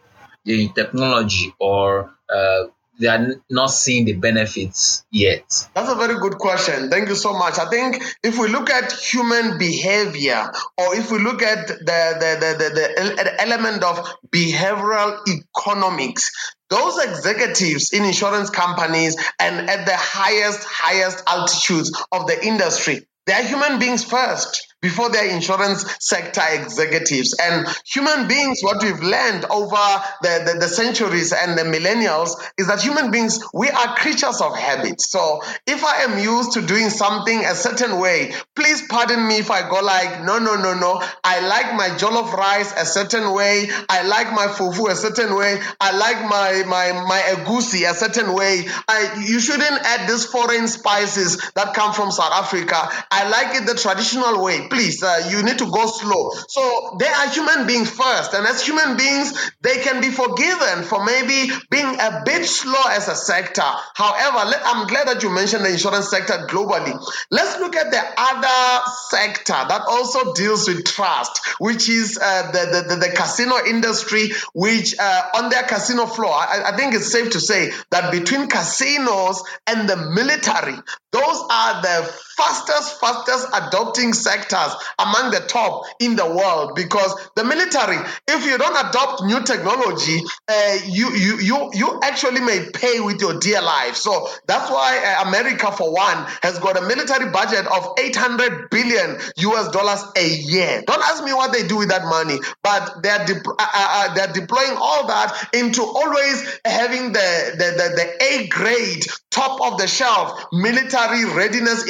the 0.45 0.69
technology 0.69 1.55
or 1.59 2.14
uh, 2.35 2.64
they 3.03 3.09
are 3.09 3.35
not 3.51 3.67
seeing 3.67 4.05
the 4.05 4.13
benefits 4.13 5.05
yet? 5.11 5.69
That's 5.75 5.91
a 5.91 5.97
very 5.97 6.19
good 6.21 6.39
question. 6.39 6.89
Thank 6.89 7.09
you 7.09 7.17
so 7.17 7.33
much. 7.37 7.59
I 7.59 7.69
think 7.69 8.03
if 8.23 8.39
we 8.39 8.49
look 8.49 8.71
at 8.71 8.93
human 8.93 9.59
behavior, 9.59 10.51
or 10.79 10.95
if 10.95 11.11
we 11.11 11.19
look 11.19 11.43
at 11.43 11.67
the, 11.67 11.75
the, 11.83 12.39
the, 12.41 12.65
the, 12.65 13.25
the 13.25 13.41
element 13.43 13.83
of 13.83 13.99
behavioral 14.31 15.19
economics, 15.29 16.31
those 16.71 16.99
executives 17.05 17.93
in 17.93 18.05
insurance 18.05 18.51
companies 18.51 19.17
and 19.41 19.69
at 19.69 19.85
the 19.85 19.97
highest, 19.97 20.65
highest 20.65 21.25
altitudes 21.27 21.93
of 22.13 22.29
the 22.29 22.47
industry, 22.47 23.07
they 23.27 23.33
are 23.33 23.43
human 23.43 23.81
beings 23.81 24.05
first 24.05 24.72
before 24.83 25.11
they're 25.11 25.30
insurance 25.30 25.87
sector 26.01 26.43
executives. 26.51 27.35
And 27.41 27.66
human 27.87 28.28
beings, 28.28 28.61
what 28.62 28.83
we've 28.83 29.01
learned 29.01 29.47
over 29.47 29.76
the, 30.22 30.53
the, 30.53 30.59
the, 30.61 30.68
centuries 30.68 31.33
and 31.33 31.57
the 31.57 31.62
millennials 31.62 32.30
is 32.59 32.66
that 32.66 32.83
human 32.83 33.11
beings, 33.11 33.41
we 33.55 33.70
are 33.70 33.95
creatures 33.95 34.41
of 34.41 34.57
habit. 34.57 35.01
So 35.01 35.41
if 35.66 35.85
I 35.85 36.03
am 36.03 36.18
used 36.18 36.53
to 36.53 36.62
doing 36.62 36.91
something 36.91 37.45
a 37.45 37.55
certain 37.55 38.01
way, 38.01 38.33
please 38.57 38.83
pardon 38.89 39.26
me 39.26 39.37
if 39.37 39.51
I 39.51 39.68
go 39.68 39.80
like, 39.80 40.24
no, 40.24 40.39
no, 40.39 40.57
no, 40.57 40.74
no. 40.74 41.01
I 41.22 41.47
like 41.47 41.74
my 41.74 41.97
jollof 41.97 42.33
rice 42.33 42.72
a 42.76 42.85
certain 42.85 43.33
way. 43.33 43.68
I 43.89 44.03
like 44.03 44.33
my 44.33 44.47
fufu 44.49 44.91
a 44.91 44.97
certain 44.97 45.37
way. 45.37 45.61
I 45.80 45.97
like 45.97 46.28
my, 46.28 46.64
my, 46.66 47.07
my 47.07 47.20
egusi 47.37 47.89
a 47.89 47.95
certain 47.95 48.35
way. 48.35 48.64
I, 48.89 49.24
you 49.28 49.39
shouldn't 49.39 49.62
add 49.62 50.09
these 50.09 50.26
foreign 50.26 50.66
spices 50.66 51.51
that 51.55 51.74
come 51.74 51.93
from 51.93 52.11
South 52.11 52.33
Africa. 52.33 52.89
I 53.11 53.28
like 53.28 53.62
it 53.62 53.66
the 53.66 53.74
traditional 53.74 54.43
way 54.43 54.68
please, 54.73 55.03
uh, 55.03 55.29
you 55.31 55.43
need 55.43 55.59
to 55.59 55.70
go 55.70 55.87
slow. 55.87 56.31
So 56.49 56.97
they 56.99 57.07
are 57.07 57.29
human 57.29 57.66
beings 57.66 57.91
first. 57.91 58.33
And 58.33 58.47
as 58.47 58.64
human 58.64 58.97
beings, 58.97 59.53
they 59.61 59.83
can 59.83 60.01
be 60.01 60.09
forgiven 60.09 60.85
for 60.85 61.05
maybe 61.05 61.53
being 61.70 62.01
a 62.01 62.23
bit 62.25 62.47
slow 62.47 62.83
as 62.89 63.09
a 63.09 63.14
sector. 63.14 63.68
However, 63.95 64.49
let, 64.49 64.62
I'm 64.64 64.87
glad 64.87 65.09
that 65.09 65.23
you 65.23 65.31
mentioned 65.31 65.64
the 65.64 65.70
insurance 65.70 66.09
sector 66.09 66.47
globally. 66.49 66.99
Let's 67.31 67.61
look 67.61 67.77
at 67.77 67.91
the 67.91 68.03
other 68.16 68.91
sector 69.11 69.53
that 69.53 69.83
also 69.87 70.33
deals 70.33 70.66
with 70.66 70.87
trust, 70.87 71.41
which 71.59 71.89
is 71.91 72.18
uh, 72.20 72.51
the, 72.53 72.59
the, 72.73 72.95
the, 72.95 73.09
the, 73.09 73.12
casino 73.14 73.57
industry, 73.66 74.31
which 74.55 74.99
uh, 74.99 75.23
on 75.37 75.51
their 75.51 75.64
casino 75.64 76.07
floor, 76.07 76.33
I, 76.33 76.73
I 76.73 76.77
think 76.77 76.95
it's 76.95 77.12
safe 77.12 77.31
to 77.33 77.41
say 77.41 77.73
that 77.91 78.11
between 78.11 78.49
casinos 78.49 79.43
and 79.66 79.89
the 79.89 79.97
military, 79.97 80.77
those 81.12 81.45
are 81.51 81.83
the 81.83 82.11
fastest, 82.43 83.01
fastest 83.01 83.49
adopting 83.55 84.12
sectors 84.12 84.74
among 84.99 85.30
the 85.30 85.40
top 85.40 85.84
in 86.01 86.16
the 86.16 86.26
world 86.26 86.74
because 86.74 87.14
the 87.36 87.45
military, 87.45 87.97
if 88.28 88.45
you 88.45 88.59
don't 88.59 88.88
adopt 88.88 89.22
new 89.24 89.43
technology, 89.43 90.20
uh, 90.49 90.78
you, 90.86 91.11
you, 91.14 91.38
you, 91.40 91.70
you 91.74 92.01
actually 92.03 92.40
may 92.40 92.68
pay 92.72 93.01
with 93.01 93.20
your 93.20 93.38
dear 93.38 93.62
life. 93.62 93.95
So 93.97 94.28
that's 94.47 94.70
why 94.70 94.99
uh, 94.99 95.28
America, 95.28 95.70
for 95.72 95.93
one, 95.93 96.26
has 96.43 96.59
got 96.59 96.76
a 96.76 96.82
military 96.82 97.30
budget 97.30 97.66
of 97.66 97.95
800 97.99 98.70
billion 98.70 99.18
US 99.36 99.70
dollars 99.70 100.03
a 100.16 100.28
year. 100.28 100.82
Don't 100.86 101.03
ask 101.03 101.22
me 101.24 101.32
what 101.32 101.53
they 101.53 101.66
do 101.66 101.76
with 101.76 101.88
that 101.88 102.05
money, 102.05 102.38
but 102.62 103.03
they're, 103.03 103.24
de- 103.24 103.34
uh, 103.34 103.55
uh, 103.59 103.66
uh, 103.74 104.14
they're 104.14 104.32
deploying 104.32 104.76
all 104.76 105.07
that 105.07 105.49
into 105.55 105.82
always 105.82 106.59
having 106.64 107.12
the, 107.12 107.55
the, 107.59 107.68
the, 107.76 107.88
the 107.97 108.24
A 108.24 108.49
grade, 108.49 109.07
top 109.30 109.61
of 109.61 109.78
the 109.78 109.86
shelf 109.86 110.45
military 110.53 111.24
readiness 111.24 111.86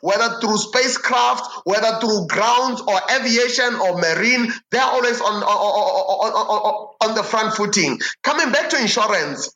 whether 0.00 0.40
through 0.40 0.58
spacecraft, 0.58 1.62
whether 1.64 1.98
through 2.00 2.26
ground 2.26 2.80
or 2.86 3.00
aviation 3.10 3.74
or 3.74 3.98
marine, 3.98 4.52
they're 4.70 4.82
always 4.82 5.20
on, 5.20 5.42
on, 5.42 6.32
on, 6.32 6.88
on 7.00 7.14
the 7.14 7.22
front 7.22 7.54
footing. 7.54 7.98
Coming 8.22 8.52
back 8.52 8.70
to 8.70 8.80
insurance, 8.80 9.54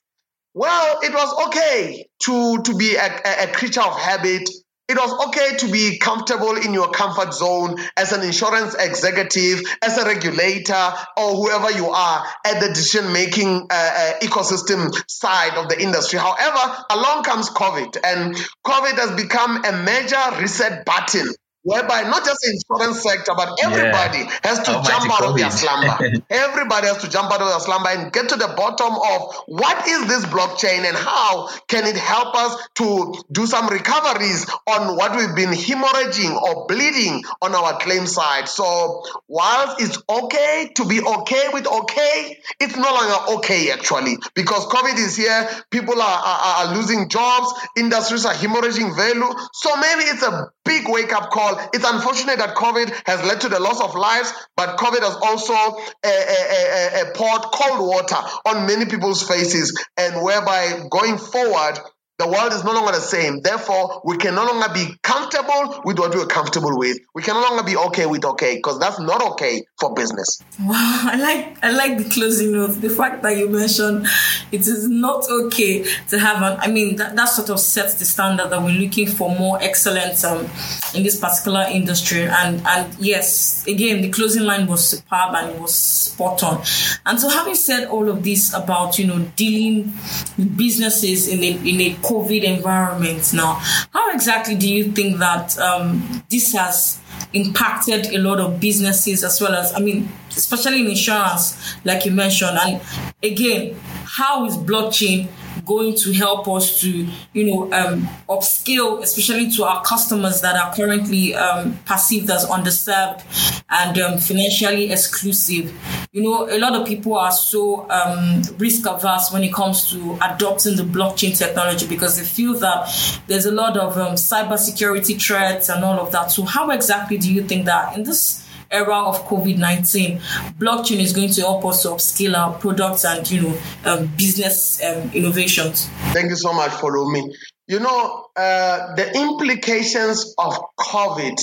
well, 0.55 1.01
it 1.03 1.13
was 1.13 1.49
okay 1.49 2.07
to, 2.25 2.63
to 2.63 2.77
be 2.77 2.97
a, 2.97 3.21
a 3.45 3.53
creature 3.53 3.83
of 3.83 3.99
habit 3.99 4.49
it 4.89 4.97
was 4.97 5.27
okay 5.29 5.57
to 5.59 5.71
be 5.71 5.99
comfortable 5.99 6.57
in 6.57 6.75
your 6.75 6.91
comfort 6.91 7.33
zone 7.33 7.77
as 7.97 8.13
an 8.13 8.23
insurance 8.23 8.75
executive, 8.75 9.63
as 9.81 9.97
a 9.97 10.05
regulator, 10.05 10.93
or 11.17 11.35
whoever 11.37 11.71
you 11.71 11.89
are 11.89 12.27
at 12.45 12.61
the 12.61 12.69
decision 12.69 13.13
making 13.13 13.69
uh, 13.71 13.75
uh, 13.75 14.19
ecosystem 14.21 14.93
side 15.09 15.57
of 15.57 15.69
the 15.69 15.81
industry. 15.81 16.19
However, 16.19 16.85
along 16.91 17.23
comes 17.25 17.49
COVID, 17.51 17.99
and 18.05 18.35
COVID 18.67 18.99
has 18.99 19.13
become 19.13 19.65
a 19.65 19.73
major 19.85 20.41
reset 20.41 20.85
button 20.85 21.29
whereby 21.63 22.03
not 22.03 22.25
just 22.25 22.41
the 22.43 22.51
insurance 22.51 23.03
sector, 23.03 23.33
but 23.37 23.57
everybody 23.63 24.19
yeah. 24.19 24.39
has 24.43 24.59
to 24.61 24.73
Almighty 24.73 24.89
jump 24.89 25.13
out 25.13 25.21
COVID. 25.21 25.31
of 25.31 25.37
their 25.39 25.51
slumber. 25.51 26.25
everybody 26.31 26.87
has 26.89 26.99
to 26.99 27.09
jump 27.09 27.33
out 27.33 27.41
of 27.41 27.49
their 27.49 27.61
slumber 27.61 27.91
and 27.91 28.13
get 28.13 28.29
to 28.31 28.37
the 28.37 28.49
bottom 28.57 28.93
of 28.93 29.35
what 29.47 29.87
is 29.87 30.09
this 30.09 30.25
blockchain 30.27 30.85
and 30.85 30.97
how 30.97 31.49
can 31.69 31.87
it 31.87 31.97
help 31.97 32.35
us 32.35 32.69
to 32.75 33.15
do 33.31 33.47
some 33.47 33.69
recoveries 33.69 34.49
on 34.67 34.97
what 34.97 35.17
we've 35.17 35.37
been 35.37 35.55
hemorrhaging 35.55 36.35
or 36.35 36.67
bleeding 36.67 37.23
on 37.41 37.55
our 37.55 37.79
claim 37.79 38.07
side. 38.07 38.49
So 38.49 39.05
whilst 39.29 39.81
it's 39.81 40.03
okay 40.09 40.73
to 40.75 40.85
be 40.87 41.01
okay 41.01 41.49
with 41.53 41.67
okay, 41.67 42.39
it's 42.61 42.77
no 42.77 42.91
longer 42.91 43.39
okay 43.39 43.71
actually 43.71 44.19
because 44.35 44.67
COVID 44.67 44.99
is 44.99 45.17
here, 45.17 45.49
people 45.71 46.01
are, 46.01 46.23
are, 46.25 46.67
are 46.67 46.75
losing 46.75 47.09
jobs, 47.09 47.53
industries 47.77 48.25
are 48.27 48.35
hemorrhaging 48.35 48.97
value. 48.97 49.31
So 49.53 49.77
maybe 49.77 50.03
it's 50.11 50.23
a 50.23 50.51
big 50.65 50.89
wake 50.89 51.13
up 51.13 51.31
call 51.31 51.52
it's 51.73 51.85
unfortunate 51.85 52.39
that 52.39 52.55
COVID 52.55 52.93
has 53.07 53.23
led 53.25 53.41
to 53.43 53.49
the 53.49 53.61
loss 53.61 53.81
of 53.81 53.95
lives, 53.95 54.33
but 54.57 54.79
COVID 54.79 55.01
has 55.01 55.17
also 55.17 55.55
uh, 55.55 57.05
poured 57.15 57.43
cold 57.53 57.89
water 57.89 58.17
on 58.47 58.67
many 58.67 58.87
people's 58.87 59.27
faces, 59.27 59.73
and 59.97 60.23
whereby 60.23 60.83
going 60.91 61.19
forward, 61.19 61.79
the 62.23 62.29
world 62.29 62.53
is 62.53 62.63
no 62.63 62.73
longer 62.73 62.93
the 62.93 63.01
same. 63.01 63.41
Therefore, 63.41 64.01
we 64.05 64.17
can 64.17 64.35
no 64.35 64.45
longer 64.45 64.73
be 64.73 64.95
comfortable 65.03 65.83
with 65.85 65.99
what 65.99 66.15
we're 66.15 66.27
comfortable 66.27 66.79
with. 66.79 66.99
We 67.15 67.23
can 67.23 67.35
no 67.35 67.41
longer 67.41 67.65
be 67.65 67.77
okay 67.77 68.07
with 68.07 68.25
okay 68.25 68.57
because 68.57 68.79
that's 68.79 69.01
not 69.01 69.23
okay 69.33 69.63
for 69.81 69.93
business. 69.95 70.41
Wow, 70.61 71.01
I 71.05 71.17
like 71.17 71.65
I 71.65 71.71
like 71.73 71.99
the 71.99 72.09
closing 72.09 72.53
note. 72.53 72.81
The 72.81 72.91
fact 72.91 73.23
that 73.23 73.37
you 73.37 73.49
mentioned 73.49 74.07
it 74.53 74.61
is 74.61 74.89
not 74.89 75.25
okay 75.29 75.85
to 76.11 76.19
have 76.19 76.43
an. 76.43 76.59
I 76.61 76.69
mean, 76.69 76.97
that, 76.97 77.17
that 77.17 77.25
sort 77.25 77.51
of 77.51 77.59
sets 77.59 77.95
the 77.95 78.05
standard 78.05 78.51
that 78.51 78.63
we're 78.63 78.79
looking 78.79 79.09
for 79.09 79.35
more 79.35 79.61
excellence 79.61 80.23
um, 80.23 80.47
in 80.95 81.03
this 81.03 81.19
particular 81.19 81.67
industry. 81.71 82.25
And 82.27 82.63
and 82.67 82.95
yes, 83.01 83.67
again, 83.67 84.03
the 84.03 84.11
closing 84.11 84.45
line 84.45 84.69
was 84.69 84.87
superb 84.87 85.35
and 85.35 85.57
it 85.57 85.61
was 85.61 85.75
spot 85.75 86.43
on. 86.45 86.63
And 87.05 87.19
so, 87.19 87.29
having 87.29 87.57
said 87.57 87.89
all 87.89 88.09
of 88.09 88.23
this 88.23 88.55
about 88.55 88.99
you 88.99 89.07
know 89.09 89.27
dealing 89.35 89.93
with 90.39 90.57
businesses 90.57 91.27
in 91.27 91.43
a 91.43 91.51
in 91.69 91.81
a 91.81 91.95
COVID 92.13 92.43
environment 92.43 93.33
now, 93.33 93.55
how 93.93 94.13
exactly 94.13 94.55
do 94.55 94.71
you 94.71 94.93
think 94.93 95.19
that 95.19 95.59
um, 95.59 96.23
this 96.29 96.53
has 96.53 97.01
impacted 97.33 98.07
a 98.13 98.19
lot 98.19 98.39
of 98.39 98.61
businesses 98.61 99.25
as 99.25 99.41
well 99.41 99.55
as, 99.55 99.73
I 99.75 99.79
mean, 99.79 100.11
especially 100.29 100.83
in 100.83 100.89
insurance, 100.89 101.75
like 101.85 102.05
you 102.05 102.13
mentioned? 102.13 102.59
And 102.61 102.83
again, 103.23 103.77
how 104.05 104.45
is 104.45 104.59
blockchain 104.59 105.29
going 105.65 105.95
to 105.97 106.13
help 106.13 106.49
us 106.49 106.81
to, 106.81 107.07
you 107.33 107.47
know, 107.47 107.73
um, 107.73 108.09
upskill, 108.29 109.03
especially 109.03 109.51
to 109.53 109.65
our 109.65 109.83
customers 109.85 110.41
that 110.41 110.57
are 110.57 110.75
currently 110.75 111.35
um, 111.35 111.79
perceived 111.85 112.31
as 112.31 112.47
underserved 112.47 113.23
and 113.71 113.99
um, 113.99 114.19
financially 114.19 114.91
exclusive. 114.91 115.73
You 116.13 116.23
know, 116.23 116.49
a 116.51 116.59
lot 116.59 116.75
of 116.75 116.87
people 116.87 117.15
are 117.15 117.33
so 117.33 117.89
um, 117.91 118.43
risk 118.59 118.87
averse 118.87 119.33
when 119.33 119.43
it 119.45 119.53
comes 119.53 119.91
to 119.91 120.19
adopting 120.23 120.77
the 120.77 120.83
blockchain 120.83 121.37
technology 121.37 121.87
because 121.87 122.19
they 122.19 122.25
feel 122.25 122.55
that 122.61 123.21
there's 123.27 123.47
a 123.47 123.53
lot 123.53 123.77
of 123.77 123.97
um, 123.97 124.15
cybersecurity 124.15 125.21
threats 125.21 125.69
and 125.69 125.85
all 125.85 125.99
of 125.99 126.13
that. 126.13 126.31
So, 126.31 126.43
how 126.43 126.71
exactly 126.71 127.19
do 127.19 127.33
you 127.33 127.43
think 127.43 127.65
that 127.67 127.97
in 127.97 128.05
this 128.05 128.43
era 128.73 129.03
of 129.05 129.27
COVID 129.27 129.59
19, 129.59 130.19
blockchain 130.59 130.99
is 131.01 131.13
going 131.13 131.31
to 131.31 131.41
help 131.43 131.65
us 131.67 131.83
to 131.83 131.89
upscale 131.89 132.37
our 132.37 132.59
products 132.59 133.05
and, 133.05 133.31
you 133.31 133.43
know, 133.43 133.59
um, 133.85 134.07
business 134.17 134.83
um, 134.83 135.11
innovations. 135.13 135.89
Thank 136.13 136.31
you 136.31 136.37
so 136.37 136.53
much 136.53 136.73
for 136.73 137.11
me. 137.11 137.35
You 137.69 137.81
know, 137.81 138.27
uh, 138.37 138.95
the 138.97 139.13
implications 139.15 140.35
of 140.39 140.59
COVID 140.79 141.39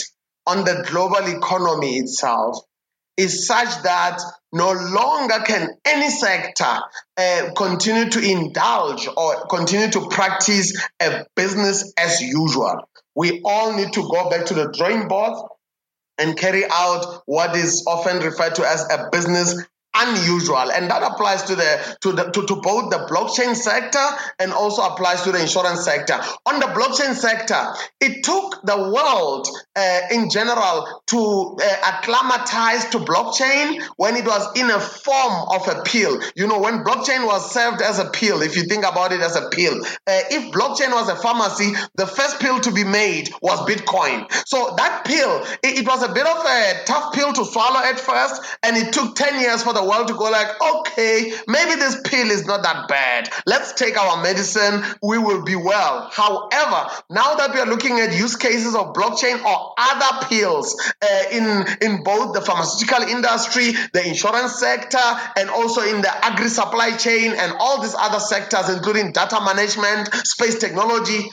on 0.46 0.66
the 0.66 0.86
global 0.90 1.26
economy 1.28 1.98
itself 1.98 2.58
is 3.18 3.46
such 3.46 3.84
that 3.84 4.20
no 4.52 4.72
longer 4.72 5.44
can 5.46 5.70
any 5.86 6.10
sector 6.10 6.80
uh, 7.18 7.50
continue 7.56 8.10
to 8.10 8.20
indulge 8.20 9.08
or 9.16 9.46
continue 9.48 9.92
to 9.92 10.08
practice 10.08 10.74
a 11.02 11.26
business 11.36 11.94
as 11.98 12.22
usual. 12.22 12.90
We 13.16 13.42
all 13.44 13.76
need 13.76 13.94
to 13.94 14.02
go 14.02 14.30
back 14.30 14.46
to 14.46 14.54
the 14.54 14.72
drawing 14.72 15.08
board 15.08 15.38
and 16.20 16.38
carry 16.38 16.64
out 16.70 17.24
what 17.26 17.56
is 17.56 17.86
often 17.88 18.20
referred 18.20 18.56
to 18.56 18.68
as 18.68 18.84
a 18.92 19.10
business 19.12 19.66
unusual. 19.96 20.72
And 20.72 20.90
that 20.90 21.04
applies 21.04 21.44
to 21.44 21.56
the 21.56 21.98
to 22.02 22.12
the 22.12 22.24
to, 22.32 22.46
to 22.46 22.56
both 22.56 22.90
the 22.92 23.08
blockchain 23.10 23.56
sector 23.56 24.06
and 24.40 24.54
also 24.54 24.84
applies 24.84 25.24
to 25.24 25.32
the 25.32 25.42
insurance 25.42 25.84
sector. 25.84 26.20
On 26.46 26.60
the 26.60 26.68
blockchain 26.68 27.16
sector 27.16 27.74
it 28.00 28.24
took 28.24 28.62
the 28.64 28.78
world 28.78 29.48
uh, 29.76 30.00
in 30.12 30.30
general 30.30 31.02
to 31.08 31.58
uh, 31.62 31.94
acclimatize 31.94 32.90
to 32.90 33.00
blockchain 33.00 33.82
when 33.98 34.16
it 34.16 34.26
was 34.26 34.58
in 34.58 34.70
a 34.70 34.80
form 34.80 35.50
of 35.50 35.68
a 35.68 35.82
pill. 35.84 36.20
You 36.36 36.48
know 36.48 36.60
when 36.60 36.84
blockchain 36.84 37.26
was 37.26 37.52
served 37.52 37.82
as 37.82 38.00
a 38.00 38.10
pill 38.10 38.42
if 38.42 38.56
you 38.56 38.64
think 38.64 38.86
about 38.86 39.12
it 39.12 39.22
as 39.22 39.36
a 39.36 39.50
pill 39.50 39.76
uh, 39.84 40.22
if 40.32 40.54
blockchain 40.54 40.92
was 40.92 41.10
a 41.10 41.16
pharmacy 41.16 41.74
the 41.96 42.08
first 42.08 42.40
pill 42.40 42.60
to 42.60 42.72
be 42.72 42.84
made 42.84 43.30
was 43.42 43.60
bitcoin. 43.62 44.30
So 44.46 44.76
that 44.78 45.06
pill 45.06 45.44
it, 45.64 45.80
it 45.80 45.88
was 45.88 46.04
a 46.04 46.14
bit 46.14 46.28
of 46.28 46.46
a 46.46 46.84
tough 46.86 47.14
pill 47.14 47.34
to 47.34 47.46
swallow 47.46 47.80
at 47.80 48.00
first 48.00 48.42
and 48.64 48.78
it 48.78 48.94
took 48.94 49.16
10 49.16 49.42
years 49.42 49.64
for 49.64 49.74
the 49.74 49.79
world 49.84 50.08
to 50.08 50.14
go 50.14 50.30
like, 50.30 50.48
okay, 50.62 51.34
maybe 51.48 51.76
this 51.76 52.00
pill 52.04 52.30
is 52.32 52.46
not 52.46 52.64
that 52.64 52.88
bad. 52.88 53.30
Let's 53.46 53.74
take 53.74 53.98
our 53.98 54.22
medicine. 54.22 54.84
We 55.02 55.18
will 55.18 55.44
be 55.44 55.56
well. 55.56 56.10
However, 56.12 56.92
now 57.10 57.36
that 57.36 57.54
we 57.54 57.60
are 57.60 57.66
looking 57.66 58.00
at 58.00 58.18
use 58.18 58.36
cases 58.36 58.76
of 58.76 58.94
blockchain 58.94 59.44
or 59.44 59.74
other 59.78 60.28
pills 60.28 60.76
uh, 61.02 61.24
in, 61.32 61.66
in 61.82 62.04
both 62.04 62.34
the 62.34 62.42
pharmaceutical 62.42 63.04
industry, 63.04 63.74
the 63.94 64.08
insurance 64.08 64.60
sector, 64.60 64.98
and 65.38 65.50
also 65.50 65.82
in 65.82 66.02
the 66.02 66.26
agri 66.26 66.50
supply 66.50 66.96
chain 66.98 67.34
and 67.38 67.54
all 67.60 67.82
these 67.82 67.96
other 67.98 68.20
sectors, 68.20 68.70
including 68.70 69.12
data 69.12 69.40
management, 69.44 70.14
space 70.26 70.60
technology, 70.60 71.30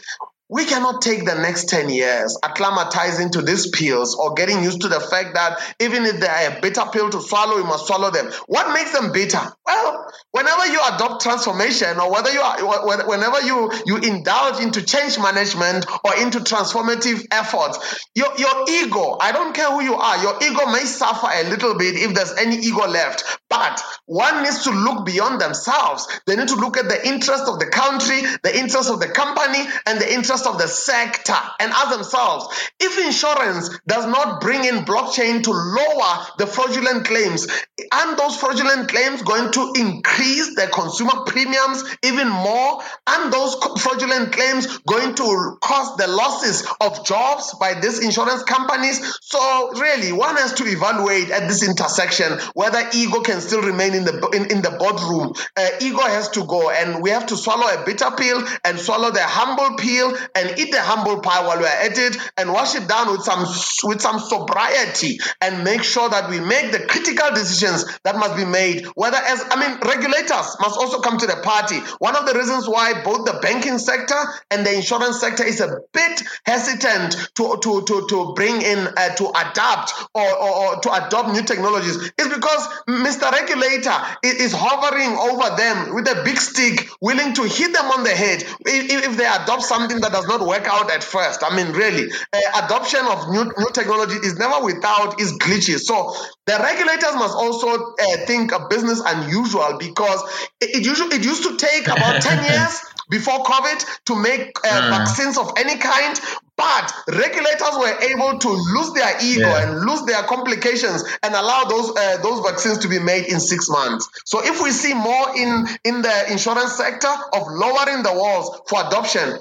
we 0.49 0.65
cannot 0.65 1.03
take 1.03 1.25
the 1.25 1.35
next 1.35 1.69
10 1.69 1.91
years 1.91 2.39
acclimatizing 2.43 3.33
to 3.33 3.43
these 3.43 3.69
pills 3.71 4.15
or 4.15 4.35
getting 4.35 4.63
used 4.63 4.83
to 4.83 4.89
the 4.89 5.01
fact 5.01 5.35
that 5.35 5.59
even 5.81 6.05
if 6.05 6.21
they 6.21 6.29
are 6.29 6.57
a 6.57 6.61
bitter 6.61 6.83
pill 6.93 7.11
to 7.11 7.21
swallow, 7.21 7.57
you 7.57 7.65
must 7.65 7.87
swallow 7.87 8.11
them. 8.11 8.31
What 8.47 8.73
makes 8.73 8.93
them 8.93 9.11
bitter? 9.13 9.41
Well, 9.67 10.13
whenever 10.31 10.67
you 10.67 10.81
adopt 10.95 11.23
transformation 11.23 11.99
or 11.99 12.13
whether 12.13 12.31
you 12.31 12.41
are, 12.41 13.07
whenever 13.09 13.41
you, 13.43 13.73
you 13.87 13.97
indulge 13.97 14.61
into 14.61 14.83
change 14.83 15.19
management 15.19 15.87
or 16.05 16.17
into 16.17 16.39
transformative 16.39 17.27
efforts, 17.33 18.07
your, 18.15 18.29
your 18.39 18.67
ego, 18.69 19.19
I 19.21 19.33
don't 19.33 19.53
care 19.55 19.71
who 19.71 19.83
you 19.83 19.95
are, 19.95 20.23
your 20.23 20.37
ego 20.43 20.67
may 20.71 20.85
suffer 20.85 21.29
a 21.33 21.49
little 21.51 21.77
bit 21.77 21.97
if 21.97 22.15
there's 22.15 22.33
any 22.39 22.57
ego 22.57 22.87
left. 22.87 23.25
But 23.49 23.81
one 24.07 24.43
needs 24.43 24.65
to 24.65 24.71
look 24.71 25.07
beyond 25.07 25.41
themselves. 25.41 26.07
They 26.27 26.37
need 26.37 26.49
to 26.49 26.57
look 26.57 26.77
at 26.77 26.89
the 26.89 27.07
interest 27.07 27.45
of 27.47 27.59
the 27.59 27.67
country, 27.67 28.23
the 28.43 28.59
interest 28.59 28.91
of 28.91 29.01
the 29.01 29.09
company, 29.09 29.65
and 29.87 30.01
the 30.01 30.13
interest 30.13 30.47
of 30.47 30.59
the 30.59 30.67
sector 30.67 31.37
and 31.61 31.73
ask 31.73 31.91
themselves 31.91 32.47
if 32.81 32.99
insurance 32.99 33.79
does 33.87 34.07
not 34.07 34.41
bring 34.41 34.65
in 34.65 34.85
blockchain 34.85 35.43
to 35.45 35.51
lower 35.51 36.27
the 36.39 36.47
fraudulent 36.47 37.05
claims, 37.05 37.47
aren't 37.93 38.19
those 38.19 38.37
fraudulent 38.37 38.89
claims 38.89 39.23
going 39.23 39.53
to 39.53 39.73
increase 39.77 40.55
the 40.55 40.69
consumer 40.73 41.25
premiums 41.27 41.85
even 42.03 42.29
more? 42.29 42.83
Aren't 43.07 43.33
those 43.33 43.55
fraudulent 43.81 44.33
claims 44.33 44.79
going 44.79 45.15
to 45.15 45.59
cause 45.61 45.97
the 45.97 46.09
losses 46.09 46.67
of 46.81 47.05
jobs 47.05 47.55
by 47.59 47.75
these 47.75 48.01
insurance 48.05 48.43
companies? 48.43 49.01
So, 49.23 49.71
really, 49.73 50.13
one 50.13 50.37
has 50.37 50.55
to 50.55 50.65
evaluate 50.65 51.31
at 51.31 51.49
this 51.49 51.67
intersection 51.67 52.39
whether 52.55 52.83
ego 52.93 53.21
can 53.21 53.36
still 53.43 53.63
remain 53.63 53.95
in 53.95 54.05
the 54.05 54.15
in, 54.35 54.51
in 54.51 54.63
the 54.63 54.71
boardroom. 54.71 55.33
Uh, 55.57 55.69
ego 55.81 56.03
has 56.03 56.29
to 56.31 56.45
go, 56.45 56.71
and 56.71 57.03
we 57.03 57.11
have 57.11 57.27
to 57.27 57.37
swallow 57.37 57.67
a 57.67 57.85
bitter 57.85 58.11
pill 58.17 58.43
and 58.65 58.79
swallow 58.79 59.11
the 59.11 59.23
humble 59.23 59.77
pill 59.77 60.17
and 60.35 60.59
eat 60.59 60.73
the 60.73 60.81
humble 60.81 61.21
pie 61.21 61.47
while 61.47 61.59
we're 61.59 61.67
at 61.67 61.97
it 61.99 62.17
and 62.37 62.53
wash 62.53 62.75
it 62.75 62.89
down 62.89 63.11
with 63.11 63.23
some 63.23 63.47
with 63.89 64.01
some 64.01 64.19
sobriety 64.19 65.19
and 65.41 65.65
make 65.65 65.83
sure 65.83 66.09
that 66.09 66.31
we 66.31 66.41
make 66.41 66.73
the 66.73 66.81
critical 66.87 67.31
decisions 67.31 67.85
that 68.05 68.17
must 68.17 68.37
be 68.37 68.45
made. 68.45 68.85
Whether 68.95 69.19
as 69.19 69.45
I 69.51 69.57
mean, 69.61 69.79
regulators 69.81 70.57
must 70.61 70.79
also 70.79 71.01
come 71.01 71.19
to 71.19 71.27
the 71.27 71.41
party. 71.43 71.79
One 71.99 72.17
of 72.17 72.27
the 72.27 72.35
reasons 72.35 72.69
why 72.69 73.03
both 73.03 73.25
the 73.25 73.39
banking 73.43 73.79
sector 73.79 74.21
and 74.51 74.65
the 74.65 74.75
insurance 74.75 75.21
sector 75.21 75.45
is 75.45 75.61
a 75.61 75.81
bit 75.93 76.23
hesitant 76.45 77.31
to 77.35 77.59
to 77.63 77.83
to, 77.83 78.07
to 78.09 78.33
bring 78.35 78.63
in 78.63 78.79
uh, 78.97 79.15
to 79.17 79.29
adapt 79.31 79.93
or, 80.15 80.37
or, 80.37 80.51
or, 80.57 80.81
to 80.81 81.07
adopt 81.07 81.31
new 81.31 81.43
technologies 81.43 81.97
is 81.97 82.29
because 82.29 82.69
Mr. 82.89 83.26
Regulator 83.33 83.97
is 84.23 84.53
hovering 84.53 85.17
over 85.17 85.57
them 85.57 85.95
with 85.95 86.09
a 86.09 86.23
big 86.25 86.39
stick, 86.39 86.89
willing 87.01 87.35
to 87.35 87.43
hit 87.45 87.73
them 87.73 87.87
on 87.87 88.05
the 88.05 88.11
head 88.11 88.43
if, 88.43 89.05
if 89.05 89.17
they 89.17 89.27
adopt 89.27 89.63
something 89.63 90.01
that 90.01 90.13
does 90.13 90.27
not 90.27 90.47
work 90.47 90.67
out 90.67 90.91
at 90.91 91.03
first. 91.03 91.43
I 91.43 91.55
mean, 91.55 91.73
really, 91.73 92.11
uh, 92.33 92.65
adoption 92.65 93.01
of 93.07 93.31
new, 93.31 93.45
new 93.45 93.71
technology 93.73 94.17
is 94.17 94.39
never 94.39 94.65
without 94.65 95.21
its 95.21 95.33
glitches. 95.39 95.81
So 95.81 96.15
the 96.47 96.59
regulators 96.59 97.15
must 97.15 97.35
also 97.35 97.69
uh, 97.69 98.27
think 98.27 98.53
a 98.53 98.67
business 98.69 99.03
unusual 99.05 99.77
because 99.79 100.23
it, 100.61 100.77
it, 100.77 100.87
usually, 100.87 101.17
it 101.17 101.25
used 101.25 101.43
to 101.45 101.57
take 101.57 101.87
about 101.87 102.23
10 102.23 102.45
years 102.51 102.81
before 103.11 103.45
COVID 103.45 104.05
to 104.07 104.17
make 104.17 104.59
uh, 104.65 104.69
mm. 104.69 104.91
vaccines 104.91 105.39
of 105.39 105.53
any 105.57 105.77
kind. 105.79 106.21
But 106.57 106.93
regulators 107.09 107.77
were 107.79 108.01
able 108.01 108.39
to 108.39 108.49
lose 108.49 108.93
their 108.95 109.17
ego 109.23 109.49
yeah. 109.49 109.63
and 109.63 109.81
lose 109.81 110.03
their 110.07 110.23
complications 110.23 111.05
and 111.23 111.35
allow 111.35 111.65
those 111.65 111.91
uh, 111.97 112.17
those 112.23 112.41
vaccines 112.41 112.79
to 112.79 112.89
be 112.89 112.99
made 112.99 113.27
in 113.27 113.41
six 113.41 113.69
months. 113.69 114.09
So 114.25 114.43
if 114.43 114.63
we 114.63 114.71
see 114.71 114.95
more 114.95 115.37
in 115.37 115.67
in 115.85 116.03
the 116.03 116.33
insurance 116.33 116.73
sector 116.73 117.13
of 117.33 117.43
lowering 117.49 118.03
the 118.03 118.13
walls 118.15 118.63
for 118.69 118.87
adoption, 118.87 119.39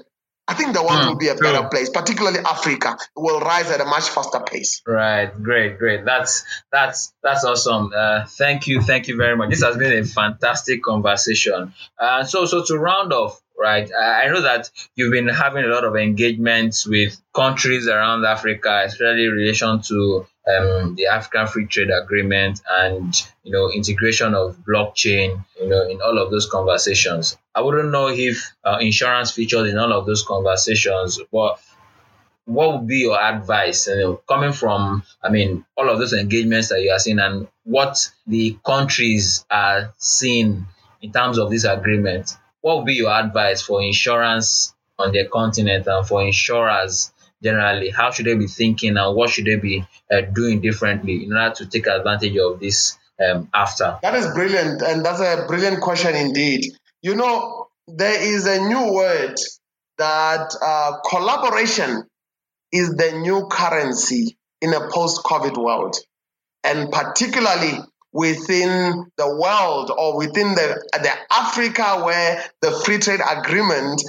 I 0.47 0.53
think 0.53 0.74
the 0.74 0.82
world 0.84 0.99
mm, 0.99 1.07
will 1.07 1.16
be 1.16 1.30
a 1.30 1.36
better 1.36 1.68
place, 1.70 1.89
particularly 1.89 2.39
Africa 2.39 2.97
will 3.16 3.39
rise 3.39 3.72
at 3.72 3.82
a 3.82 3.86
much 3.86 4.09
faster 4.09 4.41
pace. 4.41 4.82
Right, 4.86 5.32
great, 5.41 5.80
great. 5.80 6.05
That's 6.05 6.45
that's 6.72 7.13
that's 7.24 7.43
awesome. 7.43 7.91
Uh, 7.95 8.26
thank 8.28 8.68
you, 8.68 8.82
thank 8.82 9.07
you 9.07 9.16
very 9.16 9.36
much. 9.36 9.49
This 9.49 9.63
has 9.63 9.76
been 9.78 9.93
a 9.93 10.03
fantastic 10.03 10.84
conversation. 10.84 11.74
Uh, 11.97 12.26
so, 12.26 12.45
so 12.45 12.63
to 12.63 12.78
round 12.78 13.11
off, 13.11 13.41
right? 13.60 13.89
I 13.97 14.28
know 14.28 14.41
that 14.41 14.70
you've 14.95 15.12
been 15.12 15.28
having 15.28 15.64
a 15.64 15.68
lot 15.68 15.84
of 15.84 15.95
engagements 15.95 16.86
with 16.86 17.20
countries 17.34 17.88
around 17.88 18.26
Africa, 18.26 18.84
especially 18.86 19.26
in 19.26 19.32
relation 19.32 19.82
to 19.84 20.28
um, 20.47 20.95
the 20.95 21.08
African 21.08 21.47
Free 21.47 21.66
Trade 21.66 21.89
Agreement 21.89 22.62
and 22.70 23.16
you 23.43 23.51
know 23.51 23.72
integration 23.72 24.36
of 24.36 24.58
blockchain, 24.58 25.43
you 25.60 25.68
know, 25.68 25.88
in 25.88 26.01
all 26.01 26.18
of 26.20 26.32
those 26.32 26.47
conversations. 26.49 27.38
I 27.53 27.62
wouldn't 27.62 27.91
know 27.91 28.10
if 28.10 28.53
uh, 28.64 28.78
insurance 28.80 29.32
featured 29.32 29.68
in 29.68 29.78
all 29.78 29.91
of 29.93 30.06
those 30.06 30.24
conversations, 30.24 31.20
but 31.32 31.60
what 32.45 32.74
would 32.74 32.88
be 32.88 32.99
your 32.99 33.20
advice 33.20 33.88
you 33.88 33.97
know, 33.97 34.16
coming 34.28 34.53
from 34.53 35.01
i 35.24 35.30
mean 35.30 35.66
all 35.76 35.89
of 35.89 35.97
those 35.97 36.14
engagements 36.14 36.70
that 36.70 36.82
you 36.82 36.91
are 36.91 36.99
seeing 36.99 37.18
and 37.18 37.47
what 37.64 38.12
the 38.28 38.56
countries 38.64 39.43
are 39.49 39.93
seeing 39.97 40.66
in 41.01 41.12
terms 41.12 41.39
of 41.39 41.49
this 41.49 41.64
agreement 41.64 42.38
what 42.66 42.78
would 42.78 42.86
be 42.88 42.95
your 42.95 43.11
advice 43.11 43.61
for 43.61 43.80
insurance 43.80 44.74
on 44.97 45.11
the 45.11 45.28
continent 45.28 45.86
and 45.86 46.07
for 46.07 46.24
insurers 46.24 47.13
generally? 47.43 47.91
How 47.91 48.09
should 48.09 48.26
they 48.26 48.34
be 48.34 48.47
thinking 48.47 48.97
and 48.97 49.16
what 49.16 49.30
should 49.30 49.45
they 49.45 49.57
be 49.57 49.86
uh, 50.11 50.22
doing 50.22 50.61
differently 50.61 51.26
in 51.26 51.34
order 51.34 51.53
to 51.57 51.68
take 51.68 51.86
advantage 51.86 52.36
of 52.38 52.59
this 52.59 52.97
um, 53.24 53.49
AfCFTA? 53.53 54.01
That 54.01 54.16
is 54.16 54.34
brilliant. 54.34 54.82
And 54.82 55.05
that's 55.05 55.20
a 55.20 55.45
brilliant 55.47 55.82
question 55.82 56.16
indeed. 56.16 56.63
You 57.03 57.13
know, 57.13 57.68
there 57.88 58.20
is 58.20 58.47
a 58.47 58.59
new 58.68 58.93
word 58.93 59.36
that 59.99 60.55
uh, 60.59 60.93
collaboration 61.07 62.07
is 62.72 62.95
the 62.95 63.11
new 63.20 63.47
currency 63.47 64.38
in 64.61 64.74
a 64.74 64.89
post 64.89 65.22
COVID 65.24 65.55
world. 65.55 65.97
And 66.63 66.91
particularly 66.91 67.78
within 68.16 69.11
the 69.18 69.28
world 69.28 69.91
or 69.95 70.18
within 70.18 70.55
the, 70.55 70.82
the 70.93 71.11
Africa 71.30 72.01
where 72.05 72.41
the 72.61 72.72
free 72.72 72.97
trade 72.97 73.20
agreement 73.20 74.01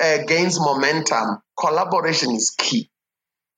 uh, 0.00 0.18
gains 0.28 0.60
momentum, 0.60 1.42
collaboration 1.58 2.30
is 2.30 2.54
key. 2.56 2.88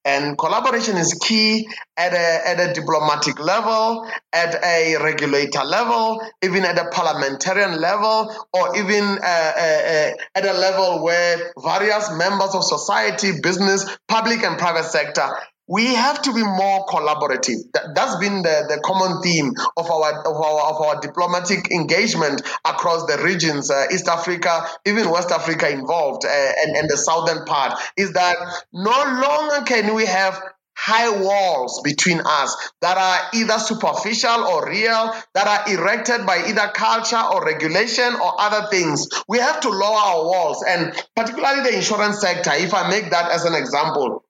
And 0.07 0.38
collaboration 0.38 0.96
is 0.96 1.12
key 1.12 1.68
at 1.98 2.14
a, 2.14 2.48
at 2.48 2.70
a 2.70 2.72
diplomatic 2.72 3.38
level, 3.38 4.11
at 4.32 4.55
a 4.64 4.96
regulator 4.96 5.64
level, 5.64 6.22
even 6.42 6.64
at 6.64 6.78
a 6.78 6.88
parliamentarian 6.88 7.78
level, 7.78 8.34
or 8.55 8.78
even 8.78 9.05
uh, 9.05 9.16
uh, 9.22 9.61
uh, 9.61 10.11
at 10.34 10.46
a 10.46 10.55
level 10.55 11.05
where 11.05 11.53
various 11.62 12.11
members 12.12 12.55
of 12.55 12.64
society, 12.64 13.32
business, 13.42 13.84
public 14.09 14.42
and 14.42 14.57
private 14.57 14.84
sector 14.84 15.28
we 15.70 15.94
have 15.94 16.20
to 16.22 16.34
be 16.34 16.42
more 16.42 16.84
collaborative. 16.86 17.62
That, 17.72 17.96
has 17.96 18.16
been 18.16 18.42
the, 18.42 18.66
the 18.68 18.80
common 18.84 19.22
theme 19.22 19.52
of 19.76 19.88
our, 19.88 20.18
of 20.26 20.36
our 20.36 20.60
of 20.70 20.80
our 20.82 21.00
diplomatic 21.00 21.70
engagement 21.70 22.42
across 22.64 23.06
the 23.06 23.22
regions, 23.22 23.70
uh, 23.70 23.86
East 23.92 24.08
Africa, 24.08 24.66
even 24.84 25.10
West 25.10 25.30
Africa 25.30 25.70
involved, 25.70 26.24
uh, 26.24 26.28
and, 26.28 26.76
and 26.76 26.90
the 26.90 26.96
southern 26.96 27.44
part, 27.44 27.78
is 27.96 28.12
that 28.14 28.36
no 28.72 28.90
longer 28.90 29.64
can 29.64 29.94
we 29.94 30.06
have 30.06 30.42
high 30.76 31.10
walls 31.22 31.80
between 31.84 32.20
us 32.24 32.56
that 32.80 32.96
are 32.96 33.38
either 33.38 33.58
superficial 33.58 34.44
or 34.44 34.66
real, 34.68 35.14
that 35.34 35.46
are 35.46 35.72
erected 35.72 36.26
by 36.26 36.42
either 36.48 36.68
culture 36.74 37.22
or 37.32 37.44
regulation 37.44 38.14
or 38.14 38.40
other 38.40 38.66
things. 38.70 39.06
We 39.28 39.38
have 39.38 39.60
to 39.60 39.68
lower 39.68 39.94
our 39.94 40.24
walls, 40.24 40.64
and 40.66 40.92
particularly 41.14 41.62
the 41.62 41.76
insurance 41.76 42.20
sector, 42.20 42.52
if 42.54 42.74
I 42.74 42.88
make 42.90 43.10
that 43.10 43.30
as 43.30 43.44
an 43.44 43.54
example. 43.54 44.24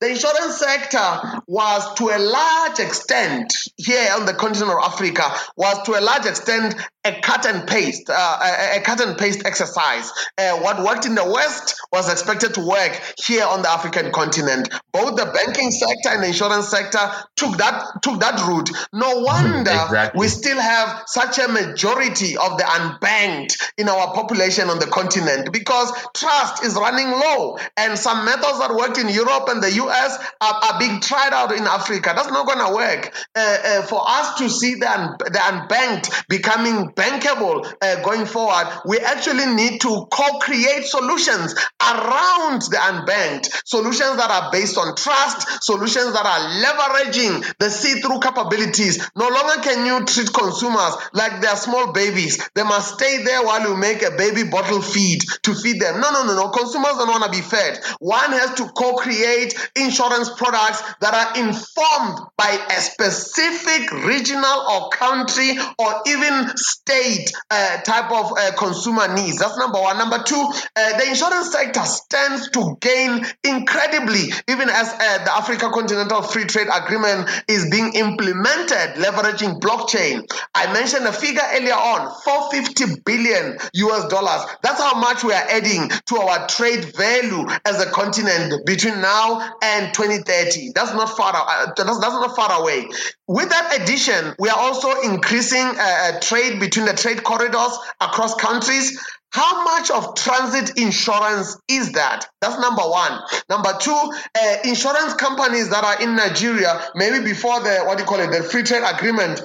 The 0.00 0.10
insurance 0.10 0.58
sector 0.58 1.40
was 1.46 1.94
to 1.94 2.10
a 2.10 2.18
large 2.18 2.80
extent 2.80 3.52
here 3.76 4.12
on 4.14 4.26
the 4.26 4.34
continent 4.34 4.72
of 4.72 4.92
Africa 4.92 5.22
was 5.56 5.82
to 5.86 5.98
a 5.98 6.02
large 6.02 6.26
extent 6.26 6.74
a 7.08 7.20
cut 7.20 7.46
and 7.46 7.66
paste, 7.66 8.10
uh, 8.10 8.38
a, 8.42 8.78
a, 8.78 8.80
cut 8.82 9.00
and 9.00 9.16
paste 9.16 9.44
exercise. 9.46 10.12
Uh, 10.36 10.58
what 10.58 10.82
worked 10.84 11.06
in 11.06 11.14
the 11.14 11.24
West 11.24 11.80
was 11.92 12.10
expected 12.10 12.54
to 12.54 12.66
work 12.66 13.00
here 13.24 13.44
on 13.44 13.62
the 13.62 13.68
African 13.68 14.12
continent. 14.12 14.68
Both 14.92 15.16
the 15.16 15.26
banking 15.26 15.70
sector 15.70 16.10
and 16.10 16.22
the 16.22 16.28
insurance 16.28 16.68
sector 16.68 17.00
took 17.36 17.56
that 17.58 18.02
took 18.02 18.20
that 18.20 18.46
route. 18.46 18.70
No 18.92 19.20
wonder 19.20 19.70
exactly. 19.70 20.18
we 20.18 20.28
still 20.28 20.60
have 20.60 21.04
such 21.06 21.38
a 21.38 21.48
majority 21.48 22.36
of 22.36 22.58
the 22.58 22.64
unbanked 22.64 23.56
in 23.78 23.88
our 23.88 24.12
population 24.14 24.68
on 24.68 24.78
the 24.78 24.86
continent 24.86 25.52
because 25.52 25.90
trust 26.14 26.64
is 26.64 26.74
running 26.74 27.10
low, 27.10 27.58
and 27.76 27.98
some 27.98 28.24
methods 28.24 28.58
that 28.58 28.74
worked 28.74 28.98
in 28.98 29.08
Europe 29.08 29.48
and 29.48 29.62
the 29.62 29.72
US 29.72 30.18
are, 30.40 30.54
are 30.54 30.78
being 30.78 31.00
tried 31.00 31.32
out 31.32 31.52
in 31.52 31.64
Africa. 31.64 32.12
That's 32.14 32.30
not 32.30 32.46
going 32.46 32.66
to 32.66 32.74
work. 32.74 33.14
Uh, 33.34 33.56
uh, 33.64 33.82
for 33.82 34.02
us 34.06 34.38
to 34.38 34.50
see 34.50 34.74
the, 34.74 34.90
un- 34.90 35.16
the 35.18 35.38
unbanked 35.38 36.28
becoming 36.28 36.92
bankable 36.98 37.64
uh, 37.80 38.02
going 38.02 38.26
forward, 38.26 38.66
we 38.84 38.98
actually 38.98 39.46
need 39.54 39.80
to 39.80 40.06
co-create 40.10 40.84
solutions 40.84 41.54
around 41.80 42.62
the 42.62 42.76
unbanked, 42.90 43.48
solutions 43.64 44.16
that 44.16 44.30
are 44.30 44.50
based 44.50 44.76
on 44.76 44.96
trust, 44.96 45.62
solutions 45.62 46.12
that 46.12 46.26
are 46.26 46.42
leveraging 46.66 47.46
the 47.58 47.70
see-through 47.70 48.18
capabilities. 48.18 48.98
No 49.16 49.28
longer 49.28 49.62
can 49.62 49.86
you 49.86 50.04
treat 50.04 50.32
consumers 50.32 50.96
like 51.12 51.40
they're 51.40 51.56
small 51.56 51.92
babies. 51.92 52.42
They 52.54 52.64
must 52.64 52.94
stay 52.94 53.22
there 53.22 53.44
while 53.44 53.62
you 53.62 53.76
make 53.76 54.02
a 54.02 54.10
baby 54.16 54.42
bottle 54.42 54.82
feed 54.82 55.20
to 55.42 55.54
feed 55.54 55.80
them. 55.80 56.00
No, 56.00 56.10
no, 56.10 56.26
no, 56.26 56.34
no. 56.34 56.48
Consumers 56.48 56.98
don't 56.98 57.08
want 57.08 57.24
to 57.24 57.30
be 57.30 57.40
fed. 57.40 57.78
One 58.00 58.32
has 58.32 58.54
to 58.54 58.66
co-create 58.68 59.54
insurance 59.76 60.30
products 60.36 60.82
that 61.00 61.14
are 61.14 61.38
informed 61.38 62.18
by 62.36 62.58
a 62.70 62.80
specific 62.80 63.92
regional 64.04 64.58
or 64.70 64.90
country 64.90 65.56
or 65.78 66.02
even 66.06 66.56
state 66.56 66.87
uh, 66.90 67.80
type 67.82 68.10
of 68.10 68.32
uh, 68.32 68.52
consumer 68.56 69.12
needs. 69.14 69.38
That's 69.38 69.58
number 69.58 69.80
one. 69.80 69.98
Number 69.98 70.22
two, 70.22 70.36
uh, 70.76 70.98
the 70.98 71.08
insurance 71.08 71.52
sector 71.52 71.80
stands 71.80 72.50
to 72.50 72.76
gain 72.80 73.24
incredibly, 73.44 74.32
even 74.48 74.68
as 74.68 74.92
uh, 74.92 75.24
the 75.24 75.32
Africa 75.32 75.70
Continental 75.72 76.22
Free 76.22 76.44
Trade 76.44 76.68
Agreement 76.72 77.28
is 77.48 77.70
being 77.70 77.94
implemented, 77.94 78.96
leveraging 78.96 79.60
blockchain. 79.60 80.22
I 80.54 80.72
mentioned 80.72 81.06
a 81.06 81.12
figure 81.12 81.42
earlier 81.54 81.74
on 81.74 82.12
450 82.24 83.02
billion 83.04 83.58
US 83.74 84.08
dollars. 84.08 84.46
That's 84.62 84.80
how 84.80 84.98
much 85.00 85.24
we 85.24 85.32
are 85.32 85.46
adding 85.50 85.90
to 86.06 86.16
our 86.16 86.46
trade 86.48 86.84
value 86.96 87.46
as 87.64 87.80
a 87.80 87.90
continent 87.90 88.66
between 88.66 89.00
now 89.00 89.52
and 89.62 89.92
2030. 89.94 90.72
That's 90.74 90.92
not 90.92 91.16
far. 91.16 91.32
Uh, 91.34 91.66
that's, 91.76 91.98
that's 91.98 92.14
not 92.14 92.36
far 92.36 92.60
away. 92.60 92.88
With 93.26 93.50
that 93.50 93.80
addition, 93.80 94.34
we 94.38 94.48
are 94.48 94.58
also 94.58 95.00
increasing 95.02 95.64
uh, 95.64 96.20
trade 96.20 96.60
between 96.60 96.77
the 96.84 96.94
trade 96.94 97.22
corridors 97.24 97.78
across 98.00 98.34
countries. 98.34 98.98
How 99.30 99.62
much 99.64 99.90
of 99.90 100.14
transit 100.14 100.78
insurance 100.78 101.58
is 101.68 101.92
that? 101.92 102.26
That's 102.40 102.58
number 102.58 102.82
one. 102.82 103.20
Number 103.50 103.74
two, 103.78 103.92
uh, 103.92 104.56
insurance 104.64 105.14
companies 105.14 105.68
that 105.70 105.84
are 105.84 106.02
in 106.02 106.16
Nigeria, 106.16 106.80
maybe 106.94 107.22
before 107.24 107.60
the 107.60 107.82
what 107.84 107.98
do 107.98 108.04
you 108.04 108.08
call 108.08 108.20
it, 108.20 108.30
the 108.30 108.42
free 108.42 108.62
trade 108.62 108.82
agreement, 108.84 109.42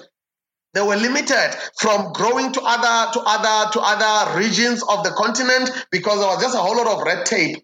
they 0.74 0.82
were 0.82 0.96
limited 0.96 1.56
from 1.78 2.14
growing 2.14 2.52
to 2.54 2.62
other 2.64 3.12
to 3.14 3.22
other 3.26 3.72
to 3.74 3.80
other 3.82 4.40
regions 4.40 4.82
of 4.84 5.04
the 5.04 5.12
continent 5.12 5.70
because 5.92 6.20
there 6.20 6.28
was 6.28 6.42
just 6.42 6.56
a 6.56 6.60
whole 6.60 6.78
lot 6.78 6.88
of 6.88 7.04
red 7.04 7.26
tape 7.26 7.64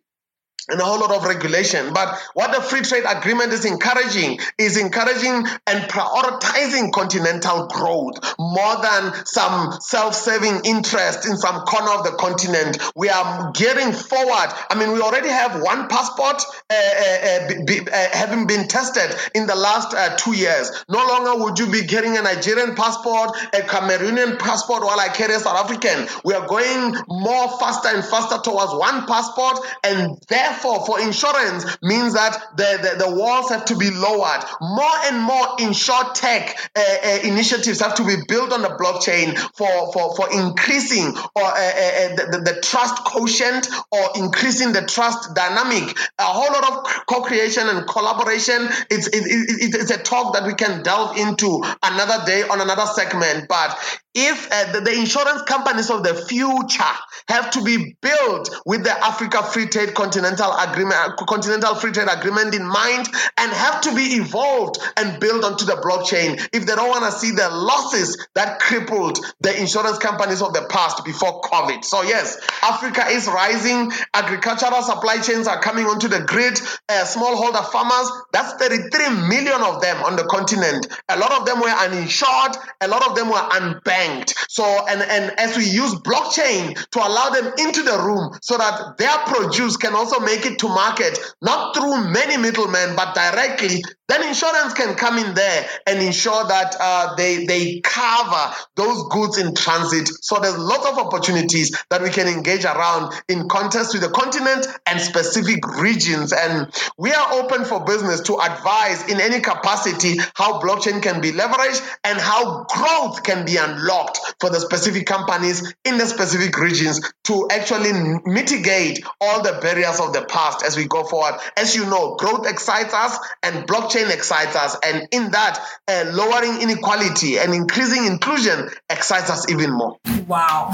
and 0.68 0.80
a 0.80 0.84
whole 0.84 1.00
lot 1.00 1.12
of 1.12 1.24
regulation. 1.24 1.94
But 1.94 2.18
what 2.34 2.54
the 2.54 2.62
free 2.62 2.82
trade 2.82 3.04
agreement 3.08 3.54
is 3.54 3.66
encouraging 3.66 4.40
is 4.58 4.78
encouraging 4.78 5.46
and 5.68 5.90
prioritizing 5.90 6.92
continental 6.92 7.68
growth 7.68 8.20
more 8.38 8.82
than 8.82 9.14
some 9.26 9.72
self-serving 9.82 10.62
interest 10.66 11.26
in 11.26 11.38
some 11.38 11.62
corner 11.62 11.92
of 11.92 12.04
the 12.04 12.12
continent. 12.20 12.78
We 12.96 13.10
are 13.10 13.52
gearing 13.54 13.94
forward. 13.94 14.50
I 14.70 14.76
mean, 14.78 14.92
we 14.92 15.02
already 15.02 15.30
have 15.30 15.62
one 15.62 15.88
passport 15.88 16.44
uh, 16.70 16.74
uh, 16.74 17.48
be, 17.66 17.80
uh, 17.82 18.08
having 18.14 18.48
been 18.48 18.68
tested 18.68 19.16
in 19.34 19.48
the 19.48 19.56
last 19.56 19.94
uh, 19.94 20.16
two 20.18 20.36
years. 20.36 20.72
No 20.90 21.00
longer 21.00 21.44
would 21.44 21.58
you 21.60 21.72
be 21.72 21.86
getting 21.86 22.18
a 22.18 22.22
Nigerian 22.22 22.76
passport, 22.76 23.38
a 23.54 23.62
Cameroonian 23.62 24.38
passport, 24.40 24.84
while 24.84 25.00
I 25.00 25.10
carry 25.10 25.36
a 25.36 25.40
South 25.40 25.66
African. 25.66 26.08
We 26.24 26.34
are 26.34 26.48
going 26.48 26.96
more 27.08 27.48
faster 27.60 27.90
and 27.90 28.04
faster 28.04 28.38
towards 28.44 28.74
one 28.74 29.08
passport, 29.08 29.60
and 29.84 30.18
therefore 30.28 30.49
therefore, 30.50 30.86
for 30.86 31.00
insurance 31.00 31.66
means 31.82 32.14
that 32.14 32.38
the, 32.56 32.98
the, 32.98 33.06
the 33.06 33.16
walls 33.16 33.50
have 33.50 33.66
to 33.66 33.76
be 33.76 33.92
lowered. 33.92 34.44
More 34.62 34.98
and 35.06 35.22
more 35.22 35.58
insurtech 35.58 36.56
uh, 36.76 36.80
uh, 36.80 37.20
initiatives 37.24 37.80
have 37.82 37.96
to 37.96 38.06
be 38.06 38.16
built 38.28 38.52
on 38.52 38.62
the 38.62 38.70
blockchain 38.70 39.38
for, 39.56 39.94
for, 39.94 40.16
for 40.16 40.32
increasing 40.32 41.08
or 41.08 41.44
uh, 41.44 41.46
uh, 41.46 41.52
uh 41.52 42.16
the, 42.16 42.42
the, 42.54 42.62
trust 42.62 43.04
quotient 43.04 43.68
or 43.92 44.10
increasing 44.16 44.74
the 44.74 44.82
trust 44.82 45.34
dynamic. 45.36 45.98
A 46.20 46.24
whole 46.24 46.52
lot 46.52 46.72
of 46.72 47.06
co-creation 47.08 47.68
and 47.68 47.88
collaboration. 47.88 48.68
It's, 48.90 49.08
it, 49.08 49.24
it, 49.26 49.76
it's 49.76 49.92
a 49.92 49.98
talk 49.98 50.34
that 50.34 50.46
we 50.46 50.54
can 50.54 50.84
delve 50.84 51.18
into 51.18 51.64
another 51.84 52.26
day 52.26 52.44
on 52.44 52.62
another 52.62 52.86
segment. 52.86 53.48
But 53.48 53.78
if 54.16 54.52
uh, 54.52 54.80
the, 54.80 54.92
insurance 54.98 55.44
companies 55.44 55.92
of 55.92 56.04
the 56.04 56.16
future 56.16 56.84
have 57.28 57.52
to 57.52 57.64
be 57.64 57.96
built 58.02 58.50
with 58.66 58.84
the 58.84 59.06
Africa 59.06 59.44
Free 59.44 59.68
Trade 59.68 59.94
Continental 59.94 60.52
Agreement, 60.52 61.16
Continental 61.28 61.76
Free 61.76 61.92
Trade 61.92 62.08
Agreement 62.10 62.56
in 62.56 62.66
mind, 62.66 63.08
and 63.38 63.52
have 63.52 63.82
to 63.82 63.96
be 63.96 64.18
evolved 64.18 64.80
and 64.98 65.20
built 65.20 65.44
onto 65.44 65.66
the 65.66 65.74
blockchain, 65.74 66.40
if 66.54 66.66
they 66.66 66.76
don't 66.76 66.90
want 66.90 67.06
to 67.06 67.12
see 67.12 67.32
the 67.32 67.50
losses 67.50 68.26
that 68.34 68.60
crippled 68.60 69.20
the 69.42 69.60
insurance 69.60 70.00
companies 70.00 70.42
of 70.42 70.54
the 70.54 70.66
past 70.70 71.06
before 71.06 71.42
COVID. 71.42 71.86
So 71.86 72.02
yes, 72.02 72.40
Africa 72.64 73.06
is 73.10 73.28
rising. 73.28 73.92
Agricultural 74.16 74.82
supply 74.82 75.22
chains 75.22 75.48
are 75.48 75.62
coming 75.62 75.86
onto 75.86 76.08
the 76.08 76.22
grid. 76.22 76.60
Uh, 76.90 77.06
smallholder 77.06 77.64
farmers, 77.72 78.12
that's 78.34 78.54
33 78.54 79.28
million 79.30 79.62
of 79.62 79.82
them 79.82 80.04
on 80.04 80.16
the 80.16 80.24
continent. 80.24 80.88
A 81.10 81.18
lot 81.20 81.32
of 81.32 81.46
them 81.46 81.60
were 81.60 81.70
uninsured. 81.70 82.58
A 82.82 82.88
lot 82.88 83.08
of 83.08 83.16
them 83.16 83.28
were 83.28 83.36
unbanked 83.36 83.99
banked. 84.00 84.34
So, 84.50 84.64
and, 84.64 85.02
and 85.02 85.40
as 85.40 85.58
we 85.58 85.66
use 85.66 85.94
blockchain 85.96 86.76
to 86.92 87.00
allow 87.00 87.30
them 87.30 87.54
into 87.58 87.84
the 87.84 87.98
room 88.00 88.38
so 88.42 88.58
that 88.58 88.98
their 88.98 89.18
produce 89.26 89.78
can 89.78 89.94
also 89.94 90.20
make 90.20 90.46
it 90.46 90.60
to 90.60 90.68
market, 90.68 91.20
not 91.42 91.76
through 91.76 92.12
many 92.12 92.38
middlemen, 92.38 92.96
but 92.96 93.14
directly 93.16 93.84
then 94.10 94.28
insurance 94.28 94.74
can 94.74 94.96
come 94.96 95.18
in 95.18 95.34
there 95.36 95.68
and 95.88 96.02
ensure 96.02 96.48
that 96.48 96.76
uh, 96.80 97.16
they 97.16 97.46
they 97.46 97.80
cover 97.82 98.56
those 98.76 99.08
goods 99.10 99.38
in 99.38 99.54
transit. 99.56 100.10
So 100.22 100.40
there's 100.40 100.58
lots 100.58 100.86
of 100.88 100.98
opportunities 100.98 101.78
that 101.90 102.02
we 102.02 102.10
can 102.10 102.28
engage 102.28 102.66
around 102.66 103.14
in 103.28 103.48
context 103.48 103.94
with 103.94 104.02
the 104.02 104.10
continent 104.10 104.68
and 104.86 105.00
specific 105.00 105.66
regions. 105.78 106.34
And 106.34 106.74
we 106.98 107.12
are 107.12 107.34
open 107.34 107.66
for 107.66 107.86
business 107.86 108.22
to 108.22 108.38
advise 108.40 109.08
in 109.10 109.22
any 109.22 109.42
capacity 109.42 110.18
how 110.34 110.60
blockchain 110.60 111.02
can 111.02 111.22
be 111.22 111.32
leveraged 111.32 111.88
and 112.04 112.20
how 112.20 112.66
growth 112.66 113.24
can 113.24 113.46
be 113.46 113.58
unlocked 113.58 114.20
for 114.40 114.50
the 114.50 114.60
specific 114.60 115.06
companies 115.06 115.74
in 115.86 115.98
the 115.98 116.06
specific 116.06 116.58
regions 116.58 117.02
to 117.26 117.48
actually 117.52 117.92
mitigate 118.26 119.04
all 119.22 119.44
the 119.44 119.60
barriers 119.62 120.00
of 120.00 120.14
the 120.14 120.26
past 120.26 120.64
as 120.66 120.76
we 120.76 120.86
go 120.88 121.04
forward. 121.04 121.40
As 121.56 121.76
you 121.76 121.86
know, 121.86 122.16
growth 122.16 122.48
excites 122.48 122.94
us 122.94 123.18
and 123.44 123.68
blockchain 123.68 123.99
excites 124.08 124.56
us, 124.56 124.78
and 124.86 125.08
in 125.12 125.32
that, 125.32 125.60
uh, 125.88 126.06
lowering 126.14 126.62
inequality 126.62 127.38
and 127.38 127.54
increasing 127.54 128.06
inclusion 128.06 128.70
excites 128.90 129.30
us 129.30 129.50
even 129.50 129.72
more. 129.72 129.98
Wow. 130.28 130.70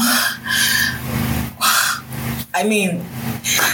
I 2.54 2.64
mean, 2.64 3.04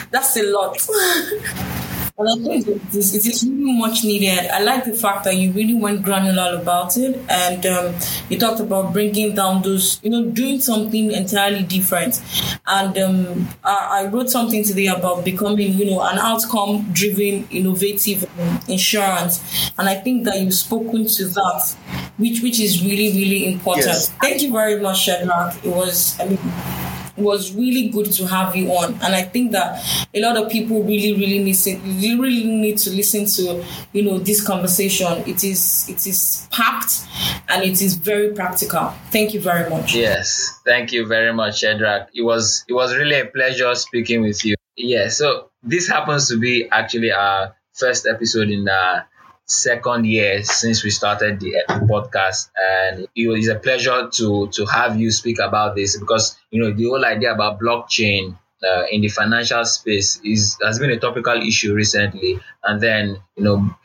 that's 0.09 0.35
a 0.37 0.43
lot. 0.43 0.77
And 2.21 2.29
I 2.29 2.47
think 2.47 2.67
it 2.67 2.95
is, 2.95 3.15
it 3.15 3.25
is 3.25 3.43
really 3.43 3.77
much 3.77 4.03
needed. 4.03 4.49
I 4.51 4.61
like 4.61 4.85
the 4.85 4.93
fact 4.93 5.23
that 5.23 5.35
you 5.35 5.51
really 5.51 5.73
went 5.73 6.03
granular 6.03 6.59
about 6.61 6.97
it 6.97 7.19
and 7.29 7.65
um, 7.65 7.95
you 8.29 8.37
talked 8.37 8.59
about 8.59 8.93
bringing 8.93 9.35
down 9.35 9.61
those, 9.63 9.99
you 10.03 10.09
know, 10.09 10.25
doing 10.25 10.59
something 10.59 11.11
entirely 11.11 11.63
different. 11.63 12.21
And 12.67 12.97
um, 12.97 13.47
I, 13.63 14.03
I, 14.03 14.05
wrote 14.07 14.29
something 14.29 14.63
today 14.63 14.87
about 14.87 15.25
becoming, 15.25 15.73
you 15.73 15.91
know, 15.91 16.01
an 16.01 16.19
outcome 16.19 16.87
driven, 16.93 17.47
innovative 17.49 18.29
insurance. 18.69 19.71
And 19.77 19.89
I 19.89 19.95
think 19.95 20.25
that 20.25 20.39
you've 20.39 20.53
spoken 20.53 21.07
to 21.07 21.25
that, 21.25 21.75
which, 22.17 22.41
which 22.41 22.59
is 22.59 22.83
really, 22.83 23.11
really 23.13 23.53
important. 23.53 23.87
Yes. 23.87 24.09
Thank 24.21 24.41
you 24.41 24.51
very 24.51 24.79
much, 24.79 25.05
Shadrach. 25.05 25.55
It 25.65 25.69
was, 25.69 26.19
I 26.19 26.27
mean, 26.27 26.39
was 27.21 27.53
really 27.55 27.89
good 27.89 28.11
to 28.13 28.27
have 28.27 28.55
you 28.55 28.71
on, 28.71 28.93
and 28.95 29.15
I 29.15 29.23
think 29.23 29.51
that 29.51 29.83
a 30.13 30.19
lot 30.19 30.37
of 30.37 30.51
people 30.51 30.83
really, 30.83 31.13
really 31.13 31.39
need 31.43 31.55
to, 31.55 31.77
really 32.19 32.43
need 32.43 32.77
to 32.79 32.89
listen 32.89 33.25
to 33.25 33.63
you 33.93 34.03
know 34.03 34.19
this 34.19 34.45
conversation. 34.45 35.23
It 35.27 35.43
is 35.43 35.87
it 35.89 36.05
is 36.07 36.47
packed 36.51 37.05
and 37.49 37.63
it 37.63 37.81
is 37.81 37.95
very 37.95 38.33
practical. 38.33 38.93
Thank 39.11 39.33
you 39.33 39.41
very 39.41 39.69
much. 39.69 39.93
Yes, 39.93 40.59
thank 40.65 40.91
you 40.91 41.05
very 41.07 41.33
much, 41.33 41.59
Shadrach. 41.59 42.09
It 42.13 42.23
was 42.23 42.65
it 42.67 42.73
was 42.73 42.95
really 42.95 43.19
a 43.19 43.25
pleasure 43.25 43.73
speaking 43.75 44.21
with 44.21 44.43
you. 44.45 44.55
Yeah, 44.75 45.09
so 45.09 45.51
this 45.63 45.87
happens 45.87 46.29
to 46.29 46.39
be 46.39 46.69
actually 46.69 47.11
our 47.11 47.55
first 47.73 48.07
episode 48.07 48.49
in 48.49 48.65
the 48.65 49.03
second 49.51 50.05
year 50.05 50.43
since 50.43 50.83
we 50.83 50.89
started 50.89 51.39
the 51.39 51.55
podcast. 51.67 52.49
And 52.55 53.07
it 53.15 53.27
was 53.27 53.47
a 53.47 53.55
pleasure 53.55 54.09
to 54.09 54.47
to 54.49 54.65
have 54.65 54.99
you 54.99 55.11
speak 55.11 55.39
about 55.39 55.75
this 55.75 55.97
because 55.97 56.37
you 56.51 56.61
know 56.61 56.71
the 56.71 56.85
whole 56.85 57.05
idea 57.05 57.33
about 57.33 57.59
blockchain 57.59 58.37
uh, 58.63 58.83
in 58.91 59.01
the 59.01 59.09
financial 59.09 59.65
space 59.65 60.21
is 60.23 60.57
has 60.63 60.79
been 60.79 60.91
a 60.91 60.99
topical 60.99 61.41
issue 61.41 61.73
recently. 61.73 62.39
And 62.63 62.79
then 62.81 63.17
you 63.35 63.43
know 63.43 63.75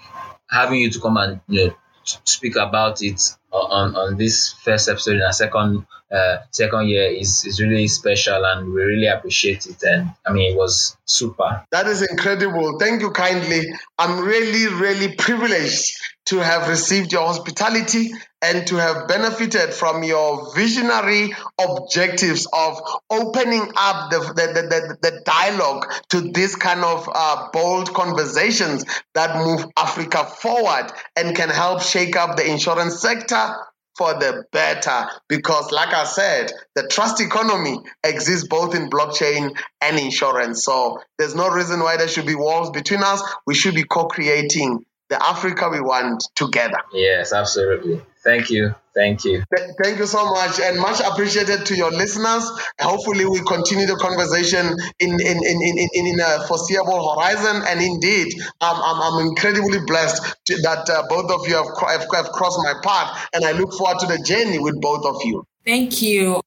having 0.50 0.80
you 0.80 0.90
to 0.90 1.00
come 1.00 1.16
and 1.16 1.40
you 1.48 1.66
know 1.66 1.76
speak 2.04 2.56
about 2.56 3.02
it 3.02 3.20
on, 3.52 3.96
on 3.96 4.16
this 4.16 4.52
first 4.52 4.88
episode 4.88 5.16
in 5.16 5.22
our 5.22 5.32
second 5.32 5.86
uh, 6.12 6.38
second 6.52 6.88
year 6.88 7.09
is, 7.09 7.44
is 7.44 7.61
really 7.61 7.88
special 7.88 8.44
and 8.44 8.72
we 8.72 8.82
really 8.82 9.07
appreciate 9.07 9.66
it. 9.66 9.82
And 9.82 10.11
I 10.26 10.32
mean, 10.32 10.52
it 10.52 10.57
was 10.57 10.96
super. 11.04 11.64
That 11.72 11.86
is 11.86 12.09
incredible. 12.09 12.78
Thank 12.78 13.02
you 13.02 13.11
kindly. 13.11 13.62
I'm 13.98 14.20
really, 14.20 14.66
really 14.66 15.14
privileged 15.14 15.96
to 16.26 16.38
have 16.38 16.68
received 16.68 17.12
your 17.12 17.26
hospitality 17.26 18.11
and 18.42 18.66
to 18.66 18.76
have 18.76 19.09
benefited 19.09 19.72
from 19.72 20.02
your 20.02 20.54
visionary 20.54 21.32
objectives 21.61 22.46
of 22.52 22.80
opening 23.11 23.70
up 23.76 24.11
the, 24.11 24.18
the, 24.18 24.62
the, 24.62 24.98
the 25.02 25.20
dialogue 25.24 25.86
to 26.11 26.20
this 26.20 26.54
kind 26.54 26.84
of 26.84 27.09
uh, 27.12 27.48
bold 27.52 27.94
conversations 27.94 28.84
that 29.14 29.36
move 29.36 29.64
Africa 29.76 30.24
forward 30.24 30.92
and 31.16 31.34
can 31.34 31.48
help 31.48 31.80
shake 31.80 32.16
up 32.16 32.36
the 32.36 32.48
insurance 32.48 33.00
sector 33.00 33.57
for 33.97 34.14
the 34.14 34.44
better. 34.53 35.09
Because 35.28 35.72
like 35.72 35.94
i 35.94 36.05
said 36.05 36.53
the 36.74 36.86
trust 36.88 37.20
economy 37.20 37.78
exists 38.05 38.47
both 38.49 38.74
in 38.74 38.90
blockchain 38.90 39.57
and 39.80 39.99
insurance. 39.99 40.64
So 40.64 41.01
there's 41.18 41.34
no 41.34 41.49
reason 41.49 41.80
why 41.80 41.97
there 41.97 42.09
should 42.09 42.26
be 42.26 42.34
walls 42.34 42.70
between 42.70 43.03
us. 43.03 43.22
We 43.47 43.55
should 43.55 43.74
be 43.74 43.84
co-creating 43.84 44.84
the 45.09 45.22
africa 45.22 45.68
we 45.68 45.80
want 45.80 46.22
together 46.34 46.78
yes 46.92 47.32
absolutely 47.32 48.00
thank 48.24 48.50
you 48.50 48.74
Thank 48.96 49.26
you. 49.26 49.44
Thank 49.82 49.98
you 49.98 50.07
so 50.07 50.24
much, 50.32 50.59
and 50.59 50.80
much 50.80 51.00
appreciated 51.00 51.66
to 51.66 51.76
your 51.76 51.90
listeners. 51.90 52.50
Hopefully, 52.80 53.26
we 53.26 53.40
continue 53.40 53.84
the 53.84 53.96
conversation 53.96 54.74
in 54.98 55.11
in 55.20 55.36
in 55.44 55.88
in, 55.92 56.07
in 56.07 56.18
a 56.18 56.46
foreseeable 56.48 57.14
horizon. 57.14 57.62
And 57.68 57.82
indeed, 57.82 58.32
I'm 58.62 58.76
I'm, 58.76 59.02
I'm 59.02 59.26
incredibly 59.28 59.80
blessed 59.80 60.36
to, 60.46 60.62
that 60.62 60.88
uh, 60.88 61.02
both 61.11 61.30
of 61.30 61.46
you 61.46 61.57
have, 61.57 61.66
have 61.86 62.07
have 62.11 62.32
crossed 62.32 62.59
my 62.64 62.72
path, 62.82 63.28
and 63.34 63.44
I 63.44 63.52
look 63.52 63.74
forward 63.74 63.98
to 64.00 64.07
the 64.07 64.18
journey 64.24 64.59
with 64.59 64.80
both 64.80 65.04
of 65.04 65.20
you. 65.26 65.44
Thank 65.66 66.00
you. 66.00 66.40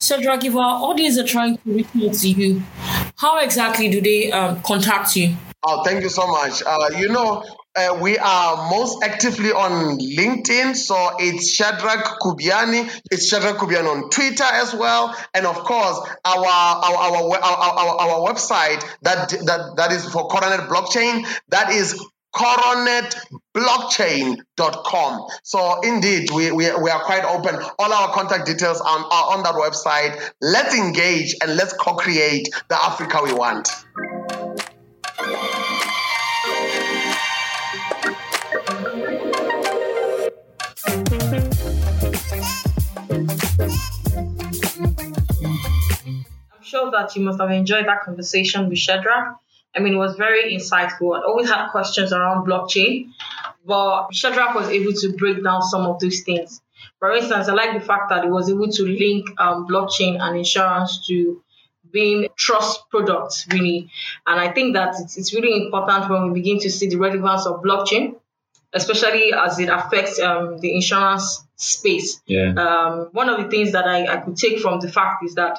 Shadrach, 0.00 0.42
if 0.46 0.56
our 0.56 0.80
audience 0.88 1.18
are 1.18 1.26
trying 1.26 1.58
to 1.58 1.62
reach 1.66 1.88
out 2.02 2.14
to 2.14 2.30
you, 2.30 2.62
how 3.16 3.40
exactly 3.40 3.90
do 3.90 4.00
they 4.00 4.32
um, 4.32 4.62
contact 4.62 5.16
you? 5.16 5.36
Oh, 5.64 5.82
thank 5.82 6.02
you 6.02 6.08
so 6.08 6.28
much. 6.28 6.62
Uh, 6.64 6.90
you 6.96 7.08
know, 7.08 7.44
uh, 7.76 7.98
we 8.00 8.16
are 8.16 8.70
most 8.70 9.02
actively 9.02 9.50
on 9.50 9.98
LinkedIn, 9.98 10.76
so 10.76 11.16
it's 11.18 11.50
Shadrach 11.52 12.20
Kubiani. 12.20 12.88
It's 13.10 13.28
Shadrach 13.28 13.56
Kubiani 13.56 13.90
on 13.90 14.08
Twitter 14.10 14.44
as 14.44 14.72
well, 14.72 15.16
and 15.34 15.46
of 15.46 15.56
course 15.56 15.98
our 16.24 16.46
our 16.46 16.96
our, 16.96 17.42
our, 17.42 17.42
our, 17.42 18.00
our 18.00 18.20
website 18.32 18.84
that 19.02 19.30
that 19.30 19.74
that 19.76 19.90
is 19.92 20.04
for 20.08 20.28
Coronet 20.28 20.68
Blockchain. 20.68 21.26
That 21.48 21.72
is 21.72 22.00
coronetblockchain.com. 22.34 25.26
So 25.42 25.80
indeed, 25.80 26.30
we, 26.30 26.52
we, 26.52 26.70
we 26.76 26.90
are 26.90 27.02
quite 27.02 27.24
open. 27.24 27.56
All 27.78 27.92
our 27.92 28.12
contact 28.12 28.46
details 28.46 28.80
are, 28.80 28.98
are 28.98 29.36
on 29.36 29.42
that 29.42 29.54
website. 29.54 30.30
Let's 30.40 30.76
engage 30.76 31.34
and 31.42 31.56
let's 31.56 31.72
co-create 31.72 32.48
the 32.68 32.76
Africa 32.76 33.22
we 33.24 33.32
want. 33.32 33.68
Sure 46.68 46.90
that 46.90 47.16
you 47.16 47.22
must 47.22 47.40
have 47.40 47.50
enjoyed 47.50 47.86
that 47.86 48.02
conversation 48.02 48.68
with 48.68 48.78
Shadrach. 48.78 49.36
I 49.74 49.80
mean, 49.80 49.94
it 49.94 49.98
was 49.98 50.16
very 50.16 50.54
insightful 50.54 51.14
and 51.14 51.24
always 51.24 51.48
had 51.48 51.68
questions 51.70 52.12
around 52.12 52.46
blockchain, 52.46 53.10
but 53.66 54.08
Shadrach 54.12 54.54
was 54.54 54.68
able 54.68 54.92
to 54.92 55.12
break 55.12 55.42
down 55.42 55.62
some 55.62 55.86
of 55.86 56.00
those 56.00 56.20
things. 56.20 56.60
For 56.98 57.12
instance, 57.12 57.48
I 57.48 57.52
like 57.52 57.78
the 57.78 57.84
fact 57.84 58.10
that 58.10 58.24
he 58.24 58.30
was 58.30 58.50
able 58.50 58.68
to 58.68 58.82
link 58.82 59.28
um, 59.38 59.66
blockchain 59.66 60.20
and 60.20 60.36
insurance 60.36 61.06
to 61.06 61.42
being 61.92 62.28
trust 62.36 62.88
products, 62.90 63.46
really. 63.52 63.90
And 64.26 64.40
I 64.40 64.52
think 64.52 64.74
that 64.74 64.94
it's, 65.00 65.16
it's 65.16 65.34
really 65.34 65.64
important 65.64 66.10
when 66.10 66.28
we 66.28 66.40
begin 66.40 66.60
to 66.60 66.70
see 66.70 66.88
the 66.88 66.96
relevance 66.96 67.46
of 67.46 67.62
blockchain 67.62 68.16
especially 68.72 69.32
as 69.32 69.58
it 69.58 69.68
affects 69.68 70.18
um, 70.20 70.58
the 70.58 70.74
insurance 70.74 71.44
space. 71.56 72.20
Yeah. 72.26 72.52
Um, 72.52 73.08
one 73.12 73.28
of 73.28 73.42
the 73.42 73.48
things 73.48 73.72
that 73.72 73.86
I, 73.86 74.06
I, 74.06 74.16
could 74.18 74.36
take 74.36 74.60
from 74.60 74.78
the 74.80 74.88
fact 74.88 75.24
is 75.24 75.34
that 75.34 75.58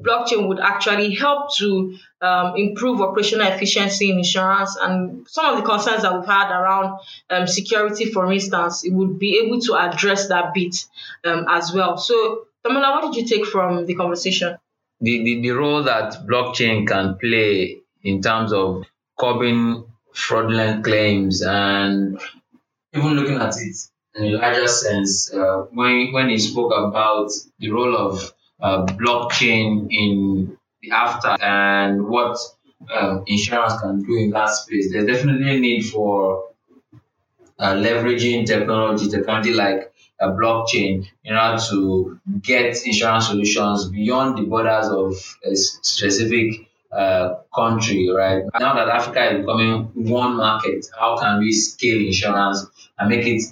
blockchain 0.00 0.48
would 0.48 0.60
actually 0.60 1.14
help 1.14 1.54
to 1.56 1.96
um, 2.22 2.54
improve 2.56 3.00
operational 3.00 3.46
efficiency 3.48 4.10
in 4.10 4.18
insurance 4.18 4.76
and 4.80 5.28
some 5.28 5.52
of 5.52 5.58
the 5.58 5.68
concerns 5.68 6.02
that 6.02 6.14
we've 6.14 6.26
had 6.26 6.50
around 6.56 6.98
um, 7.30 7.46
security, 7.46 8.06
for 8.06 8.32
instance, 8.32 8.84
it 8.84 8.92
would 8.92 9.18
be 9.18 9.42
able 9.44 9.60
to 9.60 9.74
address 9.74 10.28
that 10.28 10.54
bit 10.54 10.76
um, 11.24 11.46
as 11.50 11.72
well. 11.74 11.98
So, 11.98 12.46
Damola, 12.64 12.94
what 12.94 13.12
did 13.12 13.20
you 13.20 13.28
take 13.28 13.46
from 13.46 13.86
the 13.86 13.94
conversation? 13.94 14.56
The, 15.00 15.24
the, 15.24 15.40
the 15.42 15.50
role 15.50 15.82
that 15.82 16.26
blockchain 16.26 16.86
can 16.86 17.18
play 17.18 17.80
in 18.02 18.22
terms 18.22 18.52
of 18.52 18.84
curbing 19.18 19.84
fraudulent 20.14 20.84
claims 20.84 21.42
and 21.42 22.18
even 22.94 23.10
looking 23.12 23.36
at 23.36 23.54
it 23.58 23.76
in 24.16 24.34
a 24.34 24.38
larger 24.38 24.66
sense, 24.68 25.32
uh, 25.32 25.66
when, 25.72 26.12
when 26.12 26.30
he 26.30 26.38
spoke 26.38 26.72
about 26.74 27.30
the 27.58 27.70
role 27.70 27.96
of 27.96 28.32
uh, 28.60 28.86
blockchain 28.86 29.88
in 29.90 30.56
the 30.80 30.90
AfCFTA 30.90 31.42
and 31.42 32.06
what 32.08 32.38
um, 32.94 33.24
insurance 33.26 33.78
can 33.80 34.02
do 34.02 34.16
in 34.16 34.30
that 34.30 34.48
space, 34.48 34.90
there's 34.90 35.06
definitely 35.06 35.56
a 35.56 35.60
need 35.60 35.82
for 35.82 36.48
uh, 37.58 37.74
leveraging 37.74 38.46
technology, 38.46 39.08
technology 39.08 39.52
like 39.52 39.92
a 40.20 40.28
blockchain 40.28 41.06
in 41.24 41.34
order 41.36 41.62
to 41.70 42.18
get 42.40 42.76
insurance 42.86 43.28
solutions 43.28 43.88
beyond 43.88 44.38
the 44.38 44.42
borders 44.42 44.88
of 44.88 45.14
a 45.44 45.54
specific 45.54 46.68
uh, 46.92 47.34
country, 47.54 48.08
right? 48.08 48.44
Now 48.58 48.74
that 48.74 48.88
Africa 48.88 49.32
is 49.32 49.40
becoming 49.40 49.90
one 49.94 50.36
market, 50.36 50.86
how 50.98 51.18
can 51.18 51.40
we 51.40 51.52
scale 51.52 51.98
insurance 51.98 52.66
and 52.98 53.08
make 53.10 53.26
it 53.26 53.42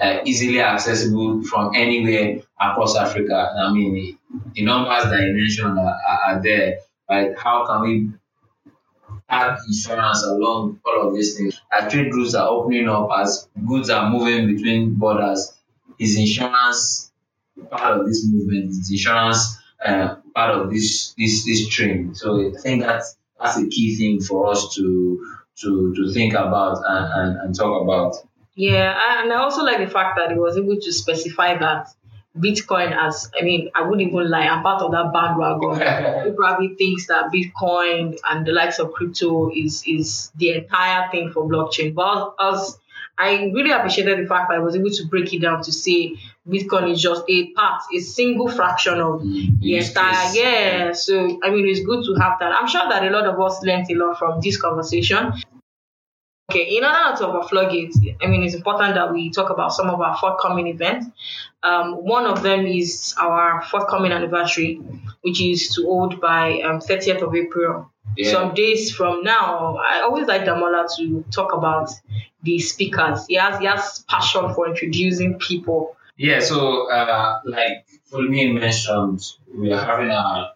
uh, 0.00 0.18
easily 0.24 0.60
accessible 0.60 1.42
from 1.44 1.74
anywhere 1.74 2.42
across 2.60 2.96
Africa? 2.96 3.54
I 3.58 3.72
mean, 3.72 4.18
the 4.54 4.62
numbers 4.62 5.04
that 5.04 5.20
you 5.20 5.34
mentioned 5.34 5.78
are, 5.78 5.98
are, 6.26 6.42
there, 6.42 6.78
right? 7.08 7.38
How 7.38 7.64
can 7.66 7.80
we 7.82 8.10
add 9.30 9.56
insurance 9.66 10.22
along 10.24 10.80
all 10.84 11.08
of 11.08 11.14
these 11.14 11.36
things? 11.36 11.60
As 11.72 11.90
trade 11.90 12.12
routes 12.12 12.34
are 12.34 12.48
opening 12.48 12.88
up, 12.88 13.08
as 13.18 13.48
goods 13.66 13.88
are 13.88 14.10
moving 14.10 14.54
between 14.54 14.94
borders, 14.94 15.53
is 15.98 16.18
insurance 16.18 17.12
part 17.70 18.00
of 18.00 18.06
this 18.06 18.26
movement? 18.26 18.70
Is 18.70 18.90
insurance 18.90 19.58
uh, 19.84 20.16
part 20.34 20.56
of 20.56 20.70
this 20.70 21.14
this 21.18 21.44
this 21.44 21.68
train. 21.68 22.14
So 22.14 22.48
I 22.48 22.58
think 22.60 22.82
that's 22.82 23.16
that's 23.40 23.58
a 23.58 23.66
key 23.68 23.96
thing 23.96 24.20
for 24.20 24.50
us 24.50 24.74
to 24.74 25.24
to 25.60 25.94
to 25.94 26.12
think 26.12 26.34
about 26.34 26.82
and, 26.86 27.12
and, 27.12 27.40
and 27.40 27.54
talk 27.54 27.82
about. 27.82 28.16
Yeah, 28.54 29.22
and 29.22 29.32
I 29.32 29.36
also 29.36 29.64
like 29.64 29.78
the 29.78 29.88
fact 29.88 30.16
that 30.18 30.30
he 30.30 30.38
was 30.38 30.56
able 30.56 30.76
to 30.76 30.92
specify 30.92 31.58
that 31.58 31.88
Bitcoin 32.36 32.96
as 32.96 33.30
I 33.38 33.44
mean, 33.44 33.70
I 33.74 33.82
wouldn't 33.82 34.08
even 34.08 34.30
lie, 34.30 34.46
I'm 34.46 34.62
part 34.62 34.82
of 34.82 34.92
that 34.92 35.12
bandwagon. 35.12 36.24
Who 36.24 36.32
probably 36.36 36.74
thinks 36.74 37.06
that 37.08 37.32
Bitcoin 37.32 38.18
and 38.28 38.46
the 38.46 38.52
likes 38.52 38.78
of 38.78 38.92
crypto 38.92 39.50
is 39.54 39.84
is 39.86 40.32
the 40.36 40.54
entire 40.54 41.10
thing 41.10 41.30
for 41.32 41.48
blockchain. 41.48 41.94
But 41.94 42.34
as 42.40 42.78
I 43.16 43.50
really 43.54 43.70
appreciated 43.70 44.24
the 44.24 44.28
fact 44.28 44.48
that 44.48 44.56
I 44.56 44.58
was 44.58 44.74
able 44.74 44.90
to 44.90 45.06
break 45.06 45.32
it 45.32 45.40
down 45.40 45.62
to 45.62 45.72
say 45.72 46.16
Bitcoin 46.48 46.90
is 46.90 47.00
just 47.00 47.22
a 47.28 47.52
part, 47.52 47.82
a 47.94 48.00
single 48.00 48.48
fraction 48.48 49.00
of 49.00 49.22
mm, 49.22 49.60
the 49.60 49.76
entire. 49.76 50.34
Yeah. 50.34 50.92
So, 50.92 51.38
I 51.42 51.50
mean, 51.50 51.68
it's 51.68 51.80
good 51.80 52.04
to 52.04 52.14
have 52.20 52.38
that. 52.40 52.52
I'm 52.52 52.66
sure 52.66 52.88
that 52.88 53.04
a 53.04 53.10
lot 53.10 53.26
of 53.26 53.40
us 53.40 53.62
learned 53.62 53.90
a 53.90 53.94
lot 53.94 54.18
from 54.18 54.40
this 54.40 54.60
conversation. 54.60 55.32
Okay, 56.50 56.76
in 56.76 56.84
order 56.84 57.16
to 57.16 57.26
overflog 57.28 57.72
it, 57.72 58.16
I 58.22 58.26
mean, 58.26 58.42
it's 58.42 58.54
important 58.54 58.94
that 58.96 59.12
we 59.12 59.30
talk 59.30 59.48
about 59.48 59.72
some 59.72 59.88
of 59.88 60.00
our 60.00 60.16
forthcoming 60.18 60.66
events. 60.66 61.06
Um, 61.62 62.04
one 62.04 62.26
of 62.26 62.42
them 62.42 62.66
is 62.66 63.14
our 63.18 63.62
forthcoming 63.62 64.12
anniversary, 64.12 64.76
which 65.22 65.40
is 65.40 65.74
to 65.74 65.84
hold 65.84 66.20
by 66.20 66.60
um, 66.60 66.80
30th 66.80 67.22
of 67.22 67.34
April. 67.34 67.90
Yeah. 68.16 68.30
Some 68.30 68.54
days 68.54 68.94
from 68.94 69.22
now, 69.22 69.78
I 69.78 70.02
always 70.02 70.26
like 70.26 70.42
Damola 70.42 70.86
to 70.96 71.24
talk 71.30 71.54
about 71.54 71.90
the 72.44 72.58
speakers. 72.58 73.26
He 73.26 73.34
has, 73.34 73.58
he 73.58 73.66
has 73.66 74.04
passion 74.08 74.54
for 74.54 74.68
introducing 74.68 75.38
people. 75.38 75.96
Yeah, 76.16 76.40
so 76.40 76.90
uh, 76.90 77.40
like 77.44 77.86
Fulomi 78.10 78.54
mentioned, 78.54 79.20
we 79.52 79.72
are 79.72 79.84
having 79.84 80.10
our 80.10 80.52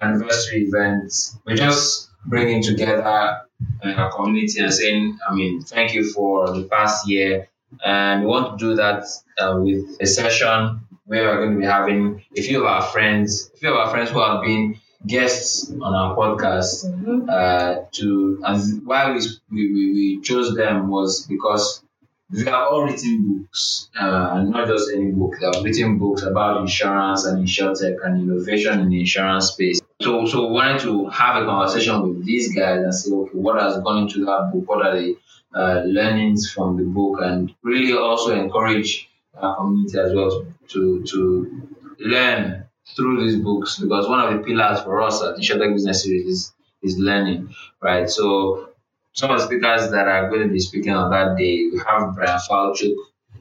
anniversary 0.00 0.62
event. 0.62 1.12
We're 1.44 1.56
just 1.56 2.10
bringing 2.24 2.62
together 2.62 3.42
our 3.84 4.12
community 4.12 4.60
and 4.60 4.72
saying, 4.72 5.18
I 5.28 5.34
mean, 5.34 5.60
thank 5.62 5.94
you 5.94 6.10
for 6.10 6.50
the 6.50 6.64
past 6.64 7.08
year. 7.08 7.48
And 7.84 8.22
we 8.22 8.26
want 8.28 8.58
to 8.58 8.64
do 8.64 8.74
that 8.76 9.04
uh, 9.38 9.58
with 9.60 9.96
a 10.00 10.06
session 10.06 10.80
where 11.06 11.24
we're 11.24 11.36
going 11.36 11.54
to 11.54 11.58
be 11.58 11.66
having 11.66 12.24
a 12.36 12.40
few 12.40 12.60
of 12.60 12.66
our 12.66 12.82
friends, 12.82 13.50
a 13.54 13.56
few 13.58 13.70
of 13.70 13.76
our 13.76 13.90
friends 13.90 14.10
who 14.10 14.20
have 14.20 14.42
been 14.42 14.80
guests 15.06 15.70
on 15.70 15.94
our 15.94 16.16
podcast. 16.16 16.86
Mm-hmm. 16.86 17.28
Uh, 17.28 17.84
to 17.92 18.42
and 18.44 18.86
why 18.86 19.12
we, 19.12 19.20
we 19.50 19.92
we 19.92 20.20
chose 20.22 20.54
them 20.54 20.88
was 20.88 21.26
because 21.26 21.82
they 22.30 22.50
have 22.50 22.68
all 22.68 22.84
written 22.84 23.38
books, 23.38 23.90
uh, 24.00 24.30
and 24.32 24.50
not 24.50 24.66
just 24.66 24.90
any 24.92 25.10
book. 25.12 25.34
They 25.38 25.46
have 25.46 25.62
written 25.62 25.98
books 25.98 26.22
about 26.22 26.60
insurance 26.60 27.26
and 27.26 27.46
insurtech 27.46 27.96
and 28.04 28.22
innovation 28.22 28.80
in 28.80 28.88
the 28.88 29.00
insurance 29.00 29.50
space. 29.52 29.80
So, 30.00 30.26
so 30.26 30.48
we 30.48 30.54
wanted 30.54 30.80
to 30.82 31.06
have 31.08 31.42
a 31.42 31.46
conversation 31.46 32.02
with 32.02 32.24
these 32.24 32.54
guys 32.54 32.80
and 32.80 32.94
say, 32.94 33.12
okay, 33.12 33.38
what 33.38 33.60
has 33.60 33.80
gone 33.82 34.02
into 34.02 34.24
that 34.24 34.50
book? 34.52 34.68
What 34.68 34.86
are 34.86 34.98
the 34.98 35.16
uh, 35.54 35.82
learnings 35.84 36.50
from 36.50 36.76
the 36.76 36.84
book? 36.84 37.20
And 37.22 37.54
really 37.62 37.92
also 37.96 38.34
encourage 38.34 39.08
our 39.36 39.56
community 39.56 39.98
as 39.98 40.12
well 40.12 40.46
to, 40.68 41.04
to 41.04 41.68
learn 42.00 42.63
through 42.96 43.24
these 43.24 43.36
books 43.36 43.78
because 43.78 44.08
one 44.08 44.20
of 44.20 44.32
the 44.32 44.44
pillars 44.44 44.80
for 44.80 45.00
us 45.02 45.22
at 45.22 45.36
the 45.36 45.42
Insurtech 45.42 45.72
Business 45.72 46.04
Series 46.04 46.26
is, 46.26 46.52
is 46.82 46.98
learning, 46.98 47.54
right? 47.80 48.08
So 48.08 48.70
some 49.12 49.30
of 49.30 49.38
the 49.38 49.46
speakers 49.46 49.90
that 49.90 50.08
are 50.08 50.28
going 50.28 50.42
to 50.42 50.52
be 50.52 50.60
speaking 50.60 50.92
on 50.92 51.10
that 51.10 51.36
day, 51.36 51.68
we 51.72 51.80
have 51.86 52.14
Bryan 52.14 52.40
Falchuk, 52.48 52.94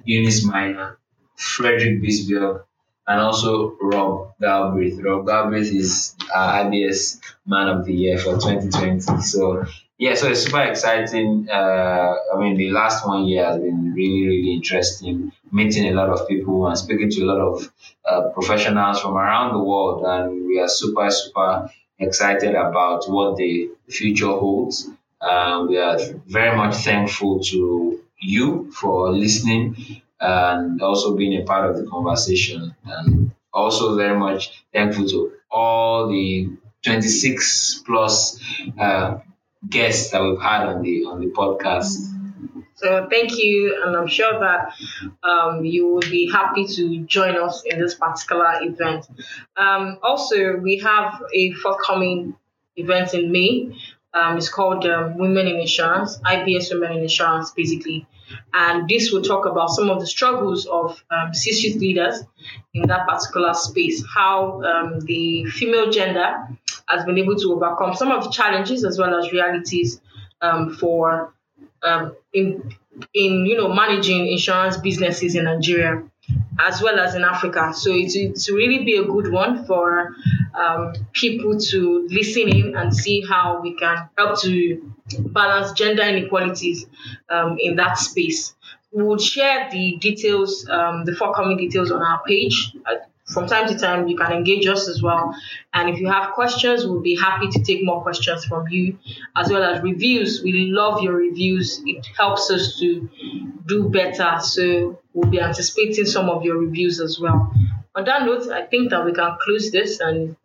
Eunice 0.06 0.46
Miner, 0.46 0.98
Frederick 1.36 2.02
Bisberg, 2.02 2.64
and 3.08 3.20
also 3.20 3.76
Rob 3.82 4.34
Galbraith. 4.40 5.00
Rob 5.02 5.28
Galbraith 5.28 5.72
is 5.74 6.16
uh, 6.34 6.38
our 6.38 6.66
IBS 6.66 7.20
Man 7.46 7.68
of 7.68 7.86
the 7.86 7.94
Year 7.94 8.18
for 8.18 8.36
2020. 8.36 9.22
So 9.22 9.66
yeah, 9.98 10.16
so 10.16 10.30
it's 10.30 10.44
super 10.44 10.64
exciting. 10.64 11.48
Uh, 11.50 12.16
I 12.34 12.40
mean, 12.40 12.58
the 12.58 12.70
last 12.72 13.06
one 13.08 13.26
year 13.26 13.46
has 13.46 13.58
been 13.58 13.94
really, 13.94 14.28
really 14.28 14.54
interesting. 14.54 15.32
Meeting 15.52 15.88
a 15.88 15.92
lot 15.94 16.10
of 16.10 16.28
people 16.28 16.68
and 16.68 16.78
speaking 16.78 17.10
to 17.12 17.24
a 17.24 17.26
lot 17.26 17.40
of 17.40 17.72
uh, 18.06 18.30
professionals 18.30 19.00
from 19.00 19.16
around 19.16 19.54
the 19.54 19.64
world, 19.64 20.04
and 20.06 20.48
we 20.48 20.60
are 20.60 20.68
super, 20.68 21.10
super 21.12 21.70
excited 22.00 22.56
about 22.56 23.06
what 23.08 23.38
the 23.38 23.70
future 23.88 24.28
holds. 24.28 24.90
Uh, 25.22 25.66
we 25.70 25.78
are 25.78 25.98
very 26.28 26.56
much 26.58 26.76
thankful 26.78 27.40
to 27.40 28.02
you 28.20 28.72
for 28.72 29.12
listening 29.12 30.02
and 30.20 30.82
also 30.82 31.16
being 31.16 31.42
a 31.42 31.46
part 31.46 31.70
of 31.70 31.78
the 31.78 31.86
conversation. 31.90 32.76
And 32.86 33.32
also 33.54 33.96
very 33.96 34.18
much 34.18 34.64
thankful 34.74 35.08
to 35.08 35.34
all 35.52 36.08
the 36.08 36.50
26 36.84 37.84
plus 37.86 38.40
uh, 38.78 39.20
guests 39.70 40.12
that 40.12 40.22
we've 40.22 40.42
had 40.42 40.68
on 40.68 40.82
the 40.82 41.06
on 41.06 41.20
the 41.20 41.28
podcast. 41.28 42.10
So 42.76 43.08
thank 43.10 43.38
you, 43.38 43.82
and 43.86 43.96
I'm 43.96 44.08
sure 44.08 44.40
that 44.40 44.74
um, 45.24 45.64
you 45.64 45.88
will 45.88 46.02
be 46.02 46.30
happy 46.30 46.66
to 46.68 47.00
join 47.06 47.38
us 47.38 47.64
in 47.66 47.80
this 47.80 47.96
particular 47.96 48.60
event. 48.62 49.08
Um, 49.56 50.00
also, 50.04 50.58
we 50.58 50.80
have 50.80 51.22
a 51.34 51.54
forthcoming 51.54 52.36
event 52.76 53.14
in 53.14 53.32
May. 53.32 53.74
Um, 54.14 54.38
it's 54.38 54.50
called 54.50 54.86
um, 54.86 55.18
Women 55.18 55.48
in 55.48 55.62
Insurance, 55.62 56.18
IBS 56.20 56.74
Women 56.74 56.98
in 56.98 57.04
Insurance, 57.04 57.52
basically. 57.52 58.06
And 58.54 58.88
this 58.88 59.12
will 59.12 59.22
talk 59.22 59.46
about 59.46 59.70
some 59.70 59.90
of 59.90 60.00
the 60.00 60.08
struggles 60.08 60.66
of 60.66 61.04
um, 61.10 61.34
C-suite 61.34 61.80
leaders 61.80 62.24
in 62.74 62.88
that 62.88 63.08
particular 63.08 63.54
space, 63.54 64.04
how 64.14 64.62
um, 64.64 65.00
the 65.02 65.46
female 65.46 65.90
gender 65.92 66.48
has 66.88 67.06
been 67.06 67.18
able 67.18 67.36
to 67.36 67.54
overcome 67.54 67.96
some 67.96 68.12
of 68.12 68.24
the 68.24 68.30
challenges 68.30 68.84
as 68.84 68.98
well 68.98 69.16
as 69.16 69.32
realities 69.32 70.02
um, 70.42 70.76
for 70.76 71.34
um, 71.84 72.16
in 72.34 72.74
in 73.14 73.46
you 73.46 73.58
know 73.58 73.74
managing 73.74 74.28
insurance 74.28 74.78
businesses 74.78 75.36
in 75.36 75.46
Nigeria 75.46 76.04
as 76.60 76.82
well 76.82 77.00
as 77.00 77.16
in 77.16 77.24
Africa. 77.24 77.74
So 77.74 77.92
it 77.92 78.16
it's 78.16 78.50
really 78.50 78.84
be 78.84 78.96
a 78.98 79.04
good 79.04 79.32
one 79.32 79.66
for 79.66 80.16
um, 80.54 80.94
people 81.12 81.58
to 81.60 82.08
listen 82.10 82.48
in 82.48 82.76
and 82.76 82.96
see 82.96 83.24
how 83.28 83.60
we 83.62 83.76
can 83.76 84.10
help 84.18 84.40
to 84.42 84.94
balance 85.20 85.72
gender 85.74 86.04
inequalities 86.04 86.86
um, 87.30 87.58
in 87.60 87.76
that 87.78 87.98
space. 87.98 88.56
We 88.92 89.04
will 89.04 89.18
share 89.18 89.70
the 89.72 89.98
details, 90.00 90.68
um, 90.70 91.04
the 91.06 91.16
forthcoming 91.16 91.58
details 91.58 91.92
on 91.92 92.02
our 92.04 92.22
page. 92.28 92.76
From 93.26 93.48
time 93.48 93.68
to 93.70 93.78
time, 93.78 94.08
you 94.08 94.18
can 94.18 94.34
engage 94.34 94.68
us 94.68 94.90
as 94.90 95.02
well. 95.02 95.34
And 95.74 95.90
if 95.90 96.00
you 96.00 96.10
have 96.10 96.34
questions, 96.34 96.86
we'll 96.86 97.02
be 97.02 97.16
happy 97.16 97.48
to 97.48 97.64
take 97.64 97.84
more 97.84 98.02
questions 98.02 98.44
from 98.46 98.68
you, 98.68 98.98
as 99.36 99.50
well 99.50 99.64
as 99.64 99.82
reviews. 99.82 100.42
We 100.44 100.72
love 100.72 101.02
your 101.02 101.14
reviews, 101.16 101.82
it 101.86 102.06
helps 102.18 102.52
us 102.52 102.78
to 102.80 103.10
do 103.66 103.90
better. 103.90 104.40
So 104.42 105.00
we'll 105.14 105.30
be 105.30 105.40
anticipating 105.40 106.06
some 106.06 106.30
of 106.30 106.44
your 106.44 106.58
reviews 106.58 107.00
as 107.00 107.18
well. 107.20 107.54
On 107.96 108.04
that 108.04 108.26
note, 108.26 108.50
I 108.52 108.64
think 108.66 108.90
that 108.90 109.06
we 109.06 109.14
can 109.14 109.38
close 109.42 109.72
this 109.72 110.00
and 110.02 110.36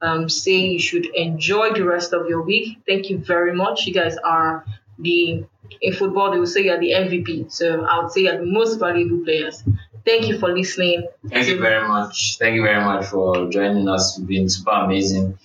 um, 0.00 0.28
say 0.28 0.66
you 0.66 0.80
should 0.80 1.06
enjoy 1.14 1.72
the 1.72 1.84
rest 1.84 2.12
of 2.12 2.28
your 2.28 2.42
week. 2.42 2.78
Thank 2.86 3.08
you 3.08 3.18
very 3.18 3.54
much. 3.54 3.86
You 3.86 3.94
guys 3.94 4.16
are 4.16 4.64
the 4.98 5.44
in 5.80 5.92
football 5.92 6.30
they 6.30 6.38
will 6.38 6.46
say 6.46 6.62
you're 6.62 6.78
the 6.78 6.92
MVP. 6.92 7.52
So 7.52 7.84
I 7.84 8.00
would 8.00 8.12
say 8.12 8.22
you're 8.22 8.38
the 8.38 8.46
most 8.46 8.76
valuable 8.78 9.24
players. 9.24 9.62
Thank 10.06 10.28
you 10.28 10.38
for 10.38 10.50
listening. 10.52 11.08
Thank 11.28 11.48
you 11.48 11.58
very 11.58 11.86
much. 11.88 12.38
Thank 12.38 12.54
you 12.54 12.62
very 12.62 12.82
much 12.82 13.06
for 13.06 13.50
joining 13.50 13.88
us. 13.88 14.16
You've 14.16 14.28
been 14.28 14.48
super 14.48 14.70
amazing. 14.70 15.36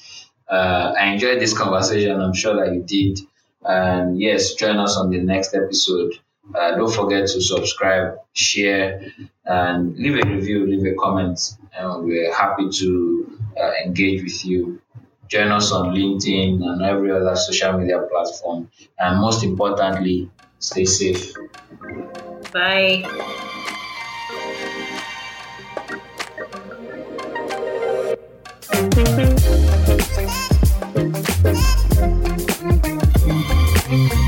Uh, 0.47 0.93
I 0.99 1.07
enjoyed 1.13 1.41
this 1.41 1.57
conversation. 1.57 2.21
I'm 2.21 2.35
sure 2.35 2.55
that 2.63 2.71
you 2.71 2.83
did. 2.83 3.19
And 3.63 4.21
yes, 4.21 4.53
join 4.53 4.77
us 4.77 4.97
on 4.97 5.09
the 5.09 5.19
next 5.19 5.55
episode. 5.55 6.13
Uh, 6.53 6.75
don't 6.75 6.93
forget 6.93 7.27
to 7.29 7.41
subscribe, 7.41 8.17
share, 8.33 9.11
and 9.45 9.97
leave 9.97 10.23
a 10.23 10.29
review, 10.29 10.67
leave 10.67 10.93
a 10.93 10.95
comment. 10.95 11.39
And 11.75 12.05
we're 12.05 12.31
happy 12.31 12.69
to 12.69 13.39
uh, 13.59 13.71
engage 13.83 14.21
with 14.21 14.45
you. 14.45 14.79
Join 15.27 15.51
us 15.51 15.71
on 15.71 15.95
LinkedIn 15.95 16.61
and 16.61 16.83
every 16.83 17.11
other 17.11 17.35
social 17.35 17.79
media 17.79 17.99
platform. 18.11 18.69
And 18.99 19.21
most 19.21 19.43
importantly, 19.43 20.29
stay 20.59 20.85
safe. 20.85 21.33
Bye. 22.53 23.57
Thank 28.93 29.39
you. 34.13 34.20